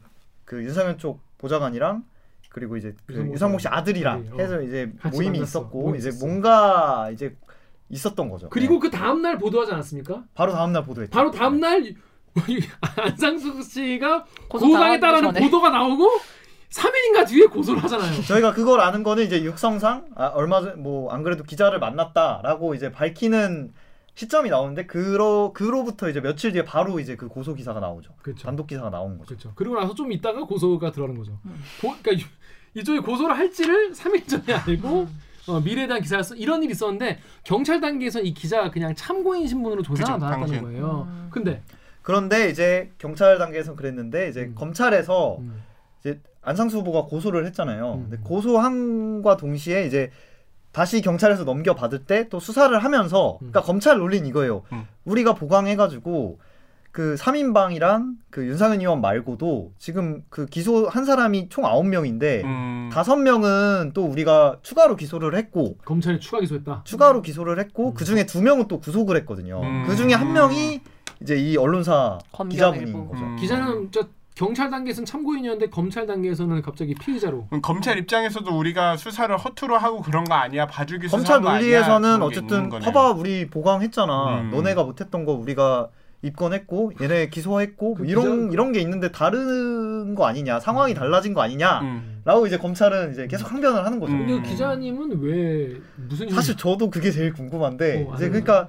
그 0.45 0.63
윤상현 0.63 0.97
쪽 0.97 1.21
보좌관이랑 1.39 2.03
그리고 2.57 2.75
이제 2.75 2.95
그 3.05 3.13
유상봉 3.33 3.59
씨 3.59 3.67
아들이랑 3.67 4.17
아들이, 4.17 4.33
어. 4.33 4.37
해서 4.39 4.61
이제 4.63 4.91
모임이 5.13 5.37
만났어. 5.37 5.59
있었고 5.59 5.81
모임이 5.83 5.99
이제 5.99 6.09
있었어. 6.09 6.25
뭔가 6.25 7.11
이제 7.13 7.35
있었던 7.89 8.29
거죠. 8.31 8.49
그리고 8.49 8.73
네. 8.73 8.79
그 8.79 8.89
다음 8.89 9.21
날 9.21 9.37
보도하지 9.37 9.73
않았습니까? 9.73 10.23
바로 10.33 10.53
다음 10.53 10.71
날 10.73 10.83
보도했죠. 10.83 11.11
바로 11.11 11.29
다음 11.29 11.59
날 11.59 11.93
안상수 12.97 13.61
씨가 13.61 14.25
고소 14.49 14.65
고소당했다라는 14.65 15.33
전에. 15.33 15.39
보도가 15.45 15.69
나오고 15.69 16.09
3일인가 16.71 17.27
뒤에 17.27 17.45
고소를 17.45 17.83
하잖아요. 17.83 18.21
저희가 18.23 18.53
그걸 18.53 18.79
아는 18.81 19.03
거는 19.03 19.23
이제 19.23 19.43
육성상 19.43 20.07
아, 20.15 20.27
얼마 20.27 20.61
전 20.61 20.81
뭐 20.81 21.09
안 21.11 21.21
그래도 21.23 21.43
기자를 21.43 21.79
만났다라고 21.79 22.73
이제 22.73 22.91
밝히는 22.91 23.71
시점이 24.15 24.49
나오는데 24.49 24.87
그로 24.87 25.53
그로부터 25.53 26.09
이제 26.09 26.19
며칠 26.21 26.51
뒤에 26.51 26.63
바로 26.65 26.99
이제 26.99 27.15
그 27.15 27.27
고소 27.27 27.53
기사가 27.53 27.79
나오죠. 27.79 28.11
그렇죠. 28.23 28.43
단독 28.47 28.65
기사가 28.65 28.89
나오는 28.89 29.15
거죠. 29.19 29.27
그렇죠. 29.27 29.51
그리고 29.55 29.75
나서 29.79 29.93
좀 29.93 30.11
있다가 30.11 30.43
고소가 30.43 30.91
들어가는 30.91 31.15
거죠. 31.19 31.37
음. 31.45 31.55
보, 31.79 31.95
그러니까 32.01 32.27
이- 32.77 32.81
이쪽이 32.81 32.99
고소를 32.99 33.37
할지를 33.37 33.91
3일 33.93 34.27
전에 34.27 34.53
알고 34.53 35.07
어, 35.47 35.59
미래에 35.61 35.87
대한 35.87 36.01
기사를 36.01 36.23
써 36.23 36.35
이런 36.35 36.61
일이 36.63 36.71
있었는데 36.73 37.19
경찰 37.43 37.79
단계에서 37.79 38.19
이 38.21 38.33
기자가 38.33 38.69
그냥 38.69 38.93
참고인 38.95 39.47
신분으로 39.47 39.81
조사를 39.81 40.19
받았다는. 40.19 40.61
거예요. 40.61 41.07
음. 41.09 41.27
근데 41.31 41.61
그런데 42.01 42.49
이제 42.49 42.91
경찰 42.97 43.37
단계에서 43.37 43.75
그랬는데 43.75 44.29
이제 44.29 44.41
음. 44.43 44.55
검찰에서 44.55 45.37
음, 45.39 45.61
이제 46.01 46.19
안상수 46.41 46.79
후보가 46.79 47.03
고소를 47.05 47.45
했잖아요. 47.47 47.93
음. 47.95 48.07
근데 48.09 48.17
고소함과 48.23 49.37
동시에 49.37 49.85
이제 49.85 50.11
다시 50.73 51.01
경찰에서 51.01 51.43
넘겨받을 51.45 52.05
때 52.05 52.27
또 52.29 52.39
수사를 52.39 52.77
하면서 52.77 53.33
음. 53.41 53.51
그러니까 53.51 53.61
검찰 53.61 53.97
논리는 53.97 54.25
이거예요. 54.27 54.63
음. 54.73 54.85
우리가 55.05 55.33
보강해가지고 55.33 56.39
그 56.97 57.13
3인방이랑 57.13 58.13
그 58.31 58.43
윤상현 58.47 58.79
의원 58.79 59.01
말고도 59.01 59.71
지금 59.77 60.23
그 60.29 60.47
기소 60.47 60.87
한 60.87 61.05
사람이 61.05 61.49
총 61.49 61.63
9명인데 61.63 62.43
음. 62.43 62.89
다섯 62.91 63.17
명은 63.17 63.91
또 63.93 64.03
우리가 64.05 64.57
추가로 64.63 64.95
기소를 64.95 65.35
했고 65.35 65.77
검찰이 65.85 66.19
추가 66.19 66.39
기소했다. 66.39 66.81
추가로 66.85 67.21
기소를 67.21 67.59
했고 67.59 67.89
음. 67.89 67.93
그 67.93 68.03
중에 68.03 68.25
두 68.25 68.41
명은 68.41 68.67
또 68.67 68.79
구속을 68.79 69.15
했거든요. 69.17 69.61
음. 69.61 69.83
그 69.85 69.95
중에 69.95 70.13
한 70.13 70.33
명이 70.33 70.81
이제 71.21 71.35
이 71.35 71.55
언론사. 71.55 72.17
기자분인 72.49 73.07
거죠. 73.07 73.23
음. 73.25 73.35
기자는 73.35 73.89
저 73.91 74.07
경찰 74.33 74.71
단계에서는 74.71 75.05
참고인이었는데 75.05 75.69
검찰 75.69 76.07
단계에서는 76.07 76.63
갑자기 76.63 76.95
피의자로. 76.95 77.45
그럼 77.45 77.61
검찰 77.61 77.99
입장에서도 77.99 78.57
우리가 78.57 78.97
수사를 78.97 79.37
허투루 79.37 79.75
하고 79.75 80.01
그런 80.01 80.23
거 80.23 80.33
아니야? 80.33 80.65
봐주기 80.65 81.09
검찰? 81.09 81.41
논리에서는 81.41 82.23
어쨌든. 82.23 82.69
봐봐 82.69 83.11
우리 83.11 83.47
보강했잖아. 83.51 84.41
음. 84.41 84.49
너네가 84.49 84.83
못했던 84.83 85.25
거 85.25 85.33
우리가 85.33 85.89
입건했고 86.23 86.93
얘네 87.01 87.29
기소했고 87.29 87.93
그 87.95 88.03
뭐 88.03 88.09
이런 88.09 88.23
기자- 88.49 88.53
이런 88.53 88.71
게 88.71 88.79
있는데 88.81 89.11
다른 89.11 90.15
거 90.15 90.25
아니냐 90.25 90.59
상황이 90.59 90.93
달라진 90.93 91.33
거 91.33 91.41
아니냐라고 91.41 92.41
음. 92.41 92.47
이제 92.47 92.57
검찰은 92.57 93.11
이제 93.13 93.27
계속 93.27 93.51
항변을 93.51 93.85
하는 93.85 93.99
거죠. 93.99 94.13
음. 94.13 94.25
근데 94.25 94.41
그 94.41 94.49
기자님은 94.49 95.21
왜 95.21 95.75
무슨 96.07 96.29
사실 96.29 96.57
저도 96.57 96.89
그게 96.89 97.11
제일 97.11 97.33
궁금한데 97.33 98.07
어, 98.09 98.15
이제. 98.15 98.29
그러니까 98.29 98.67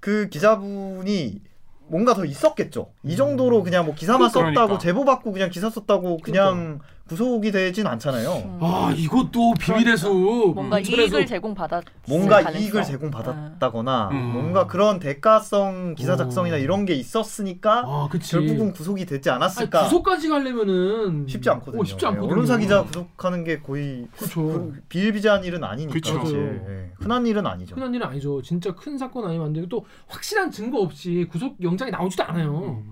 그 0.00 0.28
기자분이 0.28 1.42
뭔가 1.88 2.14
더 2.14 2.24
있었겠죠. 2.24 2.92
이 3.02 3.12
음. 3.12 3.16
정도로 3.16 3.62
그냥 3.62 3.84
뭐 3.86 3.94
기사만 3.94 4.28
썼다고 4.30 4.52
그러니까. 4.54 4.78
제보 4.78 5.04
받고 5.04 5.32
그냥 5.32 5.50
기사 5.50 5.70
썼다고 5.70 6.18
그냥 6.18 6.80
구속이 7.08 7.50
되진 7.52 7.86
않잖아요. 7.86 8.30
음. 8.34 8.58
아 8.60 8.92
이것도 8.94 9.54
비밀의 9.58 9.96
숲 9.96 10.54
뭔가 10.54 10.76
검찰에서 10.76 11.00
이익을 11.02 11.26
제공받았 11.26 11.82
뭔가 12.06 12.42
가능성. 12.42 12.62
이익을 12.62 12.84
제공받았다거나 12.84 14.08
음. 14.12 14.32
뭔가 14.32 14.66
그런 14.66 14.98
대가성 14.98 15.94
기사 15.94 16.16
작성이나 16.16 16.56
어. 16.56 16.58
이런 16.58 16.84
게 16.84 16.94
있었으니까 16.94 17.82
아 17.86 18.08
그치 18.10 18.32
결국은 18.32 18.72
구속이 18.72 19.06
되지 19.06 19.30
아니, 19.30 19.36
않았을까 19.36 19.84
구속까지 19.84 20.28
가려면은 20.28 21.26
쉽지 21.26 21.48
않거든요. 21.50 21.80
어, 21.80 21.84
쉽지 21.84 22.04
예, 22.04 22.08
않거든요 22.08 22.30
언론사 22.32 22.58
기자 22.58 22.82
구속하는 22.84 23.44
게 23.44 23.60
거의 23.60 24.06
그 24.16 24.82
비일비재한 24.90 25.44
일은 25.44 25.64
아니니까 25.64 25.94
그쵸. 25.94 26.18
사실. 26.18 26.62
예, 26.68 26.92
흔한 26.96 27.26
일은 27.26 27.46
아니죠. 27.46 27.74
흔한 27.74 27.94
일은 27.94 28.06
아니죠 28.06 28.42
진짜 28.42 28.74
큰 28.74 28.98
사건 28.98 29.24
아니면 29.24 29.46
안 29.46 29.52
되고 29.54 29.66
또 29.68 29.86
확실한 30.08 30.50
증거 30.50 30.78
없이 30.80 31.26
구속 31.30 31.56
영장이 31.62 31.90
나오지도 31.90 32.22
않아요 32.24 32.82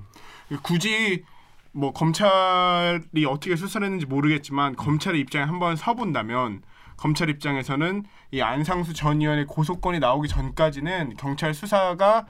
굳이 0.63 1.23
뭐 1.77 1.93
검찰이 1.93 3.27
어떻게 3.29 3.55
수사를 3.55 3.85
했는지 3.85 4.07
모르겠지만 4.07 4.77
검찰의 4.77 5.21
입장에 5.21 5.45
한번 5.45 5.77
서본다면 5.77 6.63
검찰 6.97 7.29
입장에서는 7.29 8.05
이 8.31 8.41
안상수 8.41 8.95
전 8.95 9.21
의원의 9.21 9.45
고소건이 9.45 9.99
나오기 9.99 10.27
전까지는 10.27 11.17
경찰 11.19 11.53
수사가 11.53 12.25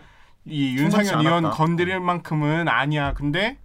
이 0.44 0.76
윤상현 0.76 1.20
의원. 1.20 1.50
건드릴 1.50 2.00
만큼은 2.00 2.66
아니야. 2.66 3.12
근데 3.14 3.58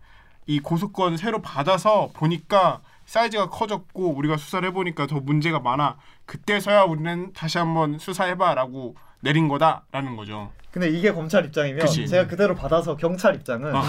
이 0.46 0.60
고소건 0.60 1.18
새로 1.18 1.42
받아서 1.42 2.12
보니까 2.14 2.82
사이즈가 3.06 3.50
커졌고 3.50 4.16
우리가 4.16 4.38
수사를 4.38 4.68
해보니까 4.70 5.08
더 5.08 5.20
문제가 5.20 5.60
많아. 5.60 5.98
그때서야 6.28 6.84
우리는 6.84 7.34
다시 7.34 7.58
한번 7.58 7.98
수사해봐라고 7.98 8.96
내린 9.22 9.48
거다라는 9.48 10.16
거죠. 10.16 10.52
근데 10.72 10.90
이게 10.90 11.12
검찰 11.12 11.46
입장이면 11.46 11.86
그치. 11.86 12.08
제가 12.08 12.28
그대로 12.28 12.56
받아서 12.56 12.96
경찰 12.98 13.36
입장은 13.36 13.76
어. 13.76 13.82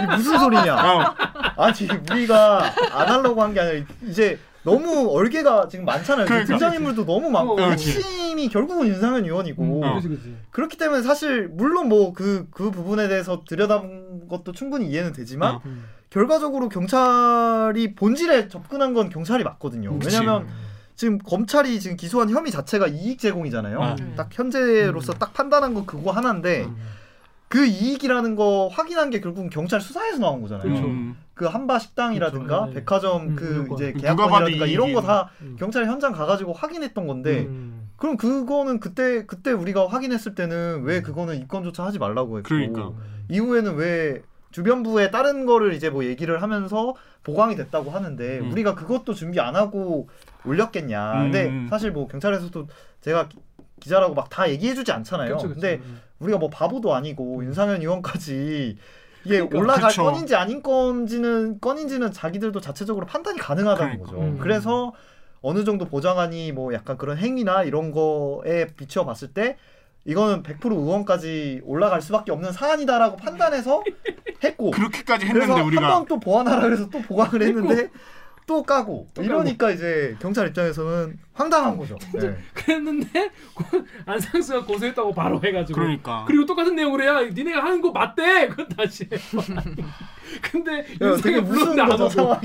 무슨 0.08 0.40
소리냐? 0.40 0.76
어. 0.76 1.16
아니 1.58 1.88
우리가 2.12 2.74
안 2.94 3.08
하려고 3.10 3.42
한 3.42 3.54
게 3.54 3.60
아니라 3.60 3.86
이제 4.04 4.40
너무 4.66 5.10
얼개가 5.12 5.68
지금 5.70 5.86
많잖아요. 5.86 6.26
그러니까. 6.26 6.48
등장인물도 6.48 7.06
너무 7.06 7.30
많고 7.30 7.62
어. 7.62 7.70
핵심이 7.70 8.50
결국은 8.50 8.88
윤상현 8.88 9.24
의원이고 9.24 9.64
음, 9.64 9.84
어. 9.84 10.02
그렇기 10.52 10.78
때문에 10.78 11.04
사실 11.04 11.48
물론 11.48 11.88
뭐 11.88 12.12
그그 12.14 12.72
부분에 12.72 13.08
대해서 13.08 13.44
들여다본 13.48 14.28
것도 14.28 14.52
충분히 14.52 14.90
이해는 14.90 15.14
되지만 15.14 15.56
어. 15.56 15.62
음. 15.66 15.86
결과적으로 16.10 16.70
경찰이 16.70 17.94
본질에 17.96 18.48
접근한 18.48 18.94
건 18.94 19.10
경찰이 19.10 19.44
맞거든요. 19.44 19.98
그치. 20.00 20.18
왜냐하면 20.18 20.48
지금 20.96 21.18
검찰이 21.20 21.80
지금 21.80 21.98
기소한 21.98 22.30
혐의 22.30 22.52
자체가 22.52 22.88
이익 22.88 23.20
제공이잖아요. 23.20 23.80
어. 23.80 23.96
딱 24.16 24.30
현재로서 24.32 25.14
음. 25.14 25.20
딱 25.20 25.34
판단한 25.34 25.74
건 25.74 25.86
그거 25.86 26.12
하나인데 26.12 26.66
음. 26.66 26.76
그 27.48 27.66
이익이라는 27.66 28.36
거 28.36 28.68
확인한 28.72 29.10
게 29.10 29.20
결국은 29.22 29.50
경찰 29.50 29.80
수사에서 29.80 30.18
나온 30.20 30.42
거잖아요. 30.42 30.64
그렇죠. 30.68 30.84
음. 30.86 31.16
그 31.34 31.46
한바 31.46 31.80
식당이라든가 31.80 32.48
그렇죠. 32.48 32.66
네. 32.68 32.74
백화점 32.80 33.22
음, 33.30 33.36
그. 33.36 33.68
이제 33.74 33.94
계약건이라든가 33.94 34.66
이런 34.66 34.94
거 34.94 35.02
이익이- 35.02 35.06
다 35.06 35.30
음. 35.42 35.56
경찰 35.60 35.86
현장 35.86 36.12
가가지고 36.12 36.54
확인했던 36.54 37.08
건데 37.08 37.42
음. 37.42 37.90
그럼 37.98 38.18
그거는 38.18 38.80
그때 38.80 39.26
그때 39.26 39.52
우리가 39.52 39.88
확인했을 39.88 40.34
때는 40.36 40.84
왜 40.84 41.02
그거는 41.02 41.38
입건조차 41.38 41.86
하지 41.86 42.00
말라고 42.00 42.38
했고 42.38 42.48
그러니까. 42.50 42.92
이후에는 43.30 43.76
왜 43.76 44.22
주변부에 44.52 45.12
다른 45.12 45.46
거를 45.46 45.74
이제 45.74 45.90
뭐 45.90 46.06
얘기를 46.06 46.42
하면서 46.42 46.96
보강이 47.24 47.56
됐다고 47.56 47.92
하는데 47.92 48.40
음. 48.40 48.52
우리가 48.52 48.74
그것도 48.76 49.14
준비 49.14 49.40
안 49.40 49.56
하고 49.56 50.08
올렸겠냐. 50.46 51.12
근데 51.24 51.48
음. 51.48 51.68
사실 51.70 51.92
뭐 51.92 52.08
경찰에서도 52.08 52.68
제가 53.02 53.28
기- 53.28 53.38
기자라고 53.82 54.14
막 54.16 54.30
다 54.30 54.50
얘기해주지 54.50 54.92
않잖아요. 54.92 55.36
그쵸, 55.36 55.48
그쵸. 55.50 55.60
근데 55.60 55.82
음. 55.86 56.00
우리가 56.20 56.38
뭐 56.38 56.50
바보도 56.50 56.94
아니고 56.94 57.44
윤상현 57.44 57.82
의원까지 57.82 58.78
이게 59.26 59.36
그러니까. 59.38 59.58
올라갈 59.60 59.90
그쵸. 59.90 60.04
건인지 60.04 60.36
아닌 60.36 60.62
건지는 60.62 61.60
건인지는 61.60 62.12
자기들도 62.12 62.62
자체적으로 62.62 63.06
판단이 63.06 63.38
가능하다는 63.40 63.92
그러니까. 64.04 64.12
거죠. 64.12 64.22
음. 64.22 64.38
그래서 64.40 64.94
어느 65.42 65.64
정도 65.64 65.86
보장안이 65.86 66.52
뭐 66.52 66.74
약간 66.74 66.98
그런 66.98 67.18
행위나 67.18 67.64
이런 67.64 67.92
거에 67.92 68.68
비추어 68.78 69.06
봤을 69.06 69.30
때 69.30 69.58
이거는 70.06 70.44
100% 70.44 70.72
의원까지 70.72 71.62
올라갈 71.66 72.02
수밖에 72.02 72.32
없는 72.32 72.52
사안이다라고 72.52 73.18
판단해서 73.18 73.84
했고 74.44 74.70
그렇게까지 74.72 75.26
그래서 75.28 75.54
했는데 75.56 75.62
우리가 75.68 75.84
한 75.84 75.92
번 76.00 76.06
또 76.08 76.20
보완하라 76.20 76.62
그래서 76.62 76.90
또 76.90 77.02
보강을 77.02 77.42
했는데 77.42 77.90
또 78.48 78.62
까고 78.64 79.08
또 79.14 79.22
까고. 79.22 79.26
이러니까 79.26 79.72
이제 79.72 80.16
경찰 80.20 80.48
입장에서는 80.50 81.18
황당한 81.34 81.78
거죠. 81.78 81.98
네. 82.14 82.38
그랬는데 82.54 83.32
고- 83.56 83.84
안상수가 84.06 84.66
고소했다고 84.66 85.14
바로 85.14 85.42
해가지고 85.44 85.80
그러니까 85.80 86.24
그리고 86.28 86.46
똑같은 86.46 86.76
내용으로 86.76 87.04
해야 87.04 87.22
니네가 87.24 87.64
하는 87.64 87.82
거 87.82 87.92
맞대 87.92 88.48
그건 88.50 88.70
다시 88.70 89.04
해 89.12 89.18
근데 90.42 90.80
야, 91.02 91.16
되게 91.22 91.42
불렀는데 91.44 91.82
안 91.82 91.92
오고. 92.02 92.36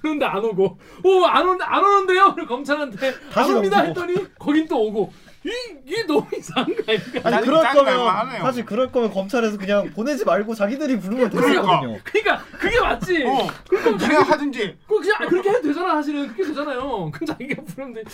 그런데 0.00 0.24
안 0.26 0.44
오고 0.44 0.78
오안 1.04 1.58
안 1.60 1.84
오는데요 1.84 2.34
검찰한테 2.46 3.06
안 3.08 3.14
다시 3.30 3.52
옵니다 3.52 3.82
넘기고. 3.82 4.00
했더니 4.12 4.28
거긴 4.38 4.68
또 4.68 4.86
오고 4.86 5.12
이 5.44 5.50
이게 5.84 6.04
너무 6.04 6.26
이상한 6.36 6.74
거 6.74 6.82
아닙니까 6.90 7.20
아니 7.24 7.44
그럴 7.44 7.72
거면. 7.74 8.40
사실 8.40 8.64
그럴 8.64 8.90
거면 8.90 9.10
검찰에서 9.12 9.58
그냥 9.58 9.90
보내지 9.90 10.24
말고 10.24 10.54
자기들이 10.54 10.98
부르면 10.98 11.30
그러니까. 11.30 11.62
됐거든요. 11.62 11.98
그러니까 12.02 12.44
그게 12.58 12.80
맞지 12.80 13.24
어 13.24 13.48
그럼 13.68 13.98
그냥 13.98 14.22
하든지 14.22 14.78
그 14.88 15.00
그냥 15.00 15.28
그렇게 15.28 15.50
해도 15.50 15.62
되잖아 15.62 15.94
사실은 15.94 16.26
그렇게 16.28 16.44
되잖아요 16.44 17.10
그럼 17.10 17.26
자기가 17.26 17.62
부르는데 17.62 18.04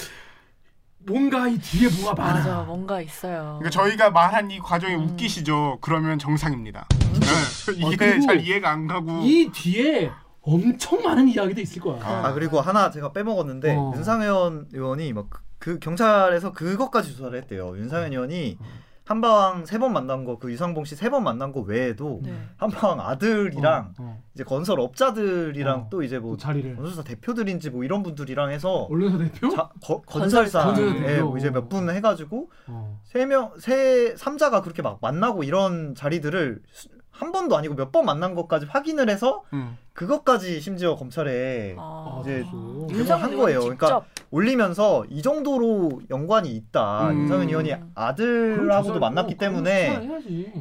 뭔가 1.07 1.49
이 1.49 1.57
뒤에 1.59 1.89
뭐가 2.01 2.15
많아 2.21 2.35
맞아 2.35 2.63
뭔가 2.63 3.01
있어요. 3.01 3.59
그러니까 3.61 3.71
저희가 3.71 4.11
말한 4.11 4.51
이 4.51 4.59
과정이 4.59 4.95
음. 4.97 5.05
웃기시죠. 5.11 5.79
그러면 5.81 6.19
정상입니다. 6.19 6.87
네. 6.91 7.73
이게 7.77 7.97
그리고 7.97 8.27
잘 8.27 8.41
이해가 8.41 8.71
안 8.71 8.87
가고 8.87 9.21
이 9.23 9.51
뒤에 9.53 10.11
엄청 10.43 11.03
많은 11.03 11.29
이야기도 11.29 11.61
있을 11.61 11.81
거야 11.81 12.01
아. 12.03 12.27
아 12.29 12.33
그리고 12.33 12.61
하나 12.61 12.91
제가 12.91 13.13
빼먹었는데 13.13 13.77
어. 13.77 13.93
윤상현 13.97 14.69
의원이 14.73 15.13
막 15.13 15.29
그 15.61 15.79
경찰에서 15.79 16.53
그것까지 16.53 17.15
조사를 17.17 17.39
했대요. 17.39 17.77
윤상현 17.77 18.11
의원이 18.13 18.59
한방 19.05 19.67
세번 19.67 19.93
만난 19.93 20.25
거 20.25 20.39
그 20.39 20.51
유상봉 20.53 20.85
씨 20.85 20.95
세 20.95 21.11
번 21.11 21.23
만난 21.25 21.53
거 21.53 21.61
외에도 21.61 22.21
네. 22.23 22.33
한방 22.57 23.01
아들이랑 23.01 23.95
어, 23.99 24.03
어. 24.03 24.23
이제 24.35 24.45
건설 24.45 24.79
업자들이랑 24.81 25.79
어. 25.81 25.89
또 25.91 26.03
이제 26.05 26.19
그뭐 26.21 26.37
자리를 26.37 26.77
건설사 26.77 27.03
대표들인지 27.03 27.71
뭐 27.71 27.83
이런 27.85 28.03
분들이랑 28.05 28.51
해서 28.53 28.87
언론사 28.91 29.19
대표 29.19 29.51
자, 29.51 29.69
거, 29.85 30.01
건설사 30.03 30.65
건설사 30.65 30.97
예, 31.03 31.07
대표. 31.17 31.27
뭐 31.29 31.39
이제 31.39 31.51
몇 31.51 31.69
분 31.69 31.91
해가지고 31.91 32.51
어. 32.69 33.01
세 33.05 33.27
명, 33.27 33.53
세 33.59 34.15
삼자가 34.17 34.63
그렇게 34.63 34.81
막 34.83 34.99
만나고 35.03 35.43
이런 35.45 35.95
자리들을 35.95 36.63
수- 36.71 36.89
한 37.11 37.33
번도 37.33 37.57
아니고 37.57 37.75
몇 37.75 37.91
번 37.93 38.07
만난 38.07 38.35
것까지 38.37 38.65
확인을 38.67 39.11
해서 39.11 39.43
음. 39.53 39.77
그것까지 40.01 40.63
심지어 40.63 40.97
검찰에 40.97 41.75
아, 41.79 42.21
이제 42.23 42.43
아, 42.47 42.87
윤석열 42.91 43.23
한 43.23 43.31
의원이 43.33 43.37
거예요. 43.37 43.61
직접 43.61 43.77
그러니까 43.87 44.07
올리면서 44.31 45.05
이 45.11 45.21
정도로 45.21 46.01
연관이 46.09 46.57
있다. 46.57 47.11
음. 47.11 47.21
윤석열 47.23 47.49
의원이 47.49 47.75
아들하고도 47.95 48.99
만났기 48.99 49.37
때문에. 49.37 50.09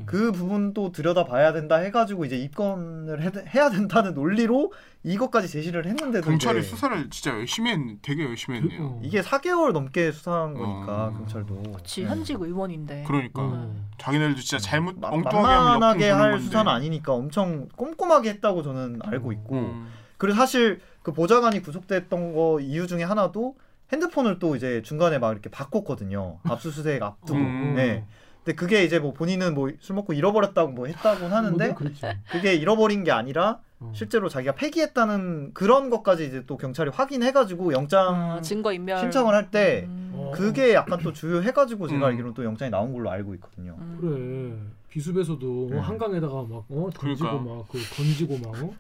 그 0.05 0.33
부분도 0.33 0.91
들여다봐야 0.91 1.53
된다 1.53 1.77
해가지고 1.77 2.25
이제 2.25 2.35
입건을 2.37 3.21
해, 3.21 3.31
해야 3.55 3.69
된다는 3.69 4.13
논리로 4.13 4.73
이것까지 5.03 5.47
제시를 5.47 5.85
했는데도 5.85 6.29
이제 6.33 6.61
수사를 6.61 7.09
진짜 7.09 7.31
열심히 7.31 7.71
했, 7.71 7.77
되게 8.01 8.25
열심히 8.25 8.57
했네요. 8.57 8.83
어. 8.83 9.01
이게 9.01 9.21
4개월 9.21 9.71
넘게 9.71 10.11
수사한 10.11 10.53
거니까 10.55 11.05
어. 11.07 11.13
경찰도 11.13 11.63
그치 11.77 12.01
네. 12.03 12.09
현직 12.09 12.41
의원인데. 12.41 13.05
그러니까 13.07 13.41
음. 13.43 13.87
자기네들도 13.97 14.41
진짜 14.41 14.57
잘못 14.61 14.99
마- 14.99 15.07
엉뚱하게 15.09 16.09
하면 16.09 16.19
부는 16.19 16.33
할. 16.33 16.39
수사는 16.41 16.69
아니니까 16.69 17.13
엄청 17.13 17.69
꼼꼼하게 17.77 18.29
했다고 18.31 18.61
저는 18.61 18.99
알고 19.03 19.28
있고 19.32 19.55
음. 19.55 19.89
그리고 20.17 20.38
사실 20.38 20.82
그 21.01 21.13
보좌관이 21.13 21.61
구속됐던 21.61 22.34
거 22.34 22.59
이유 22.59 22.88
중에 22.88 23.03
하나도 23.03 23.55
핸드폰을 23.91 24.39
또 24.39 24.55
이제 24.55 24.82
중간에 24.82 25.17
막 25.19 25.32
이렇게 25.32 25.49
바꿨거든요 25.49 26.39
압수수색 26.45 27.01
앞두고 27.01 27.39
음. 27.39 27.73
네. 27.75 28.05
근데 28.49 28.55
그게 28.55 28.83
이제 28.83 28.97
뭐 28.99 29.13
본인은 29.13 29.53
뭐 29.53 29.69
술 29.79 29.95
먹고 29.95 30.13
잃어버렸다고 30.13 30.71
뭐 30.71 30.87
했다고는 30.87 31.31
하는데 31.35 31.65
뭐 31.67 31.75
그렇지. 31.75 32.01
그게 32.31 32.55
잃어버린 32.55 33.03
게 33.03 33.11
아니라 33.11 33.59
어. 33.79 33.91
실제로 33.95 34.27
자기가 34.27 34.55
폐기했다는 34.55 35.51
그런 35.53 35.89
것까지 35.91 36.25
이제 36.25 36.43
또 36.47 36.57
경찰이 36.57 36.89
확인해가지고 36.89 37.73
영장 37.73 38.31
아, 38.31 38.41
증거 38.41 38.73
인멸 38.73 38.99
신청을 38.99 39.33
할 39.35 39.51
때 39.51 39.85
음. 39.87 40.11
어. 40.15 40.31
그게 40.35 40.73
약간 40.73 40.99
또 41.03 41.13
주요해가지고 41.13 41.87
제가 41.87 41.99
음. 41.99 42.03
알기로는 42.05 42.33
또 42.33 42.43
영장이 42.43 42.71
나온 42.71 42.91
걸로 42.91 43.09
알고 43.11 43.35
있거든요. 43.35 43.75
음. 43.79 43.97
그래 44.01 44.71
비숲에서도 44.89 45.67
네. 45.71 45.77
한강에다가 45.79 46.33
막 46.49 46.65
어, 46.69 46.89
던지고 46.93 47.29
그러니까. 47.29 47.55
막그 47.55 47.79
던지고 47.95 48.37
막 48.39 48.63
어? 48.63 48.73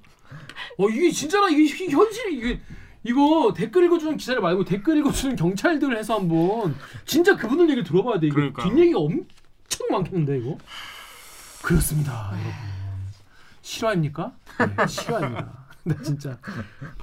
어 0.79 0.89
이게 0.89 1.11
진짜나 1.11 1.49
이게 1.49 1.63
히- 1.63 1.89
현실이 1.91 2.35
이게 2.37 2.59
이거 3.03 3.53
댓글 3.55 3.85
읽어주는 3.85 4.17
기자를 4.17 4.41
말고 4.41 4.65
댓글 4.65 4.97
읽어주는 4.97 5.35
경찰들 5.37 5.95
해서 5.97 6.15
한번 6.15 6.75
진짜 7.05 7.35
그분들 7.37 7.69
얘기 7.69 7.83
들어봐야 7.83 8.19
돼. 8.19 8.27
이게 8.27 8.35
그러니까요. 8.35 8.69
뒷얘기가 8.69 8.99
엄청 9.71 9.87
많겠는데 9.91 10.37
이거. 10.39 10.57
그렇습니다, 11.61 12.29
여러분. 12.33 12.51
실화입니까? 13.61 14.31
네, 14.77 14.87
실화입니다. 14.87 15.67
네, 15.83 15.95
진짜. 16.03 16.37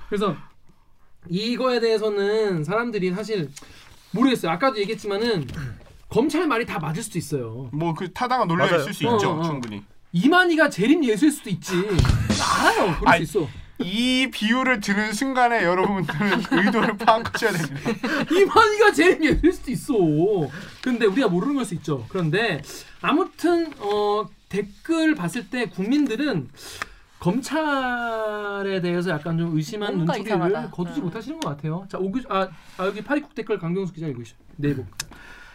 그래서 0.09 0.37
이거에 1.29 1.81
대해서는 1.81 2.65
사람들이 2.65 3.13
사실 3.13 3.51
모르겠어요. 4.13 4.51
아까도 4.53 4.79
얘기했지만은 4.79 5.47
검찰 6.09 6.47
말이 6.47 6.65
다 6.67 6.79
맞을 6.79 7.03
수도 7.03 7.19
있어요. 7.19 7.69
뭐 7.73 7.95
그 7.95 8.13
타다가 8.13 8.45
놀려 8.45 8.67
맞아요. 8.67 8.81
있을 8.83 8.95
수 8.95 9.09
어, 9.09 9.17
있죠 9.17 9.31
어, 9.31 9.41
어. 9.41 9.43
충분히. 9.43 9.85
이만희가 10.13 10.71
재림 10.71 11.05
예수일 11.05 11.31
수도 11.33 11.51
있지. 11.51 11.73
알아요. 12.59 12.97
그럴 12.99 13.15
아니, 13.15 13.27
수 13.27 13.39
있어. 13.41 13.49
이 13.79 14.31
비유를 14.33 14.81
들은 14.81 15.13
순간에 15.13 15.63
여러분들은 15.65 16.43
의도를 16.51 16.97
파악하셔야 16.97 17.53
됩니다. 17.53 17.91
이만희가 18.31 18.93
재림 18.93 19.25
예수일 19.25 19.53
수도 19.53 19.71
있어. 19.71 19.95
근데 20.83 21.07
우리가 21.07 21.29
모르는 21.29 21.55
걸 21.57 21.65
수 21.67 21.75
있죠. 21.75 22.07
그런데 22.09 22.63
아무튼 23.03 23.73
어, 23.79 24.27
댓글 24.49 25.15
봤을 25.15 25.51
때 25.51 25.67
국민들은 25.67 26.49
검찰에 27.19 28.81
대해서 28.81 29.11
약간 29.11 29.37
좀 29.39 29.57
의심한 29.57 29.97
눈초리를 29.99 30.27
이상하다. 30.27 30.71
거두지 30.71 31.01
음. 31.01 31.05
못하시는 31.07 31.41
것 31.41 31.49
같아요. 31.51 31.87
자, 31.91 31.99
오규 31.99 32.21
아, 32.29 32.49
아 32.79 32.87
여기 32.87 33.03
파리국 33.03 33.35
댓글 33.35 33.59
강경수 33.59 33.93
기자 33.93 34.07
읽으시죠. 34.07 34.37
네이버. 34.57 34.83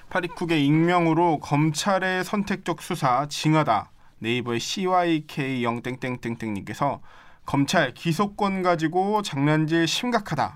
파리쿡의 0.10 0.66
익명으로 0.66 1.40
검찰의 1.40 2.26
선택적 2.26 2.82
수사 2.82 3.26
징하다. 3.30 3.90
네이버의 4.20 4.60
CYK 4.60 5.64
0 5.64 5.82
땡땡땡땡님께서 5.82 7.00
검찰 7.46 7.94
기소권 7.94 8.62
가지고 8.62 9.22
장난질 9.22 9.88
심각하다. 9.88 10.56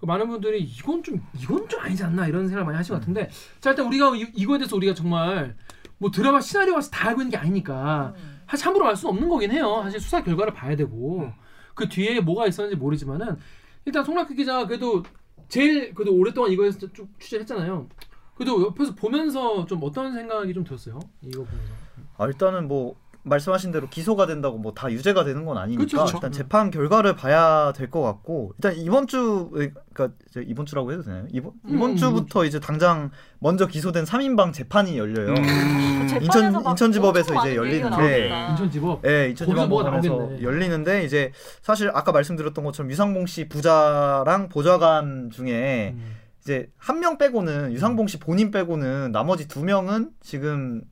그 0.00 0.06
많은 0.06 0.28
분들이 0.28 0.62
이건 0.62 1.02
좀 1.02 1.20
이건 1.36 1.68
좀 1.68 1.80
아니지 1.80 2.04
않나 2.04 2.28
이런 2.28 2.46
생각 2.46 2.64
많이 2.64 2.76
하신 2.76 2.94
것 2.94 3.00
같은데 3.00 3.30
자 3.60 3.70
일단 3.70 3.86
우리가 3.86 4.14
이, 4.14 4.26
이거에 4.34 4.58
대해서 4.58 4.76
우리가 4.76 4.94
정말 4.94 5.56
뭐 5.98 6.10
드라마 6.10 6.40
시나리오 6.40 6.74
가서 6.74 6.90
다 6.90 7.08
알고 7.08 7.22
있는 7.22 7.30
게 7.30 7.36
아니니까 7.36 8.14
사실 8.48 8.66
함부로 8.66 8.86
알 8.86 8.96
수는 8.96 9.14
없는 9.14 9.28
거긴 9.28 9.50
해요. 9.50 9.80
사실 9.82 10.00
수사 10.00 10.22
결과를 10.22 10.52
봐야 10.52 10.76
되고 10.76 11.32
그 11.74 11.88
뒤에 11.88 12.20
뭐가 12.20 12.46
있었는지 12.46 12.76
모르지만은 12.76 13.36
일단 13.84 14.04
송락규 14.04 14.34
기자가 14.34 14.66
그래도 14.66 15.02
제일 15.48 15.94
그래도 15.94 16.14
오랫동안 16.14 16.52
이거에서 16.52 16.78
쭉 16.92 17.08
취재했잖아요. 17.18 17.88
그래도 18.34 18.66
옆에서 18.66 18.94
보면서 18.94 19.66
좀 19.66 19.80
어떤 19.82 20.12
생각이 20.12 20.54
좀 20.54 20.62
들었어요? 20.62 21.00
이거 21.22 21.42
보면서. 21.42 21.72
아, 22.18 22.26
일단은 22.26 22.68
뭐 22.68 22.94
말씀하신 23.24 23.72
대로 23.72 23.88
기소가 23.88 24.26
된다고 24.26 24.58
뭐 24.58 24.72
다 24.74 24.90
유죄가 24.90 25.24
되는 25.24 25.44
건 25.44 25.58
아니니까 25.58 25.82
그쵸, 25.84 26.04
그쵸. 26.04 26.16
일단 26.18 26.32
재판 26.32 26.70
결과를 26.70 27.16
봐야 27.16 27.72
될 27.72 27.90
것 27.90 28.00
같고 28.02 28.52
일단 28.58 28.76
이번 28.76 29.06
주 29.06 29.50
그러니까 29.52 30.10
이번 30.46 30.66
주라고 30.66 30.92
해도 30.92 31.02
되나요? 31.02 31.26
이번 31.32 31.52
이번 31.66 31.90
음, 31.92 31.96
주부터 31.96 32.44
이제 32.44 32.60
당장 32.60 33.10
먼저 33.40 33.66
기소된 33.66 34.04
3인방 34.04 34.52
재판이 34.52 34.96
열려요. 34.98 35.30
음. 35.34 36.18
인천 36.22 36.54
인천지법에서 36.64 37.34
이제 37.40 37.56
열리는데. 37.56 38.30
인천지법 38.50 39.04
예, 39.04 39.08
거기서 39.08 39.26
인천지법 39.30 39.68
뭐가 39.68 39.84
법원에서 39.90 40.08
나오겠네. 40.08 40.42
열리는데 40.42 41.04
이제 41.04 41.32
사실 41.62 41.90
아까 41.94 42.12
말씀드렸던 42.12 42.64
것처럼 42.64 42.90
유상봉 42.90 43.26
씨 43.26 43.48
부자랑 43.48 44.48
보좌관 44.48 45.30
중에 45.30 45.94
음. 45.96 46.16
이제 46.40 46.70
한 46.78 46.98
명 47.00 47.18
빼고는 47.18 47.72
유상봉 47.72 48.06
씨 48.06 48.18
본인 48.18 48.50
빼고는 48.50 49.12
나머지 49.12 49.46
두 49.48 49.64
명은 49.64 50.10
지금 50.20 50.82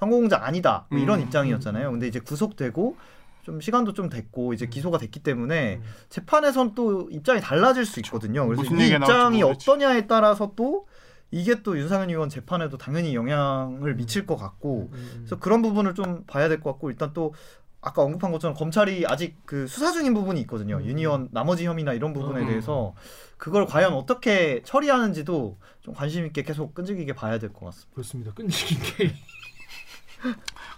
선거공작 0.00 0.42
아니다 0.44 0.86
뭐 0.90 0.98
이런 0.98 1.20
음, 1.20 1.24
입장이었잖아요. 1.24 1.90
근데 1.92 2.08
이제 2.08 2.18
구속되고 2.20 2.96
좀 3.42 3.60
시간도 3.60 3.92
좀 3.92 4.08
됐고 4.08 4.52
이제 4.54 4.66
음. 4.66 4.70
기소가 4.70 4.98
됐기 4.98 5.22
때문에 5.22 5.76
음. 5.76 5.82
재판에선 6.08 6.74
또 6.74 7.08
입장이 7.10 7.40
달라질 7.40 7.84
수 7.86 8.00
있거든요. 8.00 8.46
그래서 8.46 8.62
이 8.74 8.88
입장이. 8.88 9.42
어떠냐에 9.42 10.06
따라서 10.06 10.52
또 10.56 10.86
이게 11.30 11.62
또 11.62 11.78
윤상현 11.78 12.10
의원 12.10 12.28
재판에도 12.28 12.76
당연히 12.76 13.14
영향을 13.14 13.94
미칠 13.94 14.26
것 14.26 14.36
같고 14.36 14.90
음. 14.92 15.10
그래서 15.18 15.38
그런 15.38 15.62
부분을 15.62 15.94
좀 15.94 16.24
봐야 16.26 16.48
될 16.48 16.60
것 16.60 16.72
같고 16.72 16.90
일단 16.90 17.12
또 17.12 17.34
아까 17.82 18.02
언급한 18.02 18.30
것처럼 18.32 18.54
검찰이 18.56 19.04
아직 19.06 19.36
그 19.46 19.66
수사 19.66 19.90
중인 19.92 20.12
부분이 20.12 20.40
있거든요. 20.42 20.76
음. 20.78 20.84
유니언 20.84 21.28
나머지 21.30 21.64
혐의나 21.66 21.92
이런 21.94 22.12
부분에 22.12 22.40
음. 22.42 22.46
대해서 22.46 22.94
그걸 23.38 23.64
과연 23.64 23.94
어떻게 23.94 24.60
처리하는지도 24.64 25.56
좀 25.80 25.94
관심 25.94 26.26
있게 26.26 26.42
계속 26.42 26.74
끈질기게 26.74 27.14
봐야 27.14 27.38
될 27.38 27.52
것 27.52 27.66
같습니다. 27.66 27.90
그렇습니다 27.94 28.32
끈질기게 28.34 29.14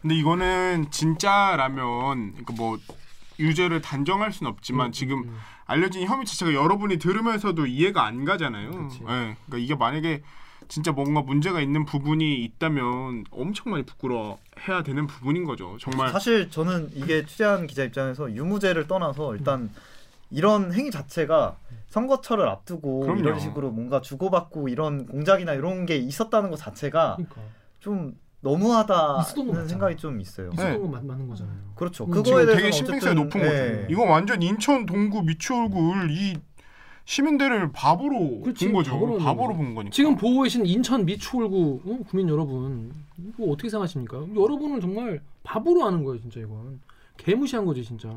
근데 0.01 0.15
이거는 0.15 0.91
진짜라면 0.91 2.33
그러니까 2.33 2.55
뭐 2.57 2.79
유죄를 3.39 3.81
단정할 3.81 4.33
수는 4.33 4.51
없지만 4.53 4.89
음, 4.89 4.93
지금 4.93 5.19
음. 5.25 5.39
알려진 5.67 6.07
혐의 6.07 6.27
자체가 6.27 6.55
여러분이 6.55 6.99
들으면서도 6.99 7.67
이해가 7.67 8.05
안 8.05 8.25
가잖아요. 8.25 8.71
예. 8.71 8.97
그러니까 9.01 9.59
이게 9.59 9.75
만약에 9.75 10.23
진짜 10.69 10.93
뭔가 10.93 11.23
문제가 11.23 11.61
있는 11.61 11.85
부분이 11.85 12.45
있다면 12.45 13.25
엄청 13.31 13.73
많이 13.73 13.85
부끄러워해야 13.85 14.83
되는 14.85 15.07
부분인 15.07 15.45
거죠. 15.45 15.77
정말 15.81 16.11
사실 16.11 16.51
저는 16.51 16.91
이게 16.95 17.25
취재한 17.27 17.67
기자 17.67 17.85
입장에서 17.85 18.33
유무죄를 18.33 18.87
떠나서 18.87 19.35
일단 19.37 19.71
이런 20.31 20.73
행위 20.73 20.91
자체가 20.91 21.57
선거철을 21.89 22.49
앞두고 22.49 23.01
그럼요. 23.01 23.21
이런 23.21 23.39
식으로 23.41 23.71
뭔가 23.71 24.01
주고받고 24.01 24.69
이런 24.69 25.07
공작이나 25.07 25.53
이런 25.53 25.85
게 25.85 25.97
있었다는 25.97 26.51
것 26.51 26.57
자체가 26.57 27.17
그러니까 27.17 27.43
좀 27.81 28.15
너무하다는. 28.43 29.69
생각이 29.69 29.97
좀 29.97 30.21
있어요. 30.21 30.51
있었던 30.53 30.73
네. 30.73 30.79
건 30.79 30.91
맞, 30.91 31.05
맞는 31.05 31.29
거잖아요. 31.29 31.57
그렇죠. 31.77 32.05
음, 32.05 32.11
그거에 32.11 32.45
대해서 32.45 32.57
되게 32.57 32.71
심평수가 32.73 33.15
높은 33.15 33.41
거죠. 33.41 33.87
이거 33.89 34.05
완전 34.05 34.43
인천 34.43 34.85
동구 34.85 35.23
미추홀굴 35.23 36.11
이 36.11 36.37
시민들을 37.05 37.73
바보로 37.73 38.43
그치, 38.43 38.67
본 38.67 38.75
거죠. 38.75 38.93
바보로 38.93 39.19
바보로, 39.19 39.55
본본 39.55 39.75
거니까. 39.75 39.93
지금 39.95 40.17
보고 40.17 40.43
계신 40.43 40.67
인천 40.67 41.05
미추홀구 41.05 41.81
어? 41.85 41.99
국민 42.09 42.29
여러분 42.29 42.93
이거 43.17 43.51
어떻게 43.51 43.69
생각하십니까? 43.69 44.19
여러분은 44.37 44.81
정말 44.81 45.21
바보로 45.43 45.85
하는 45.85 46.05
거예요, 46.05 46.21
진짜 46.21 46.41
이건 46.41 46.81
개무시한 47.17 47.65
거지 47.65 47.85
진짜. 47.85 48.09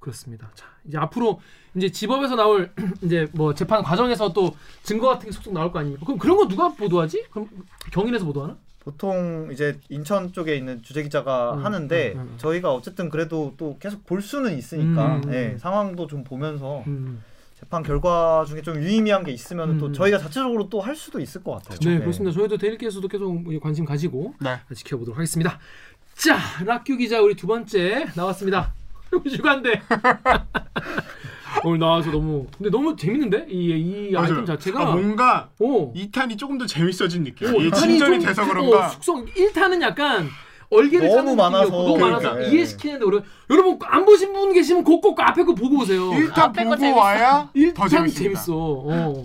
그렇습니다. 0.00 0.50
자 0.56 0.66
이제 0.84 0.98
앞으로 0.98 1.40
이제 1.76 1.88
지법에서 1.88 2.34
나올 2.34 2.72
이제 3.02 3.28
뭐 3.34 3.54
재판 3.54 3.84
과정에서 3.84 4.32
또 4.32 4.56
증거 4.82 5.06
같은 5.06 5.26
게 5.26 5.32
속속 5.32 5.52
나올 5.52 5.70
거 5.70 5.78
아닙니까? 5.78 6.04
그럼 6.04 6.18
그런 6.18 6.36
거 6.36 6.48
누가 6.48 6.70
보도하지? 6.74 7.26
그럼 7.30 7.48
경인에서 7.92 8.24
보도하나? 8.24 8.56
보통 8.84 9.48
이제 9.52 9.78
인천 9.88 10.32
쪽에 10.32 10.56
있는 10.56 10.82
주재 10.82 11.02
기자가 11.04 11.54
음, 11.54 11.64
하는데 11.64 12.12
음, 12.14 12.20
음. 12.20 12.34
저희가 12.38 12.72
어쨌든 12.74 13.10
그래도 13.10 13.54
또 13.56 13.76
계속 13.78 14.04
볼 14.04 14.20
수는 14.20 14.58
있으니까 14.58 15.16
음, 15.16 15.22
음, 15.26 15.34
예, 15.34 15.52
음. 15.52 15.58
상황도 15.58 16.08
좀 16.08 16.24
보면서 16.24 16.82
음. 16.88 17.22
재판 17.58 17.84
결과 17.84 18.44
중에 18.44 18.60
좀 18.62 18.76
유의미한 18.82 19.22
게 19.22 19.30
있으면 19.30 19.70
음. 19.70 19.78
또 19.78 19.92
저희가 19.92 20.18
자체적으로 20.18 20.68
또 20.68 20.80
할 20.80 20.96
수도 20.96 21.20
있을 21.20 21.44
것 21.44 21.52
같아요. 21.52 21.78
네, 21.78 22.00
그렇습니다. 22.00 22.34
저희도 22.36 22.56
데일리께서도 22.58 23.06
계속 23.06 23.44
관심 23.62 23.84
가지고 23.84 24.34
네. 24.40 24.58
지켜보도록 24.74 25.16
하겠습니다. 25.16 25.60
자, 26.16 26.36
락규 26.64 26.96
기자 26.96 27.20
우리 27.20 27.36
두 27.36 27.46
번째 27.46 28.06
나왔습니다. 28.16 28.74
주간대 29.30 29.80
오늘 31.64 31.78
나와서 31.78 32.10
너무 32.10 32.46
근데 32.56 32.70
너무 32.70 32.96
재밌는데 32.96 33.46
이, 33.48 33.70
이 33.70 34.16
아이템 34.16 34.34
맞아요. 34.34 34.44
자체가 34.44 34.80
아, 34.80 34.92
뭔가 34.92 35.50
오, 35.58 35.92
2탄이 35.92 36.38
조금 36.38 36.58
더 36.58 36.66
재밌어진 36.66 37.24
느낌. 37.24 37.54
오, 37.54 37.60
진전이 37.70 37.98
좀, 37.98 38.18
돼서 38.20 38.42
어, 38.42 38.46
그런가. 38.46 38.88
숙성 38.88 39.26
1탄은 39.26 39.80
약간 39.82 40.28
얼개를 40.70 41.08
너무 41.08 41.36
많아서. 41.36 41.70
너무 41.70 41.98
많아서 41.98 42.30
그러니까, 42.32 42.44
예. 42.44 42.50
이해시키는데 42.56 43.04
어려 43.04 43.22
여러분 43.50 43.78
안 43.82 44.04
보신 44.04 44.32
분 44.32 44.52
계시면 44.52 44.84
그 44.84 44.98
앞에 45.18 45.44
거 45.44 45.54
보고 45.54 45.78
오세요. 45.78 46.10
1탄 46.10 46.38
앞에 46.38 46.64
거 46.64 46.70
보고 46.70 46.80
재밌어. 46.80 46.98
와야 46.98 47.50
더 47.52 47.60
1탄 47.60 47.90
재밌습니다. 47.90 48.40
재밌어. 48.40 48.54
어. 48.56 49.24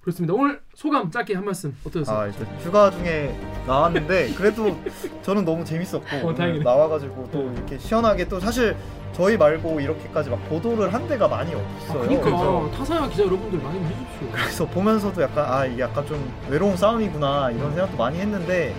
그렇습니다. 0.00 0.34
오늘 0.34 0.60
소감 0.78 1.10
짧게 1.10 1.34
한 1.34 1.44
말씀 1.44 1.76
어떠셨어요? 1.84 2.16
아 2.16 2.26
이제 2.28 2.38
휴가 2.60 2.88
중에 2.88 3.36
나왔는데 3.66 4.32
그래도 4.34 4.78
저는 5.22 5.44
너무 5.44 5.64
재밌었고 5.64 6.28
어. 6.28 6.32
나와가지고 6.32 7.30
또 7.32 7.50
이렇게 7.52 7.76
시원하게 7.78 8.28
또 8.28 8.38
사실 8.38 8.76
저희 9.12 9.36
말고 9.36 9.80
이렇게까지 9.80 10.30
막 10.30 10.36
보도를 10.48 10.94
한 10.94 11.08
데가 11.08 11.26
많이 11.26 11.52
없어요. 11.52 12.02
그러니까 12.02 12.24
그래서, 12.26 12.70
타사야 12.76 13.08
기자 13.08 13.24
여러분들 13.24 13.58
많이 13.58 13.80
해주십시오. 13.80 14.28
그래서 14.30 14.66
보면서도 14.66 15.20
약간 15.20 15.52
아 15.52 15.66
이게 15.66 15.82
약간 15.82 16.06
좀 16.06 16.32
외로운 16.48 16.76
싸움이구나 16.76 17.50
이런 17.50 17.72
생각도 17.72 17.96
많이 17.96 18.20
했는데 18.20 18.72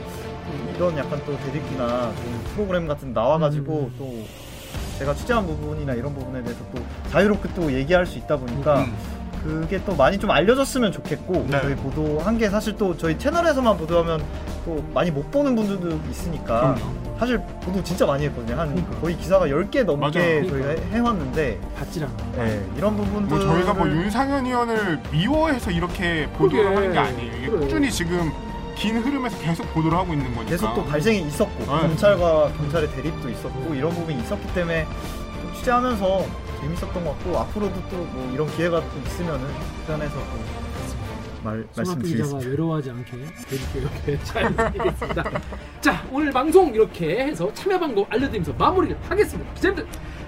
이런 0.78 0.98
약간 0.98 1.22
또 1.26 1.38
대립기나 1.38 2.14
좀 2.16 2.44
프로그램 2.56 2.88
같은 2.88 3.10
데 3.10 3.20
나와가지고 3.20 3.74
음. 3.74 3.96
또 3.98 4.26
제가 5.00 5.14
취재한 5.16 5.46
부분이나 5.46 5.96
이런 5.96 6.16
부분에 6.16 6.44
대해서 6.44 6.64
또 6.74 6.82
자유롭게 7.10 7.50
또 7.56 7.74
얘기할 7.74 8.06
수 8.06 8.18
있다 8.18 8.38
보니까 8.38 8.84
음. 8.84 9.19
그게 9.44 9.82
또 9.86 9.96
많이 9.96 10.18
좀 10.20 10.30
알려졌으면 10.32 10.92
좋겠고 10.92 11.46
네. 11.50 11.60
저희 11.62 11.76
보도한 11.76 12.38
게 12.38 12.50
사실 12.50 12.76
또 12.78 12.96
저희 12.98 13.18
채널에서만 13.18 13.78
보도하면 13.78 14.24
또 14.66 14.84
많이 14.94 15.10
못 15.12 15.30
보는 15.32 15.56
분들도 15.56 16.00
있으니까 16.10 16.76
사실 17.18 17.40
보도 17.62 17.84
진짜 17.84 18.06
많이 18.06 18.26
했거든요 18.26 18.60
한 18.60 18.70
그러니까. 18.70 19.00
거의 19.02 19.18
기사가 19.18 19.48
10개 19.48 19.84
넘게 19.84 20.20
맞아요. 20.20 20.50
저희가. 20.50 20.70
해- 20.70 20.78
해왔는데 20.94 21.60
받질 21.78 22.04
않아. 22.04 22.14
네, 22.38 22.66
이런 22.78 22.96
부분들 22.96 23.38
뭐 23.38 23.40
저희가 23.46 23.74
뭐 23.74 23.88
윤상현 23.88 24.46
의원을 24.46 25.00
미워해서 25.12 25.72
이렇게 25.72 26.28
보도를 26.38 26.64
그게. 26.66 26.76
하는 26.76 26.92
게 26.94 27.00
아니에요. 27.00 27.38
이게 27.38 27.48
그래. 27.50 27.60
꾸준히 27.60 27.92
지금 27.92 28.32
긴 28.76 28.98
흐름에서 29.00 29.38
계속 29.40 29.64
보도를 29.74 29.98
하고 29.98 30.14
있는 30.14 30.26
거니까. 30.34 30.50
계속 30.52 30.74
또 30.74 30.86
발생이 30.86 31.22
있었고 31.28 31.60
네. 31.60 31.66
검찰과 31.66 32.52
경찰의 32.58 32.90
대립도 32.92 33.30
있었고 33.30 33.74
이런 33.76 33.92
부분이 33.92 34.20
있었기 34.22 34.54
때문에 34.54 34.86
좀 35.42 35.54
취재하면서 35.56 36.26
재밌었던 36.60 37.04
것 37.04 37.12
같고 37.18 37.38
앞으로도 37.38 37.90
또 37.90 37.98
뭐 38.10 38.32
이런 38.34 38.48
기회가 38.56 38.80
또 38.82 39.00
있으면은 39.06 39.48
편해서 39.88 40.16
또 40.16 40.60
말, 41.44 41.66
손학규 41.72 42.02
기자가 42.04 42.32
말씀드리겠습니다. 42.34 42.50
외로워하지 42.50 42.90
않게 42.92 43.18
이렇게 43.18 43.80
이렇게 43.80 44.20
잘 44.26 44.56
드리겠습니다. 44.56 45.24
자 45.80 46.06
오늘 46.12 46.32
방송 46.32 46.74
이렇게 46.74 47.20
해서 47.26 47.54
참여 47.54 47.80
방법 47.80 48.12
알려드리면서 48.12 48.54
마무리를 48.54 48.98
하겠습니다. 49.10 49.54
기자님들 49.54 49.88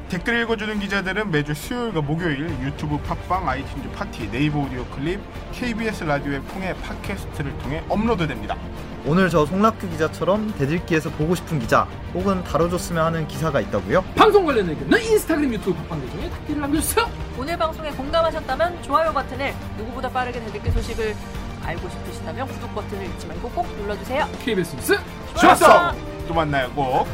댓글 0.09 0.41
읽어주는 0.41 0.79
기자들은 0.79 1.31
매주 1.31 1.53
수요일과 1.53 2.01
목요일 2.01 2.49
유튜브 2.61 2.97
팟빵, 2.99 3.45
아이튠즈 3.45 3.91
팟티, 3.93 4.29
네이버 4.29 4.59
오디오 4.59 4.85
클립, 4.87 5.19
KBS 5.53 6.03
라디오 6.03 6.33
앱 6.33 6.47
통해 6.51 6.73
팟캐스트를 6.81 7.57
통해 7.59 7.81
업로드됩니다. 7.87 8.57
오늘 9.05 9.29
저 9.29 9.45
송락규 9.45 9.89
기자처럼 9.89 10.53
대들기에서 10.57 11.09
보고 11.11 11.33
싶은 11.33 11.59
기자 11.59 11.87
혹은 12.13 12.43
다뤄줬으면 12.43 13.03
하는 13.03 13.27
기사가 13.27 13.59
있다고요? 13.59 14.03
방송 14.15 14.45
관련 14.45 14.69
의견은 14.69 15.01
인스타그램 15.01 15.53
유튜브 15.53 15.73
팟빵 15.83 16.01
계정에 16.01 16.29
댓글을 16.29 16.61
남겨주세요. 16.61 17.09
오늘 17.37 17.57
방송에 17.57 17.89
공감하셨다면 17.91 18.83
좋아요 18.83 19.11
버튼을 19.11 19.53
누구보다 19.77 20.09
빠르게 20.09 20.39
대들기 20.39 20.69
소식을 20.71 21.15
알고 21.63 21.89
싶으시다면 21.89 22.47
구독 22.47 22.75
버튼을 22.75 23.05
잊지 23.05 23.27
말고 23.27 23.49
꼭 23.49 23.67
눌러주세요. 23.77 24.27
KBS 24.43 24.75
뉴스 24.75 24.99
좋았어! 25.39 25.93
또 26.27 26.33
만나요 26.33 26.69
꼭. 26.71 27.07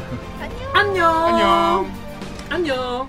안녕 0.74 1.24
안녕. 1.24 1.92
안녕. 2.50 3.08